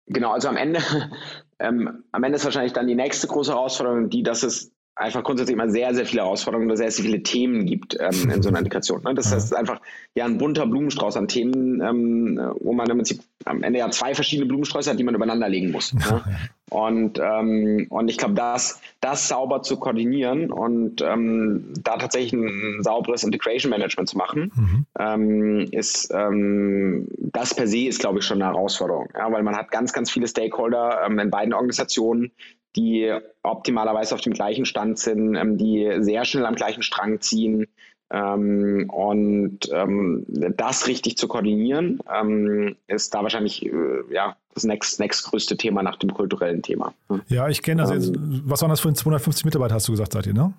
genau, 0.07 0.31
also 0.31 0.47
am 0.47 0.57
Ende, 0.57 0.79
ähm, 1.59 2.05
am 2.13 2.23
Ende 2.23 2.37
ist 2.37 2.45
wahrscheinlich 2.45 2.73
dann 2.73 2.87
die 2.87 2.95
nächste 2.95 3.27
große 3.27 3.51
Herausforderung 3.51 4.11
die, 4.11 4.23
dass 4.23 4.45
es 4.45 4.74
einfach 4.97 5.25
grundsätzlich 5.25 5.55
immer 5.55 5.71
sehr, 5.71 5.95
sehr 5.95 6.07
viele 6.07 6.23
Herausforderungen 6.23 6.69
oder 6.69 6.77
sehr, 6.77 6.91
sehr 6.91 7.05
viele 7.05 7.23
Themen 7.23 7.67
gibt 7.67 7.97
ähm, 7.99 8.31
in 8.31 8.43
so 8.43 8.49
einer 8.49 8.59
Integration. 8.59 9.03
Ne? 9.03 9.15
Das 9.15 9.33
heißt, 9.33 9.55
einfach 9.55 9.81
ja 10.15 10.25
ein 10.25 10.39
bunter 10.39 10.67
Blumenstrauß 10.67 11.17
an 11.17 11.27
Themen, 11.27 11.81
ähm, 11.81 12.53
wo 12.61 12.73
man 12.73 12.89
im 12.89 12.99
Prinzip 12.99 13.21
am 13.45 13.63
Ende 13.63 13.81
ja 13.81 13.91
zwei 13.91 14.15
verschiedene 14.15 14.47
Blumensträuße 14.47 14.91
hat, 14.91 14.99
die 14.99 15.05
man 15.05 15.15
übereinander 15.15 15.49
legen 15.49 15.73
muss. 15.73 15.93
Ne? 15.95 16.23
Und, 16.71 17.21
ähm, 17.23 17.87
und 17.91 18.09
ich 18.09 18.19
glaube, 18.19 18.35
das, 18.35 18.81
das 19.01 19.29
sauber 19.29 19.63
zu 19.63 19.79
koordinieren 19.79 20.51
und 20.51 21.03
ähm, 21.03 21.73
da 21.83 21.97
tatsächlich 21.97 22.33
ein, 22.33 22.83
sauberes 22.83 23.25
Integration 23.25 23.71
Management 23.71 24.09
zu 24.09 24.17
machen, 24.17 24.53
mhm. 24.55 24.87
ähm, 24.99 25.69
ist 25.73 26.13
ähm, 26.15 27.09
das 27.19 27.55
per 27.55 27.67
se 27.67 27.87
ist, 27.87 28.01
glaube 28.01 28.21
ich, 28.21 28.25
schon 28.25 28.41
eine 28.41 28.53
Herausforderung. 28.53 29.09
Ja? 29.15 29.31
Weil 29.31 29.43
man 29.43 29.57
hat 29.57 29.71
ganz, 29.71 29.93
ganz 29.93 30.11
viele 30.11 30.29
Stakeholder 30.29 31.07
in 31.07 31.31
beiden 31.31 31.53
Organisationen, 31.53 32.33
die 32.77 33.13
optimalerweise 33.43 34.15
auf 34.15 34.21
dem 34.21 34.33
gleichen 34.33 34.65
Stand 34.65 34.99
sind, 34.99 35.35
ähm, 35.35 35.59
die 35.59 35.97
sehr 36.01 36.25
schnell 36.25 36.47
am 36.47 36.55
gleichen 36.55 36.83
Strang 36.83 37.21
ziehen. 37.21 37.67
Ähm, 38.11 38.91
und 38.91 39.61
ähm, 39.73 40.25
das 40.29 40.87
richtig 40.87 41.17
zu 41.17 41.27
koordinieren, 41.27 42.01
ähm, 42.13 42.77
ist 42.87 43.15
da 43.15 43.23
wahrscheinlich 43.23 43.65
äh, 43.65 43.71
ja, 44.11 44.37
das 44.53 44.65
nächst, 44.65 45.01
nächstgrößte 45.01 45.57
Thema 45.57 45.83
nach 45.83 45.97
dem 45.97 46.13
kulturellen 46.13 46.63
Thema. 46.63 46.95
Ja, 47.29 47.49
ich 47.49 47.63
kenne, 47.63 47.83
also 47.83 47.95
jetzt, 47.95 48.15
ähm, 48.15 48.43
was 48.45 48.61
waren 48.63 48.71
das 48.71 48.81
für 48.81 48.93
250 48.93 49.47
Mitarbeiter, 49.47 49.75
hast 49.75 49.89
du 49.89 49.93
gesagt, 49.93 50.13
seid 50.13 50.27
ihr, 50.27 50.35
ne? 50.35 50.53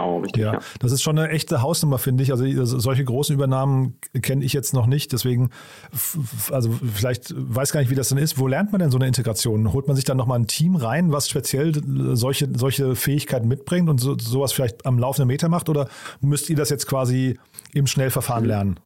Genau, 0.00 0.18
richtig. 0.18 0.42
Ja, 0.42 0.54
ja, 0.54 0.58
das 0.78 0.92
ist 0.92 1.02
schon 1.02 1.18
eine 1.18 1.28
echte 1.28 1.62
Hausnummer, 1.62 1.98
finde 1.98 2.22
ich. 2.22 2.32
Also, 2.32 2.44
also 2.44 2.78
solche 2.78 3.04
großen 3.04 3.34
Übernahmen 3.34 3.98
kenne 4.22 4.44
ich 4.44 4.52
jetzt 4.52 4.72
noch 4.74 4.86
nicht. 4.86 5.12
Deswegen, 5.12 5.50
also 6.50 6.70
vielleicht 6.94 7.34
weiß 7.36 7.72
gar 7.72 7.80
nicht, 7.80 7.90
wie 7.90 7.94
das 7.94 8.08
denn 8.08 8.18
ist. 8.18 8.38
Wo 8.38 8.46
lernt 8.46 8.72
man 8.72 8.80
denn 8.80 8.90
so 8.90 8.98
eine 8.98 9.06
Integration? 9.06 9.72
Holt 9.72 9.86
man 9.86 9.96
sich 9.96 10.04
dann 10.04 10.16
nochmal 10.16 10.38
ein 10.38 10.46
Team 10.46 10.76
rein, 10.76 11.12
was 11.12 11.28
speziell 11.28 11.72
solche, 12.16 12.48
solche 12.56 12.94
Fähigkeiten 12.96 13.48
mitbringt 13.48 13.88
und 13.88 14.00
so, 14.00 14.16
sowas 14.18 14.52
vielleicht 14.52 14.86
am 14.86 14.98
laufenden 14.98 15.28
Meter 15.28 15.48
macht? 15.48 15.68
Oder 15.68 15.88
müsst 16.20 16.50
ihr 16.50 16.56
das 16.56 16.70
jetzt 16.70 16.86
quasi 16.86 17.38
im 17.72 17.86
Schnellverfahren 17.86 18.44
lernen? 18.44 18.80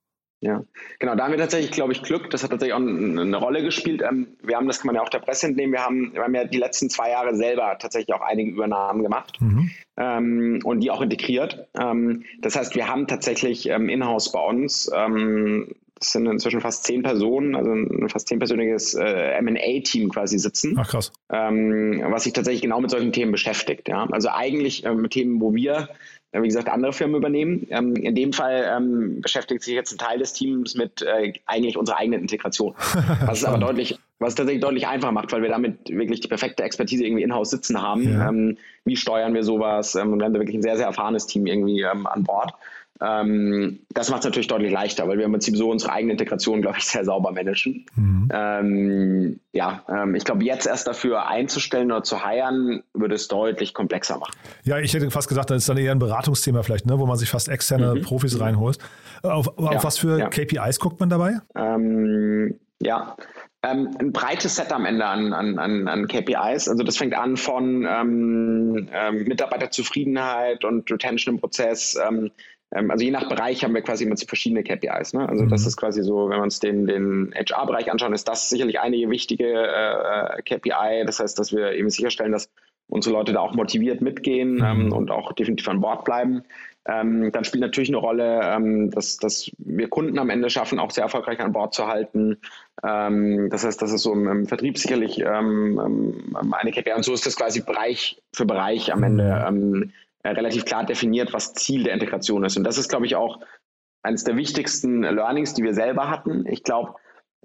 Ja, 0.44 0.62
genau, 0.98 1.14
da 1.14 1.24
haben 1.24 1.30
wir 1.30 1.38
tatsächlich, 1.38 1.70
glaube 1.70 1.94
ich, 1.94 2.02
Glück. 2.02 2.28
Das 2.28 2.42
hat 2.42 2.50
tatsächlich 2.50 2.74
auch 2.74 2.78
eine 2.78 3.36
Rolle 3.36 3.62
gespielt. 3.62 4.02
Ähm, 4.02 4.26
wir 4.42 4.56
haben, 4.56 4.66
das 4.66 4.80
kann 4.80 4.88
man 4.88 4.96
ja 4.96 5.00
auch 5.00 5.08
der 5.08 5.20
Presse 5.20 5.46
entnehmen, 5.46 5.72
wir 5.72 5.82
haben, 5.82 6.12
wir 6.12 6.22
haben 6.22 6.34
ja 6.34 6.44
die 6.44 6.58
letzten 6.58 6.90
zwei 6.90 7.10
Jahre 7.10 7.34
selber 7.34 7.78
tatsächlich 7.78 8.14
auch 8.14 8.20
einige 8.20 8.50
Übernahmen 8.50 9.02
gemacht 9.02 9.40
mhm. 9.40 9.70
ähm, 9.96 10.60
und 10.62 10.80
die 10.80 10.90
auch 10.90 11.00
integriert. 11.00 11.66
Ähm, 11.80 12.24
das 12.42 12.56
heißt, 12.56 12.74
wir 12.74 12.88
haben 12.88 13.06
tatsächlich 13.06 13.66
in-house 13.70 14.32
bei 14.32 14.40
uns, 14.40 14.90
das 15.98 16.12
sind 16.12 16.26
inzwischen 16.26 16.60
fast 16.60 16.84
zehn 16.84 17.02
Personen, 17.02 17.54
also 17.54 17.70
ein 17.70 18.08
fast 18.08 18.28
zehnpersönliges 18.28 18.94
äh, 18.94 19.40
MA-Team 19.40 20.10
quasi 20.10 20.38
sitzen. 20.38 20.76
Ach 20.78 20.88
krass. 20.88 21.12
Ähm, 21.32 22.02
was 22.08 22.24
sich 22.24 22.32
tatsächlich 22.32 22.62
genau 22.62 22.80
mit 22.80 22.90
solchen 22.90 23.12
Themen 23.12 23.32
beschäftigt. 23.32 23.88
Ja? 23.88 24.06
Also 24.10 24.28
eigentlich 24.28 24.84
äh, 24.84 24.94
mit 24.94 25.12
Themen, 25.12 25.40
wo 25.40 25.54
wir 25.54 25.88
äh, 26.34 26.42
wie 26.42 26.48
gesagt, 26.48 26.68
andere 26.68 26.92
Firmen 26.92 27.14
übernehmen. 27.14 27.66
Ähm, 27.70 27.94
in 27.94 28.14
dem 28.16 28.32
Fall 28.32 28.68
ähm, 28.76 29.20
beschäftigt 29.20 29.62
sich 29.62 29.74
jetzt 29.74 29.92
ein 29.92 29.98
Teil 29.98 30.18
des 30.18 30.32
Teams 30.32 30.74
mit 30.74 31.00
äh, 31.02 31.32
eigentlich 31.46 31.78
unserer 31.78 31.98
eigenen 31.98 32.22
Integration. 32.22 32.74
Was 33.26 33.38
es 33.38 33.44
aber 33.44 33.58
deutlich, 33.58 33.98
was 34.18 34.30
es 34.30 34.34
tatsächlich 34.34 34.62
deutlich 34.62 34.86
einfacher 34.86 35.12
macht, 35.12 35.32
weil 35.32 35.42
wir 35.42 35.48
damit 35.48 35.88
wirklich 35.88 36.20
die 36.20 36.28
perfekte 36.28 36.62
Expertise 36.62 37.04
irgendwie 37.04 37.22
in-house 37.22 37.50
sitzen 37.50 37.80
haben. 37.80 38.02
Ja. 38.02 38.28
Ähm, 38.28 38.58
wie 38.84 38.96
steuern 38.96 39.34
wir 39.34 39.44
sowas? 39.44 39.94
Ähm, 39.94 40.12
und 40.12 40.18
wir 40.18 40.24
haben 40.24 40.34
da 40.34 40.40
wirklich 40.40 40.56
ein 40.56 40.62
sehr, 40.62 40.76
sehr 40.76 40.86
erfahrenes 40.86 41.26
Team 41.26 41.46
irgendwie 41.46 41.82
ähm, 41.82 42.06
an 42.06 42.24
Bord. 42.24 42.52
Ähm, 43.00 43.80
das 43.90 44.10
macht 44.10 44.20
es 44.20 44.24
natürlich 44.24 44.46
deutlich 44.46 44.72
leichter, 44.72 45.08
weil 45.08 45.18
wir 45.18 45.24
im 45.24 45.32
Prinzip 45.32 45.56
so 45.56 45.70
unsere 45.70 45.92
eigene 45.92 46.12
Integration, 46.12 46.62
glaube 46.62 46.78
ich, 46.78 46.84
sehr 46.86 47.04
sauber 47.04 47.32
managen. 47.32 47.86
Mhm. 47.96 48.28
Ähm, 48.32 49.40
ja, 49.52 49.82
ähm, 49.88 50.14
ich 50.14 50.24
glaube, 50.24 50.44
jetzt 50.44 50.66
erst 50.66 50.86
dafür 50.86 51.26
einzustellen 51.26 51.90
oder 51.90 52.02
zu 52.02 52.24
heiren, 52.24 52.82
würde 52.92 53.16
es 53.16 53.28
deutlich 53.28 53.74
komplexer 53.74 54.18
machen. 54.18 54.34
Ja, 54.62 54.78
ich 54.78 54.94
hätte 54.94 55.10
fast 55.10 55.28
gesagt, 55.28 55.50
das 55.50 55.58
ist 55.58 55.68
dann 55.68 55.76
eher 55.76 55.92
ein 55.92 55.98
Beratungsthema 55.98 56.62
vielleicht, 56.62 56.86
ne, 56.86 56.98
wo 56.98 57.06
man 57.06 57.16
sich 57.16 57.30
fast 57.30 57.48
externe 57.48 57.96
mhm. 57.96 58.02
Profis 58.02 58.38
reinholt. 58.40 58.78
Auf, 59.22 59.58
auf 59.58 59.72
ja, 59.72 59.82
was 59.82 59.98
für 59.98 60.18
ja. 60.18 60.28
KPIs 60.28 60.78
guckt 60.78 61.00
man 61.00 61.08
dabei? 61.08 61.40
Ähm, 61.56 62.54
ja, 62.80 63.16
ähm, 63.64 63.96
ein 63.98 64.12
breites 64.12 64.56
Set 64.56 64.72
am 64.72 64.84
Ende 64.84 65.06
an, 65.06 65.32
an, 65.32 65.88
an, 65.88 66.06
KPIs. 66.06 66.68
Also 66.68 66.82
das 66.84 66.98
fängt 66.98 67.14
an 67.14 67.36
von 67.36 67.86
ähm, 67.88 68.88
ähm, 68.92 69.24
Mitarbeiterzufriedenheit 69.24 70.64
und 70.64 70.90
Retention 70.90 71.36
im 71.36 71.40
Prozess, 71.40 71.98
ähm, 72.06 72.30
also 72.74 73.04
je 73.04 73.10
nach 73.10 73.28
Bereich 73.28 73.64
haben 73.64 73.74
wir 73.74 73.82
quasi 73.82 74.04
immer 74.04 74.16
verschiedene 74.16 74.62
KPIs. 74.62 75.12
Ne? 75.12 75.28
Also 75.28 75.44
mhm. 75.44 75.48
das 75.48 75.66
ist 75.66 75.76
quasi 75.76 76.02
so, 76.02 76.28
wenn 76.28 76.38
wir 76.38 76.42
uns 76.42 76.60
den, 76.60 76.86
den 76.86 77.32
HR-Bereich 77.34 77.90
anschauen, 77.90 78.12
ist 78.12 78.28
das 78.28 78.50
sicherlich 78.50 78.80
eine 78.80 78.96
wichtige 79.10 79.46
äh, 79.46 80.42
KPI. 80.42 81.04
Das 81.06 81.20
heißt, 81.20 81.38
dass 81.38 81.52
wir 81.52 81.72
eben 81.72 81.90
sicherstellen, 81.90 82.32
dass 82.32 82.50
unsere 82.88 83.14
Leute 83.14 83.32
da 83.32 83.40
auch 83.40 83.54
motiviert 83.54 84.00
mitgehen 84.00 84.56
mhm. 84.56 84.64
ähm, 84.64 84.92
und 84.92 85.10
auch 85.10 85.32
definitiv 85.32 85.68
an 85.68 85.80
Bord 85.80 86.04
bleiben. 86.04 86.42
Ähm, 86.86 87.32
dann 87.32 87.44
spielt 87.44 87.62
natürlich 87.62 87.88
eine 87.88 87.96
Rolle, 87.96 88.40
ähm, 88.42 88.90
dass, 88.90 89.16
dass 89.16 89.50
wir 89.56 89.88
Kunden 89.88 90.18
am 90.18 90.28
Ende 90.28 90.50
schaffen, 90.50 90.78
auch 90.78 90.90
sehr 90.90 91.04
erfolgreich 91.04 91.40
an 91.40 91.52
Bord 91.52 91.72
zu 91.72 91.86
halten. 91.86 92.36
Ähm, 92.82 93.48
das 93.50 93.64
heißt, 93.64 93.80
das 93.80 93.92
ist 93.92 94.02
so 94.02 94.12
im, 94.12 94.28
im 94.28 94.46
Vertrieb 94.46 94.76
sicherlich 94.76 95.18
ähm, 95.20 95.80
ähm, 95.82 96.52
eine 96.52 96.72
KPI. 96.72 96.92
Und 96.94 97.04
so 97.04 97.14
ist 97.14 97.24
das 97.24 97.36
quasi 97.36 97.62
Bereich 97.62 98.20
für 98.34 98.44
Bereich 98.44 98.92
am 98.92 99.02
Ende 99.02 99.24
mhm. 99.50 99.92
Äh, 100.24 100.30
relativ 100.30 100.64
klar 100.64 100.84
definiert, 100.84 101.34
was 101.34 101.52
Ziel 101.52 101.84
der 101.84 101.92
Integration 101.92 102.44
ist. 102.44 102.56
Und 102.56 102.64
das 102.64 102.78
ist, 102.78 102.88
glaube 102.88 103.04
ich, 103.04 103.14
auch 103.14 103.40
eines 104.02 104.24
der 104.24 104.36
wichtigsten 104.36 105.02
Learnings, 105.02 105.52
die 105.52 105.62
wir 105.62 105.74
selber 105.74 106.08
hatten. 106.08 106.46
Ich 106.46 106.62
glaube, 106.62 106.94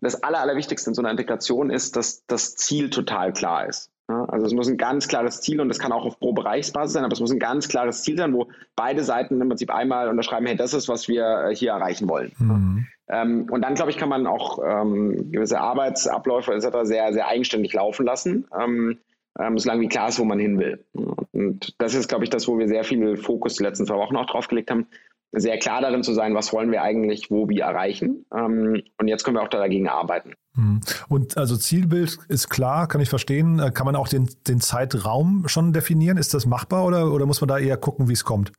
das 0.01 0.23
Aller, 0.23 0.39
Allerwichtigste 0.39 0.89
in 0.89 0.93
so 0.93 1.01
einer 1.01 1.11
Integration 1.11 1.71
ist, 1.71 1.97
dass 1.97 2.25
das 2.25 2.55
Ziel 2.55 2.89
total 2.89 3.33
klar 3.33 3.67
ist. 3.67 3.91
Also 4.07 4.45
es 4.45 4.53
muss 4.53 4.67
ein 4.67 4.77
ganz 4.77 5.07
klares 5.07 5.41
Ziel 5.41 5.59
und 5.61 5.67
das 5.67 5.77
kann 5.77 5.91
auch 5.91 6.05
auf 6.05 6.19
pro 6.19 6.33
Bereichsbasis 6.33 6.93
sein, 6.93 7.03
aber 7.03 7.13
es 7.13 7.19
muss 7.19 7.31
ein 7.31 7.37
ganz 7.37 7.67
klares 7.67 8.01
Ziel 8.01 8.17
sein, 8.17 8.33
wo 8.33 8.47
beide 8.75 9.03
Seiten 9.03 9.39
im 9.39 9.49
Prinzip 9.49 9.69
einmal 9.69 10.07
unterschreiben, 10.07 10.47
hey, 10.47 10.55
das 10.55 10.73
ist, 10.73 10.87
was 10.87 11.07
wir 11.07 11.51
hier 11.53 11.71
erreichen 11.71 12.09
wollen. 12.09 12.31
Mhm. 12.39 12.87
Ähm, 13.09 13.47
und 13.51 13.61
dann, 13.61 13.75
glaube 13.75 13.91
ich, 13.91 13.97
kann 13.97 14.09
man 14.09 14.25
auch 14.25 14.59
ähm, 14.65 15.31
gewisse 15.31 15.59
Arbeitsabläufe 15.59 16.53
etc. 16.53 16.77
sehr, 16.83 17.13
sehr 17.13 17.27
eigenständig 17.27 17.73
laufen 17.73 18.05
lassen. 18.05 18.47
Ähm, 18.59 18.97
ähm, 19.37 19.57
solange 19.57 19.81
wie 19.81 19.87
klar 19.87 20.09
ist, 20.09 20.19
wo 20.19 20.25
man 20.25 20.39
hin 20.39 20.59
will. 20.59 20.85
Und 21.31 21.75
das 21.77 21.93
ist, 21.93 22.07
glaube 22.07 22.23
ich, 22.23 22.29
das, 22.29 22.47
wo 22.47 22.57
wir 22.57 22.67
sehr 22.67 22.83
viel 22.83 23.17
Fokus 23.17 23.55
die 23.55 23.63
letzten 23.63 23.85
zwei 23.85 23.95
Wochen 23.95 24.15
auch 24.15 24.25
drauf 24.25 24.47
gelegt 24.47 24.71
haben, 24.71 24.87
sehr 25.31 25.59
klar 25.59 25.81
darin 25.81 26.03
zu 26.03 26.13
sein, 26.13 26.33
was 26.33 26.53
wollen 26.53 26.71
wir 26.71 26.81
eigentlich, 26.81 27.29
wo 27.29 27.47
wir 27.49 27.63
erreichen. 27.63 28.25
Ähm, 28.33 28.81
und 28.97 29.07
jetzt 29.07 29.23
können 29.23 29.37
wir 29.37 29.43
auch 29.43 29.49
dagegen 29.49 29.87
arbeiten. 29.87 30.33
Mhm. 30.55 30.81
Und 31.07 31.37
also 31.37 31.55
Zielbild 31.55 32.17
ist 32.29 32.49
klar, 32.49 32.87
kann 32.87 33.01
ich 33.01 33.09
verstehen. 33.09 33.59
Äh, 33.59 33.71
kann 33.71 33.85
man 33.85 33.95
auch 33.95 34.07
den, 34.07 34.29
den 34.47 34.59
Zeitraum 34.59 35.47
schon 35.47 35.71
definieren? 35.71 36.17
Ist 36.17 36.33
das 36.33 36.45
machbar 36.45 36.85
oder, 36.85 37.11
oder 37.11 37.25
muss 37.25 37.41
man 37.41 37.47
da 37.47 37.59
eher 37.59 37.77
gucken, 37.77 38.09
wie 38.09 38.13
es 38.13 38.25
kommt? 38.25 38.51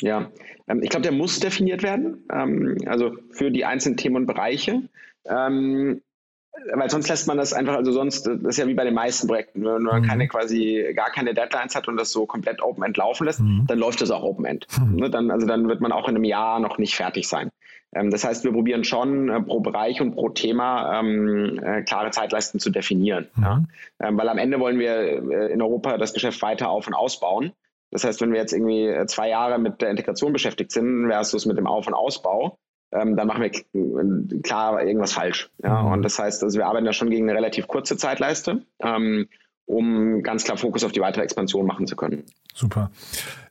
Ja, 0.00 0.30
ähm, 0.68 0.82
ich 0.82 0.90
glaube, 0.90 1.02
der 1.02 1.12
muss 1.12 1.40
definiert 1.40 1.82
werden, 1.82 2.24
ähm, 2.32 2.76
also 2.86 3.12
für 3.30 3.50
die 3.50 3.64
einzelnen 3.64 3.96
Themen 3.96 4.16
und 4.16 4.26
Bereiche. 4.26 4.82
Ähm, 5.24 6.02
weil 6.74 6.90
sonst 6.90 7.08
lässt 7.08 7.26
man 7.26 7.36
das 7.36 7.52
einfach, 7.52 7.76
also 7.76 7.92
sonst, 7.92 8.26
das 8.26 8.38
ist 8.42 8.56
ja 8.58 8.66
wie 8.66 8.74
bei 8.74 8.84
den 8.84 8.94
meisten 8.94 9.26
Projekten, 9.26 9.64
wenn 9.64 9.82
man 9.82 10.02
mhm. 10.02 10.06
keine 10.06 10.28
quasi 10.28 10.92
gar 10.94 11.10
keine 11.10 11.34
Deadlines 11.34 11.74
hat 11.74 11.88
und 11.88 11.96
das 11.96 12.10
so 12.10 12.26
komplett 12.26 12.62
Open-End 12.62 12.96
laufen 12.96 13.24
lässt, 13.24 13.40
mhm. 13.40 13.64
dann 13.66 13.78
läuft 13.78 14.00
das 14.00 14.10
auch 14.10 14.22
Open-End. 14.22 14.66
Mhm. 14.78 14.96
Ne, 14.96 15.10
dann, 15.10 15.30
also 15.30 15.46
dann 15.46 15.68
wird 15.68 15.80
man 15.80 15.92
auch 15.92 16.08
in 16.08 16.16
einem 16.16 16.24
Jahr 16.24 16.60
noch 16.60 16.78
nicht 16.78 16.94
fertig 16.94 17.28
sein. 17.28 17.50
Ähm, 17.94 18.10
das 18.10 18.24
heißt, 18.24 18.44
wir 18.44 18.52
probieren 18.52 18.84
schon 18.84 19.28
äh, 19.28 19.40
pro 19.40 19.60
Bereich 19.60 20.00
und 20.00 20.14
pro 20.14 20.28
Thema 20.28 21.00
ähm, 21.00 21.60
äh, 21.62 21.82
klare 21.82 22.10
Zeitleisten 22.10 22.60
zu 22.60 22.70
definieren. 22.70 23.28
Mhm. 23.36 23.42
Ja? 23.42 23.62
Ähm, 24.00 24.18
weil 24.18 24.28
am 24.28 24.38
Ende 24.38 24.60
wollen 24.60 24.78
wir 24.78 24.92
äh, 24.92 25.52
in 25.52 25.62
Europa 25.62 25.96
das 25.98 26.12
Geschäft 26.12 26.42
weiter 26.42 26.70
auf- 26.70 26.86
und 26.86 26.94
ausbauen. 26.94 27.52
Das 27.90 28.04
heißt, 28.04 28.20
wenn 28.20 28.32
wir 28.32 28.40
jetzt 28.40 28.52
irgendwie 28.52 28.86
äh, 28.86 29.06
zwei 29.06 29.30
Jahre 29.30 29.58
mit 29.58 29.80
der 29.80 29.90
Integration 29.90 30.32
beschäftigt 30.32 30.72
sind 30.72 31.08
versus 31.08 31.46
mit 31.46 31.56
dem 31.56 31.66
Auf- 31.66 31.86
und 31.86 31.94
Ausbau, 31.94 32.58
ähm, 32.92 33.16
dann 33.16 33.26
machen 33.26 33.42
wir 33.42 34.42
klar 34.42 34.82
irgendwas 34.82 35.12
falsch. 35.12 35.50
Ja? 35.62 35.82
Mhm. 35.82 35.92
Und 35.92 36.02
das 36.02 36.18
heißt, 36.18 36.42
also 36.42 36.58
wir 36.58 36.66
arbeiten 36.66 36.86
da 36.86 36.92
schon 36.92 37.10
gegen 37.10 37.28
eine 37.28 37.36
relativ 37.36 37.68
kurze 37.68 37.96
Zeitleiste, 37.96 38.62
ähm, 38.80 39.28
um 39.66 40.22
ganz 40.22 40.44
klar 40.44 40.56
Fokus 40.56 40.82
auf 40.84 40.92
die 40.92 41.00
weitere 41.00 41.22
Expansion 41.22 41.66
machen 41.66 41.86
zu 41.86 41.94
können. 41.94 42.24
Super. 42.54 42.90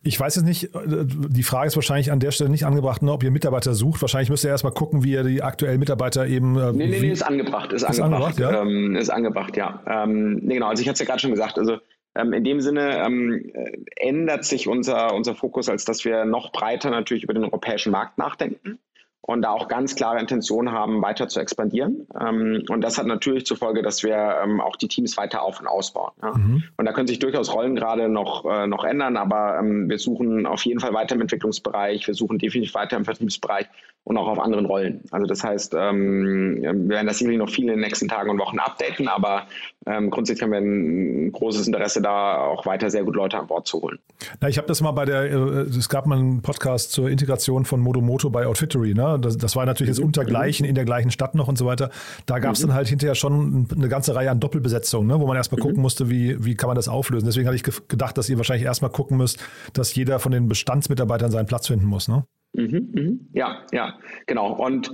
Ich 0.02 0.20
weiß 0.20 0.38
jetzt 0.38 0.46
nicht, 0.46 0.76
äh, 0.76 1.06
die 1.06 1.44
Frage 1.44 1.68
ist 1.68 1.76
wahrscheinlich 1.76 2.12
an 2.12 2.20
der 2.20 2.32
Stelle 2.32 2.50
nicht 2.50 2.66
angebracht, 2.66 3.04
ne, 3.04 3.12
ob 3.12 3.24
ihr 3.24 3.32
Mitarbeiter 3.32 3.74
sucht. 3.74 4.02
Wahrscheinlich 4.02 4.30
müsst 4.30 4.44
ihr 4.44 4.50
erstmal 4.50 4.74
gucken, 4.74 5.04
wie 5.04 5.12
ihr 5.12 5.24
die 5.24 5.44
aktuellen 5.44 5.80
Mitarbeiter 5.80 6.26
eben. 6.26 6.58
Äh, 6.58 6.74
nee, 6.74 6.88
nee, 6.88 7.00
nee, 7.00 7.12
ist 7.12 7.22
angebracht. 7.22 7.72
Ist, 7.72 7.84
ist 7.84 8.00
angebracht, 8.00 8.40
angebracht, 8.40 8.40
ja. 8.40 8.62
Ähm, 8.62 8.96
ist 8.96 9.10
angebracht, 9.10 9.56
ja. 9.56 9.84
Ähm, 9.86 10.40
nee, 10.44 10.56
genau, 10.56 10.70
also 10.70 10.82
ich 10.82 10.88
hatte 10.88 10.96
es 10.96 11.00
ja 11.00 11.06
gerade 11.06 11.20
schon 11.20 11.32
gesagt, 11.32 11.60
also 11.60 11.78
ähm, 12.16 12.34
in 12.34 12.44
dem 12.44 12.62
Sinne 12.62 13.06
ähm, 13.06 13.52
äh, 13.54 13.78
ändert 13.96 14.44
sich 14.44 14.68
unser, 14.68 15.14
unser 15.14 15.36
Fokus, 15.36 15.70
als 15.70 15.86
dass 15.86 16.04
wir 16.04 16.26
noch 16.26 16.52
breiter 16.52 16.90
natürlich 16.90 17.24
über 17.24 17.36
den 17.36 17.44
europäischen 17.44 17.92
Markt 17.92 18.18
nachdenken 18.18 18.80
und 19.28 19.42
da 19.42 19.52
auch 19.52 19.68
ganz 19.68 19.96
klare 19.96 20.20
Intention 20.20 20.72
haben, 20.72 21.02
weiter 21.02 21.28
zu 21.28 21.42
expandieren. 21.42 22.08
Ähm, 22.20 22.64
und 22.70 22.82
das 22.82 22.98
hat 22.98 23.06
natürlich 23.08 23.46
zur 23.46 23.58
Folge, 23.58 23.82
dass 23.82 24.02
wir 24.02 24.16
ähm, 24.42 24.62
auch 24.62 24.78
die 24.78 24.88
Teams 24.88 25.18
weiter 25.18 25.42
auf- 25.42 25.60
und 25.60 25.68
ausbauen. 25.68 26.14
Mhm. 26.24 26.64
Und 26.78 26.86
da 26.86 26.94
können 26.94 27.08
sich 27.08 27.20
durchaus 27.20 27.54
Rollen 27.54 27.76
gerade 27.76 28.08
noch, 28.08 28.46
äh, 28.46 28.68
noch 28.68 28.86
ändern, 28.86 29.18
aber 29.18 29.60
ähm, 29.60 29.90
wir 29.90 30.00
suchen 30.00 30.46
auf 30.46 30.64
jeden 30.66 30.80
Fall 30.80 30.94
weiter 30.94 31.16
im 31.16 31.22
Entwicklungsbereich, 31.22 32.08
wir 32.08 32.14
suchen 32.14 32.40
definitiv 32.40 32.74
weiter 32.74 32.96
im 32.96 33.04
Vertriebsbereich 33.04 33.68
und 34.06 34.16
auch 34.16 34.30
auf 34.30 34.40
anderen 34.40 34.66
Rollen. 34.66 35.02
Also 35.12 35.28
das 35.28 35.44
heißt, 35.44 35.74
wir 35.74 35.82
werden 35.84 37.08
das 37.08 37.18
sicherlich 37.18 37.40
noch 37.40 37.50
viel 37.50 37.66
in 37.66 37.72
den 37.72 37.82
nächsten 37.82 38.08
Tagen 38.08 38.30
und 38.30 38.40
Wochen 38.40 38.58
updaten, 38.58 39.10
aber 39.10 39.48
ähm, 39.88 40.10
grundsätzlich 40.10 40.44
haben 40.44 40.52
wir 40.52 40.60
ein 40.60 41.32
großes 41.32 41.66
Interesse 41.68 42.02
da, 42.02 42.40
auch 42.40 42.66
weiter 42.66 42.90
sehr 42.90 43.04
gut 43.04 43.16
Leute 43.16 43.38
an 43.38 43.48
Bord 43.48 43.68
zu 43.68 43.82
holen. 43.82 44.00
Na, 44.42 44.50
ich 44.50 44.58
habe 44.58 44.68
das 44.68 44.82
mal 44.82 44.92
bei 44.92 45.06
der, 45.06 45.24
äh, 45.24 45.36
es 45.62 45.88
gab 45.88 46.06
mal 46.08 46.18
einen 46.18 46.42
Podcast 46.42 46.92
zur 46.92 47.10
Integration 47.10 47.64
von 47.64 47.80
Modomoto 47.80 48.30
bei 48.30 48.46
Outfittery. 48.46 48.94
Ne? 48.94 49.18
Das, 49.22 49.38
das 49.38 49.56
war 49.56 49.66
natürlich 49.66 49.90
jetzt 49.90 50.04
untergleichen 50.04 50.66
in 50.66 50.76
der 50.76 50.86
gleichen 50.86 51.12
Stadt 51.12 51.36
noch 51.36 51.48
und 51.48 51.58
so 51.58 51.66
weiter. 51.66 51.90
Da 52.26 52.40
gab 52.40 52.56
es 52.56 52.64
mhm. 52.64 52.68
dann 52.68 52.76
halt 52.76 52.88
hinterher 52.90 53.16
schon 53.16 53.68
eine 53.74 53.88
ganze 53.88 54.14
Reihe 54.14 54.30
an 54.30 54.40
Doppelbesetzungen, 54.40 55.08
ne? 55.08 55.20
wo 55.20 55.28
man 55.28 55.38
erstmal 55.38 55.60
mhm. 55.60 55.64
gucken 55.64 55.82
musste, 55.82 56.10
wie, 56.10 56.44
wie 56.44 56.56
kann 56.56 56.68
man 56.68 56.76
das 56.76 56.90
auflösen. 56.90 57.26
Deswegen 57.26 57.48
habe 57.48 57.56
ich 57.56 57.64
gedacht, 57.64 58.18
dass 58.18 58.30
ihr 58.30 58.38
wahrscheinlich 58.38 58.66
erstmal 58.66 58.92
gucken 58.92 59.18
müsst, 59.18 59.40
dass 59.74 59.96
jeder 59.96 60.20
von 60.20 60.32
den 60.32 60.48
Bestandsmitarbeitern 60.50 61.32
seinen 61.32 61.46
Platz 61.46 61.68
finden 61.68 61.86
muss. 61.86 62.08
Ne? 62.08 62.26
Mhm, 62.54 62.90
mhm. 62.94 63.30
Ja, 63.34 63.66
ja, 63.72 63.94
genau. 64.26 64.54
Und 64.54 64.92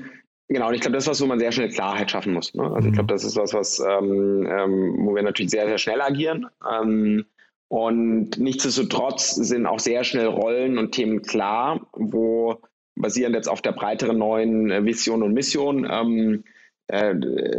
genau, 0.47 0.67
und 0.69 0.73
ich 0.73 0.81
glaube, 0.81 0.95
das 0.95 1.05
ist 1.05 1.09
was, 1.09 1.21
wo 1.21 1.25
man 1.25 1.39
sehr 1.39 1.51
schnell 1.51 1.69
Klarheit 1.69 2.11
schaffen 2.11 2.33
muss. 2.33 2.53
Ne? 2.53 2.63
Also 2.63 2.87
ich 2.87 2.93
glaube, 2.93 3.13
das 3.13 3.23
ist 3.23 3.35
was, 3.35 3.53
was 3.53 3.79
ähm, 3.79 4.47
ähm, 4.49 4.95
wo 5.05 5.15
wir 5.15 5.23
natürlich 5.23 5.51
sehr, 5.51 5.67
sehr 5.67 5.77
schnell 5.77 6.01
agieren. 6.01 6.47
Ähm, 6.69 7.25
und 7.67 8.37
nichtsdestotrotz 8.37 9.33
sind 9.33 9.65
auch 9.65 9.79
sehr 9.79 10.03
schnell 10.03 10.27
Rollen 10.27 10.77
und 10.77 10.91
Themen 10.91 11.23
klar, 11.23 11.87
wo 11.93 12.61
basierend 12.95 13.35
jetzt 13.35 13.49
auf 13.49 13.61
der 13.61 13.71
breiteren 13.71 14.17
neuen 14.17 14.69
äh, 14.69 14.85
Vision 14.85 15.23
und 15.23 15.33
Mission 15.33 15.87
ähm, 15.89 16.43
äh, 16.87 17.15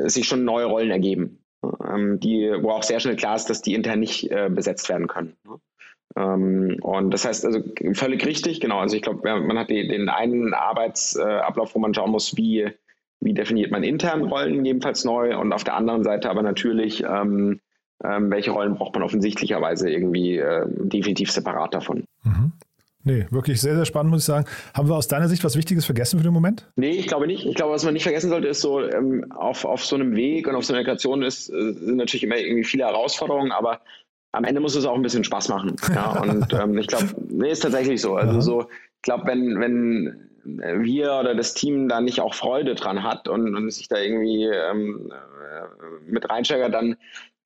sich 0.09 0.27
schon 0.29 0.45
neue 0.45 0.67
Rollen 0.67 0.91
ergeben, 0.91 1.45
ähm, 1.63 2.21
die, 2.21 2.53
wo 2.61 2.71
auch 2.71 2.83
sehr 2.83 3.01
schnell 3.01 3.17
klar 3.17 3.37
ist, 3.37 3.47
dass 3.47 3.63
die 3.63 3.75
intern 3.75 4.01
nicht 4.01 4.31
äh, 4.31 4.49
besetzt 4.51 4.89
werden 4.89 5.09
können. 5.09 5.37
Ne? 5.45 5.57
Ähm, 6.17 6.77
und 6.83 7.11
das 7.11 7.25
heißt 7.25 7.45
also 7.45 7.63
völlig 7.93 8.25
richtig, 8.25 8.61
genau. 8.61 8.79
Also 8.79 8.97
ich 8.97 9.03
glaube, 9.03 9.41
man 9.41 9.59
hat 9.59 9.71
die, 9.71 9.89
den 9.89 10.09
einen 10.09 10.55
Arbeitsablauf, 10.55 11.75
wo 11.75 11.79
man 11.79 11.95
schauen 11.95 12.11
muss, 12.11 12.37
wie, 12.37 12.69
wie 13.21 13.35
definiert 13.35 13.71
man 13.71 13.83
intern 13.83 14.25
Rollen 14.25 14.65
jedenfalls 14.65 15.05
neu 15.05 15.37
und 15.37 15.53
auf 15.53 15.65
der 15.65 15.75
anderen 15.75 16.05
Seite 16.05 16.31
aber 16.31 16.43
natürlich, 16.43 17.03
ähm, 17.03 17.61
ähm, 18.05 18.31
welche 18.31 18.51
Rollen 18.51 18.75
braucht 18.75 18.95
man 18.95 19.03
offensichtlicherweise 19.03 19.91
irgendwie 19.91 20.37
äh, 20.37 20.67
definitiv 20.67 21.31
separat 21.31 21.75
davon. 21.75 22.05
Mhm. 22.23 22.53
Nee, 23.07 23.27
wirklich 23.31 23.61
sehr, 23.61 23.75
sehr 23.77 23.85
spannend, 23.85 24.13
muss 24.13 24.23
ich 24.23 24.27
sagen. 24.27 24.47
Haben 24.73 24.89
wir 24.89 24.97
aus 24.97 25.09
deiner 25.09 25.29
Sicht 25.29 25.45
was 25.45 25.57
Wichtiges 25.57 25.85
vergessen 25.85 26.19
für 26.19 26.25
den 26.25 26.33
Moment? 26.33 26.67
Nee, 26.77 26.93
ich 26.93 27.07
glaube 27.07 27.27
nicht. 27.27 27.45
Ich 27.45 27.55
glaube, 27.55 27.75
was 27.75 27.85
man 27.85 27.93
nicht 27.93 28.03
vergessen 28.03 28.31
sollte, 28.31 28.49
ist 28.49 28.63
so, 28.63 28.81
ähm, 28.81 29.31
auf, 29.31 29.67
auf 29.67 29.85
so 29.85 29.95
einem 29.95 30.17
Weg 30.17 30.49
und 30.49 30.55
auf 30.55 30.65
so 30.65 30.73
einer 30.73 30.81
Migration 30.81 31.23
ist, 31.23 31.51
äh, 31.51 31.73
sind 31.75 31.97
natürlich 31.97 32.25
immer 32.25 32.39
irgendwie 32.39 32.65
viele 32.65 32.85
Herausforderungen, 32.85 33.53
aber 33.53 33.81
am 34.35 34.45
Ende 34.45 34.61
muss 34.61 34.75
es 34.75 34.85
auch 34.85 34.95
ein 34.95 35.03
bisschen 35.03 35.25
Spaß 35.25 35.49
machen. 35.49 35.77
Ja, 35.95 36.21
und 36.21 36.53
ähm, 36.53 36.79
ich 36.79 36.87
glaube, 36.87 37.07
nee, 37.29 37.51
ist 37.51 37.61
tatsächlich 37.61 38.01
so. 38.01 38.17
Also 38.17 38.41
so, 38.41 38.63
ich 38.63 39.03
glaube, 39.03 39.27
wenn, 39.27 39.61
wenn 39.61 40.31
wir 40.45 41.15
oder 41.15 41.35
das 41.35 41.55
Team 41.55 41.89
da 41.89 42.01
nicht 42.01 42.21
auch 42.21 42.35
Freude 42.35 42.75
dran 42.75 43.03
hat 43.03 43.29
und, 43.29 43.55
und 43.55 43.71
sich 43.71 43.89
da 43.89 43.99
irgendwie 43.99 44.45
ähm, 44.45 45.11
äh, 45.11 46.11
mit 46.11 46.29
reinsteigert, 46.29 46.75
dann 46.75 46.97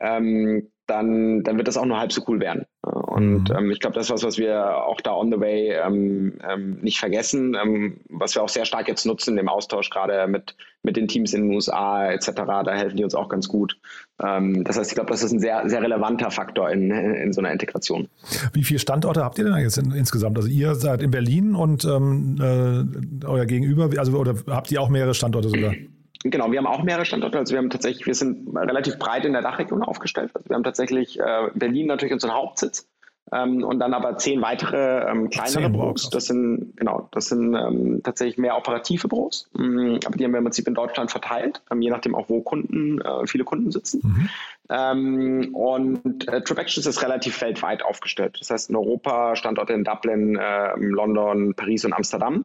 ähm, 0.00 0.68
dann, 0.88 1.42
dann 1.42 1.58
wird 1.58 1.68
das 1.68 1.76
auch 1.76 1.84
nur 1.84 2.00
halb 2.00 2.12
so 2.12 2.22
cool 2.28 2.40
werden. 2.40 2.64
Und 2.82 3.50
mhm. 3.50 3.56
ähm, 3.56 3.70
ich 3.70 3.80
glaube, 3.80 3.94
das 3.94 4.06
ist 4.06 4.10
was, 4.10 4.24
was 4.24 4.38
wir 4.38 4.84
auch 4.84 5.00
da 5.00 5.12
on 5.14 5.30
the 5.30 5.38
way 5.38 5.72
ähm, 5.72 6.38
ähm, 6.48 6.78
nicht 6.80 6.98
vergessen, 6.98 7.54
ähm, 7.62 8.00
was 8.08 8.34
wir 8.34 8.42
auch 8.42 8.48
sehr 8.48 8.64
stark 8.64 8.88
jetzt 8.88 9.04
nutzen 9.04 9.36
im 9.36 9.48
Austausch 9.48 9.90
gerade 9.90 10.26
mit, 10.26 10.56
mit 10.82 10.96
den 10.96 11.06
Teams 11.06 11.34
in 11.34 11.42
den 11.42 11.54
USA 11.54 12.10
etc. 12.10 12.30
Da 12.64 12.74
helfen 12.74 12.96
die 12.96 13.04
uns 13.04 13.14
auch 13.14 13.28
ganz 13.28 13.48
gut. 13.48 13.76
Ähm, 14.22 14.64
das 14.64 14.78
heißt, 14.78 14.90
ich 14.90 14.94
glaube, 14.94 15.10
das 15.10 15.22
ist 15.22 15.32
ein 15.32 15.40
sehr, 15.40 15.68
sehr 15.68 15.82
relevanter 15.82 16.30
Faktor 16.30 16.70
in, 16.70 16.90
in 16.90 17.32
so 17.32 17.40
einer 17.40 17.52
Integration. 17.52 18.08
Wie 18.54 18.64
viele 18.64 18.78
Standorte 18.78 19.22
habt 19.22 19.38
ihr 19.38 19.44
denn 19.44 19.56
jetzt 19.58 19.76
in, 19.76 19.92
insgesamt? 19.92 20.38
Also 20.38 20.48
ihr 20.48 20.74
seid 20.74 21.02
in 21.02 21.10
Berlin 21.10 21.54
und 21.54 21.84
ähm, 21.84 22.38
äh, 22.40 23.26
euer 23.26 23.44
Gegenüber, 23.44 23.90
also 23.98 24.16
oder 24.16 24.34
habt 24.46 24.70
ihr 24.70 24.80
auch 24.80 24.88
mehrere 24.88 25.12
Standorte 25.12 25.50
sogar? 25.50 25.74
Genau, 26.24 26.50
wir 26.50 26.58
haben 26.58 26.66
auch 26.66 26.82
mehrere 26.82 27.04
Standorte. 27.04 27.38
Also 27.38 27.52
wir 27.52 27.58
haben 27.58 27.70
tatsächlich, 27.70 28.06
wir 28.06 28.14
sind 28.14 28.48
relativ 28.56 28.98
breit 28.98 29.24
in 29.24 29.32
der 29.32 29.42
Dachregion 29.42 29.82
aufgestellt. 29.82 30.30
Also 30.34 30.48
wir 30.48 30.56
haben 30.56 30.64
tatsächlich 30.64 31.18
äh, 31.20 31.50
Berlin 31.54 31.86
natürlich 31.86 32.12
unseren 32.12 32.34
Hauptsitz 32.34 32.88
ähm, 33.32 33.62
und 33.62 33.78
dann 33.78 33.94
aber 33.94 34.16
zehn 34.16 34.40
weitere 34.42 35.08
ähm, 35.08 35.30
kleinere 35.30 35.70
Büros. 35.70 36.10
Das 36.10 36.26
sind 36.26 36.76
genau, 36.76 37.08
das 37.12 37.26
sind 37.26 37.54
ähm, 37.54 38.00
tatsächlich 38.02 38.38
mehr 38.38 38.56
operative 38.56 39.08
Büros, 39.08 39.48
ähm, 39.58 40.00
aber 40.04 40.16
die 40.16 40.24
haben 40.24 40.32
wir 40.32 40.38
im 40.38 40.44
Prinzip 40.44 40.66
in 40.66 40.74
Deutschland 40.74 41.10
verteilt, 41.10 41.62
ähm, 41.70 41.82
je 41.82 41.90
nachdem 41.90 42.14
auch 42.14 42.28
wo 42.28 42.40
Kunden, 42.40 43.00
äh, 43.00 43.26
viele 43.26 43.44
Kunden 43.44 43.70
sitzen. 43.70 44.00
Mhm. 44.02 44.28
Ähm, 44.70 45.54
und 45.54 46.28
äh, 46.28 46.42
TripActions 46.42 46.86
ist 46.86 47.02
relativ 47.02 47.40
weltweit 47.40 47.82
aufgestellt. 47.84 48.36
Das 48.40 48.50
heißt 48.50 48.70
in 48.70 48.76
Europa 48.76 49.36
Standorte 49.36 49.72
in 49.72 49.84
Dublin, 49.84 50.36
äh, 50.36 50.74
London, 50.76 51.54
Paris 51.54 51.84
und 51.84 51.92
Amsterdam. 51.92 52.44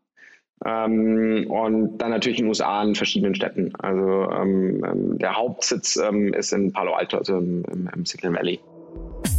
Ähm, 0.66 1.46
und 1.50 1.98
dann 1.98 2.12
natürlich 2.12 2.39
in 2.39 2.46
den 2.46 2.50
USA 2.50 2.82
in 2.84 2.96
verschiedenen 2.96 3.36
Städten. 3.36 3.74
Also 3.80 4.30
ähm, 4.32 4.84
ähm, 4.86 5.18
der 5.20 5.36
Hauptsitz 5.36 5.98
ähm, 5.98 6.34
ist 6.34 6.54
in 6.54 6.72
Palo 6.72 6.94
Alto, 6.94 7.18
also 7.18 7.38
im, 7.38 7.66
im, 7.72 7.89
im 7.94 8.06
Silicon 8.06 8.36
Valley. 8.36 8.60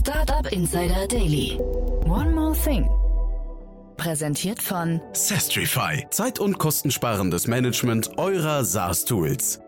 Startup 0.00 0.50
Insider 0.52 1.06
Daily. 1.08 1.58
One 2.06 2.30
more 2.32 2.54
thing. 2.54 2.88
Präsentiert 3.96 4.60
von 4.60 5.00
Sestrify. 5.12 6.04
Zeit- 6.10 6.40
und 6.40 6.58
kostensparendes 6.58 7.46
Management 7.46 8.10
eurer 8.18 8.64
SaaS-Tools. 8.64 9.60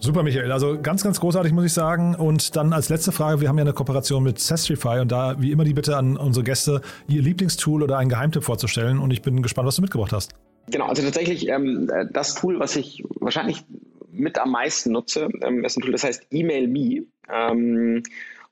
Super, 0.00 0.22
Michael. 0.22 0.52
Also 0.52 0.80
ganz, 0.80 1.02
ganz 1.02 1.18
großartig, 1.20 1.52
muss 1.52 1.64
ich 1.64 1.72
sagen. 1.72 2.14
Und 2.14 2.56
dann 2.56 2.72
als 2.72 2.88
letzte 2.88 3.12
Frage, 3.12 3.40
wir 3.40 3.48
haben 3.48 3.58
ja 3.58 3.64
eine 3.64 3.72
Kooperation 3.72 4.22
mit 4.22 4.38
Sestrify 4.38 5.00
und 5.00 5.10
da 5.10 5.40
wie 5.40 5.50
immer 5.50 5.64
die 5.64 5.74
Bitte 5.74 5.96
an 5.96 6.16
unsere 6.16 6.44
Gäste, 6.44 6.80
ihr 7.08 7.20
Lieblingstool 7.20 7.82
oder 7.82 7.98
einen 7.98 8.08
Geheimtipp 8.08 8.44
vorzustellen. 8.44 9.00
Und 9.00 9.10
ich 9.10 9.22
bin 9.22 9.42
gespannt, 9.42 9.66
was 9.66 9.76
du 9.76 9.82
mitgebracht 9.82 10.12
hast. 10.12 10.34
Genau, 10.70 10.86
also 10.86 11.02
tatsächlich 11.02 11.48
ähm, 11.48 11.90
das 12.10 12.34
Tool, 12.34 12.58
was 12.60 12.76
ich 12.76 13.04
wahrscheinlich 13.20 13.64
mit 14.10 14.38
am 14.38 14.50
meisten 14.50 14.92
nutze, 14.92 15.28
ähm, 15.42 15.64
ist 15.64 15.76
ein 15.76 15.82
Tool, 15.82 15.92
das 15.92 16.04
heißt 16.04 16.26
Email 16.30 16.68
Me. 16.68 17.04
Ähm, 17.30 18.02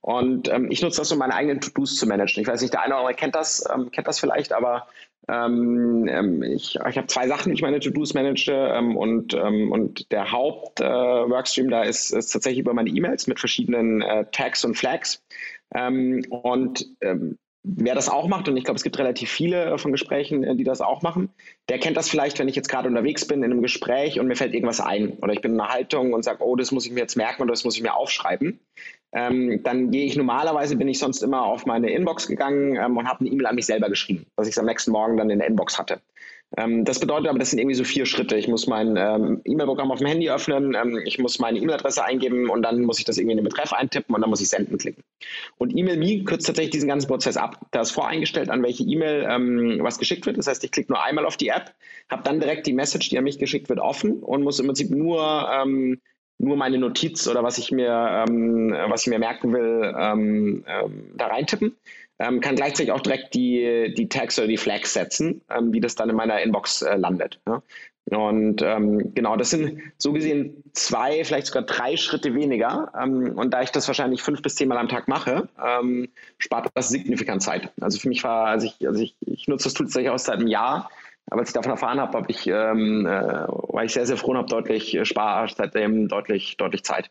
und 0.00 0.48
ähm, 0.48 0.70
ich 0.70 0.82
nutze 0.82 1.00
das, 1.00 1.10
um 1.10 1.18
meine 1.18 1.34
eigenen 1.34 1.60
To-Dos 1.60 1.96
zu 1.96 2.06
managen. 2.06 2.40
Ich 2.40 2.48
weiß 2.48 2.60
nicht, 2.60 2.72
der 2.72 2.82
eine 2.82 2.94
oder 2.94 3.00
andere 3.00 3.14
kennt 3.14 3.34
das, 3.34 3.64
ähm, 3.72 3.90
kennt 3.90 4.06
das 4.06 4.20
vielleicht, 4.20 4.52
aber 4.52 4.86
ähm, 5.28 6.06
ähm, 6.08 6.42
ich, 6.44 6.76
ich 6.76 6.96
habe 6.96 7.08
zwei 7.08 7.26
Sachen, 7.26 7.50
die 7.50 7.54
ich 7.54 7.62
meine 7.62 7.80
To-Dos 7.80 8.14
manage 8.14 8.52
ähm, 8.52 8.96
und, 8.96 9.34
ähm, 9.34 9.72
und 9.72 10.12
der 10.12 10.30
Haupt-Workstream 10.30 11.66
äh, 11.66 11.70
da 11.70 11.82
ist, 11.82 12.12
ist 12.12 12.28
tatsächlich 12.28 12.60
über 12.60 12.74
meine 12.74 12.90
E-Mails 12.90 13.26
mit 13.26 13.40
verschiedenen 13.40 14.02
äh, 14.02 14.26
Tags 14.30 14.64
und 14.64 14.76
Flags. 14.76 15.22
Und 15.72 16.86
wer 17.66 17.94
das 17.94 18.08
auch 18.08 18.28
macht, 18.28 18.48
und 18.48 18.56
ich 18.56 18.64
glaube, 18.64 18.76
es 18.76 18.84
gibt 18.84 18.98
relativ 18.98 19.28
viele 19.30 19.64
äh, 19.64 19.78
von 19.78 19.90
Gesprächen, 19.90 20.44
äh, 20.44 20.54
die 20.54 20.64
das 20.64 20.80
auch 20.80 21.02
machen, 21.02 21.30
der 21.68 21.78
kennt 21.78 21.96
das 21.96 22.08
vielleicht, 22.08 22.38
wenn 22.38 22.48
ich 22.48 22.54
jetzt 22.54 22.68
gerade 22.68 22.88
unterwegs 22.88 23.26
bin 23.26 23.42
in 23.42 23.50
einem 23.50 23.62
Gespräch 23.62 24.20
und 24.20 24.28
mir 24.28 24.36
fällt 24.36 24.54
irgendwas 24.54 24.80
ein 24.80 25.14
oder 25.20 25.32
ich 25.32 25.40
bin 25.40 25.54
in 25.54 25.60
einer 25.60 25.72
Haltung 25.72 26.12
und 26.12 26.22
sage, 26.22 26.44
oh, 26.44 26.54
das 26.54 26.70
muss 26.70 26.86
ich 26.86 26.92
mir 26.92 27.00
jetzt 27.00 27.16
merken 27.16 27.42
oder 27.42 27.52
das 27.52 27.64
muss 27.64 27.76
ich 27.76 27.82
mir 27.82 27.94
aufschreiben. 27.94 28.60
Ähm, 29.12 29.62
dann 29.64 29.90
gehe 29.90 30.04
ich 30.04 30.16
normalerweise, 30.16 30.76
bin 30.76 30.88
ich 30.88 30.98
sonst 30.98 31.22
immer 31.22 31.44
auf 31.44 31.66
meine 31.66 31.90
Inbox 31.90 32.28
gegangen 32.28 32.76
ähm, 32.76 32.96
und 32.96 33.08
habe 33.08 33.20
eine 33.20 33.30
E-Mail 33.30 33.46
an 33.46 33.54
mich 33.54 33.66
selber 33.66 33.88
geschrieben, 33.88 34.26
dass 34.36 34.46
ich 34.46 34.54
es 34.54 34.58
am 34.58 34.66
nächsten 34.66 34.92
Morgen 34.92 35.16
dann 35.16 35.30
in 35.30 35.38
der 35.38 35.48
Inbox 35.48 35.78
hatte. 35.78 36.00
Ähm, 36.56 36.84
das 36.84 37.00
bedeutet 37.00 37.28
aber, 37.28 37.38
das 37.38 37.50
sind 37.50 37.58
irgendwie 37.58 37.74
so 37.74 37.84
vier 37.84 38.06
Schritte. 38.06 38.36
Ich 38.36 38.48
muss 38.48 38.66
mein 38.66 38.96
ähm, 38.96 39.40
E-Mail-Programm 39.44 39.90
auf 39.90 39.98
dem 39.98 40.06
Handy 40.06 40.30
öffnen, 40.30 40.74
ähm, 40.74 41.00
ich 41.04 41.18
muss 41.18 41.38
meine 41.38 41.58
E-Mail-Adresse 41.58 42.04
eingeben 42.04 42.48
und 42.48 42.62
dann 42.62 42.82
muss 42.82 42.98
ich 42.98 43.04
das 43.04 43.18
irgendwie 43.18 43.32
in 43.32 43.38
den 43.38 43.44
Betreff 43.44 43.72
eintippen 43.72 44.14
und 44.14 44.20
dann 44.22 44.30
muss 44.30 44.40
ich 44.40 44.48
Senden 44.48 44.78
klicken. 44.78 45.04
Und 45.58 45.76
E-Mail.me 45.76 46.24
kürzt 46.24 46.46
tatsächlich 46.46 46.72
diesen 46.72 46.88
ganzen 46.88 47.08
Prozess 47.08 47.36
ab. 47.36 47.58
Da 47.72 47.82
ist 47.82 47.90
voreingestellt, 47.90 48.48
an 48.48 48.62
welche 48.62 48.84
E-Mail 48.84 49.26
ähm, 49.28 49.78
was 49.82 49.98
geschickt 49.98 50.24
wird. 50.26 50.38
Das 50.38 50.46
heißt, 50.46 50.64
ich 50.64 50.70
klicke 50.70 50.92
nur 50.92 51.02
einmal 51.02 51.26
auf 51.26 51.36
die 51.36 51.48
App, 51.48 51.74
habe 52.08 52.22
dann 52.22 52.40
direkt 52.40 52.66
die 52.66 52.72
Message, 52.72 53.10
die 53.10 53.18
an 53.18 53.24
mich 53.24 53.38
geschickt 53.38 53.68
wird, 53.68 53.78
offen 53.78 54.22
und 54.22 54.42
muss 54.42 54.58
im 54.58 54.66
Prinzip 54.66 54.90
nur 54.90 55.48
ähm, 55.52 56.00
nur 56.38 56.56
meine 56.56 56.78
Notiz 56.78 57.26
oder 57.28 57.42
was 57.42 57.58
ich 57.58 57.72
mir, 57.72 58.24
ähm, 58.28 58.70
was 58.88 59.02
ich 59.02 59.06
mir 59.08 59.18
merken 59.18 59.52
will, 59.52 59.94
ähm, 59.98 60.64
ähm, 60.66 61.12
da 61.16 61.28
reintippen. 61.28 61.76
Ähm, 62.18 62.40
kann 62.40 62.56
gleichzeitig 62.56 62.92
auch 62.92 63.00
direkt 63.00 63.34
die, 63.34 63.94
die 63.96 64.08
Tags 64.08 64.38
oder 64.38 64.48
die 64.48 64.56
Flags 64.56 64.94
setzen, 64.94 65.42
ähm, 65.50 65.72
wie 65.72 65.80
das 65.80 65.96
dann 65.96 66.08
in 66.08 66.16
meiner 66.16 66.40
Inbox 66.40 66.82
äh, 66.82 66.96
landet. 66.96 67.40
Ja? 67.46 67.62
Und 68.10 68.62
ähm, 68.62 69.14
genau, 69.14 69.36
das 69.36 69.50
sind 69.50 69.80
so 69.98 70.12
gesehen 70.12 70.62
zwei, 70.72 71.24
vielleicht 71.24 71.48
sogar 71.48 71.62
drei 71.62 71.96
Schritte 71.96 72.34
weniger. 72.34 72.92
Ähm, 73.00 73.32
und 73.36 73.52
da 73.52 73.62
ich 73.62 73.72
das 73.72 73.88
wahrscheinlich 73.88 74.22
fünf 74.22 74.42
bis 74.42 74.54
zehnmal 74.54 74.78
am 74.78 74.88
Tag 74.88 75.08
mache, 75.08 75.48
ähm, 75.62 76.08
spart 76.38 76.68
das 76.74 76.88
signifikant 76.88 77.42
Zeit. 77.42 77.72
Also 77.80 77.98
für 77.98 78.08
mich 78.08 78.22
war, 78.22 78.46
also 78.46 78.68
ich, 78.68 78.86
also 78.86 79.02
ich, 79.02 79.16
ich 79.20 79.48
nutze 79.48 79.64
das 79.64 79.74
Tool 79.74 79.86
tatsächlich 79.86 80.10
auch 80.10 80.18
seit 80.18 80.36
einem 80.36 80.46
Jahr. 80.46 80.88
Aber 81.28 81.40
als 81.40 81.50
ich 81.50 81.54
davon 81.54 81.72
erfahren 81.72 82.00
habe, 82.00 82.16
habe 82.16 82.30
ich, 82.30 82.46
ähm, 82.46 83.06
äh, 83.06 83.10
war 83.10 83.84
ich 83.84 83.92
sehr, 83.92 84.06
sehr 84.06 84.16
froh 84.16 84.30
und 84.30 84.36
habe 84.36 84.48
deutlich 84.48 84.94
äh, 84.94 85.04
spare 85.04 85.48
seitdem 85.52 86.06
deutlich, 86.06 86.56
deutlich 86.56 86.84
Zeit. 86.84 87.10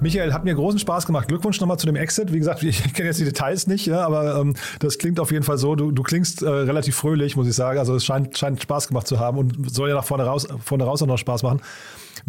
Michael, 0.00 0.32
hat 0.32 0.44
mir 0.44 0.54
großen 0.54 0.78
Spaß 0.78 1.06
gemacht. 1.06 1.28
Glückwunsch 1.28 1.60
nochmal 1.60 1.78
zu 1.78 1.86
dem 1.86 1.96
Exit. 1.96 2.32
Wie 2.32 2.38
gesagt, 2.38 2.62
ich 2.62 2.94
kenne 2.94 3.08
jetzt 3.08 3.20
die 3.20 3.24
Details 3.24 3.66
nicht, 3.66 3.86
ja, 3.86 4.04
aber 4.06 4.40
ähm, 4.40 4.54
das 4.80 4.98
klingt 4.98 5.20
auf 5.20 5.30
jeden 5.30 5.44
Fall 5.44 5.58
so. 5.58 5.74
Du, 5.74 5.90
du 5.92 6.02
klingst 6.02 6.42
äh, 6.42 6.48
relativ 6.48 6.96
fröhlich, 6.96 7.36
muss 7.36 7.46
ich 7.46 7.54
sagen. 7.54 7.78
Also 7.78 7.94
es 7.94 8.04
scheint, 8.04 8.36
scheint 8.36 8.62
Spaß 8.62 8.88
gemacht 8.88 9.06
zu 9.06 9.18
haben 9.18 9.38
und 9.38 9.70
soll 9.74 9.88
ja 9.88 9.94
nach 9.94 10.04
vorne 10.04 10.24
raus, 10.24 10.46
vorne 10.64 10.84
raus 10.84 11.02
auch 11.02 11.06
noch 11.06 11.18
Spaß 11.18 11.42
machen. 11.42 11.60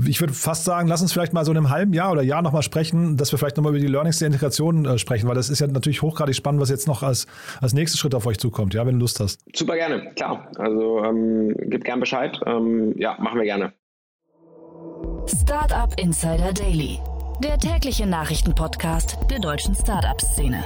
Ich 0.05 0.19
würde 0.19 0.33
fast 0.33 0.63
sagen, 0.65 0.87
lass 0.87 1.01
uns 1.01 1.13
vielleicht 1.13 1.33
mal 1.33 1.45
so 1.45 1.51
in 1.51 1.57
einem 1.57 1.69
halben 1.69 1.93
Jahr 1.93 2.11
oder 2.11 2.21
Jahr 2.21 2.41
nochmal 2.41 2.61
sprechen, 2.61 3.17
dass 3.17 3.31
wir 3.31 3.39
vielleicht 3.39 3.57
nochmal 3.57 3.71
über 3.71 3.79
die 3.79 3.87
Learnings 3.87 4.19
der 4.19 4.27
Integration 4.27 4.85
äh, 4.85 4.97
sprechen, 4.97 5.27
weil 5.27 5.35
das 5.35 5.49
ist 5.49 5.59
ja 5.59 5.67
natürlich 5.67 6.01
hochgradig 6.01 6.35
spannend, 6.35 6.61
was 6.61 6.69
jetzt 6.69 6.87
noch 6.87 7.03
als, 7.03 7.25
als 7.61 7.73
nächster 7.73 7.97
Schritt 7.97 8.13
auf 8.13 8.25
euch 8.25 8.37
zukommt, 8.37 8.73
ja, 8.73 8.85
wenn 8.85 8.95
du 8.95 8.99
Lust 8.99 9.19
hast. 9.19 9.41
Super 9.55 9.75
gerne, 9.75 10.11
klar. 10.15 10.51
Also 10.57 11.03
ähm, 11.03 11.55
gib 11.57 11.83
gern 11.83 11.99
Bescheid. 11.99 12.39
Ähm, 12.45 12.93
ja, 12.97 13.15
machen 13.19 13.39
wir 13.39 13.45
gerne. 13.45 13.73
Startup 15.27 15.93
Insider 15.99 16.53
Daily 16.53 16.99
der 17.43 17.57
tägliche 17.59 18.07
Nachrichtenpodcast 18.07 19.17
der 19.29 19.39
deutschen 19.39 19.75
Startup-Szene. 19.75 20.63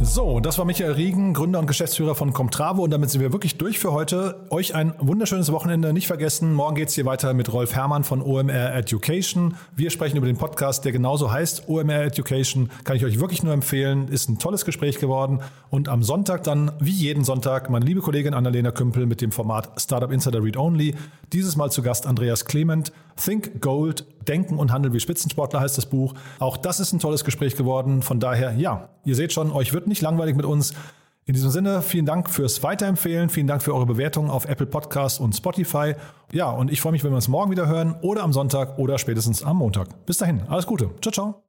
So, 0.00 0.40
das 0.40 0.58
war 0.58 0.64
Michael 0.64 0.92
Riegen, 0.92 1.34
Gründer 1.34 1.60
und 1.60 1.66
Geschäftsführer 1.66 2.14
von 2.14 2.32
Comtravo 2.32 2.82
und 2.82 2.90
damit 2.90 3.10
sind 3.10 3.20
wir 3.20 3.32
wirklich 3.32 3.56
durch 3.58 3.78
für 3.78 3.92
heute. 3.92 4.44
Euch 4.50 4.74
ein 4.74 4.92
wunderschönes 4.98 5.50
Wochenende. 5.52 5.92
Nicht 5.92 6.08
vergessen, 6.08 6.52
morgen 6.52 6.74
geht 6.74 6.88
es 6.88 6.94
hier 6.94 7.06
weiter 7.06 7.32
mit 7.32 7.52
Rolf 7.52 7.74
Herrmann 7.74 8.04
von 8.04 8.20
OMR 8.20 8.74
Education. 8.74 9.54
Wir 9.76 9.90
sprechen 9.90 10.16
über 10.16 10.26
den 10.26 10.36
Podcast, 10.36 10.84
der 10.84 10.92
genauso 10.92 11.32
heißt, 11.32 11.68
OMR 11.68 12.02
Education. 12.02 12.70
Kann 12.84 12.96
ich 12.96 13.04
euch 13.04 13.20
wirklich 13.20 13.42
nur 13.42 13.54
empfehlen. 13.54 14.08
Ist 14.08 14.28
ein 14.28 14.38
tolles 14.38 14.64
Gespräch 14.64 14.98
geworden. 14.98 15.40
Und 15.70 15.88
am 15.88 16.02
Sonntag 16.02 16.42
dann, 16.42 16.72
wie 16.80 16.90
jeden 16.90 17.24
Sonntag, 17.24 17.70
meine 17.70 17.86
liebe 17.86 18.00
Kollegin 18.00 18.34
Annalena 18.34 18.72
Kümpel 18.72 19.06
mit 19.06 19.20
dem 19.20 19.32
Format 19.32 19.70
Startup 19.80 20.10
Insider 20.10 20.42
Read 20.42 20.56
Only. 20.56 20.96
Dieses 21.32 21.56
Mal 21.56 21.70
zu 21.70 21.82
Gast 21.82 22.06
Andreas 22.06 22.44
Clement. 22.44 22.92
Think 23.16 23.60
Gold, 23.60 24.06
Denken 24.26 24.58
und 24.58 24.72
Handeln 24.72 24.94
wie 24.94 25.00
Spitzensportler 25.00 25.60
heißt 25.60 25.76
das 25.78 25.86
Buch. 25.86 26.14
Auch 26.38 26.56
das 26.56 26.80
ist 26.80 26.92
ein 26.92 26.98
tolles 26.98 27.24
Gespräch 27.24 27.56
geworden. 27.56 28.02
Von 28.02 28.20
daher, 28.20 28.52
ja, 28.52 28.88
ihr 29.04 29.14
seht 29.14 29.32
schon, 29.32 29.52
euch 29.52 29.72
wird 29.72 29.86
nicht 29.86 30.02
langweilig 30.02 30.36
mit 30.36 30.46
uns. 30.46 30.74
In 31.26 31.32
diesem 31.32 31.50
Sinne, 31.50 31.80
vielen 31.80 32.04
Dank 32.04 32.28
fürs 32.28 32.62
Weiterempfehlen, 32.62 33.30
vielen 33.30 33.46
Dank 33.46 33.62
für 33.62 33.74
eure 33.74 33.86
Bewertungen 33.86 34.28
auf 34.28 34.44
Apple 34.44 34.66
Podcasts 34.66 35.18
und 35.18 35.34
Spotify. 35.34 35.94
Ja, 36.32 36.50
und 36.50 36.70
ich 36.70 36.82
freue 36.82 36.92
mich, 36.92 37.02
wenn 37.02 37.12
wir 37.12 37.16
uns 37.16 37.28
morgen 37.28 37.50
wieder 37.50 37.66
hören 37.66 37.96
oder 38.02 38.22
am 38.22 38.34
Sonntag 38.34 38.78
oder 38.78 38.98
spätestens 38.98 39.42
am 39.42 39.56
Montag. 39.56 40.04
Bis 40.04 40.18
dahin, 40.18 40.42
alles 40.48 40.66
Gute. 40.66 40.90
Ciao, 41.00 41.12
ciao. 41.12 41.44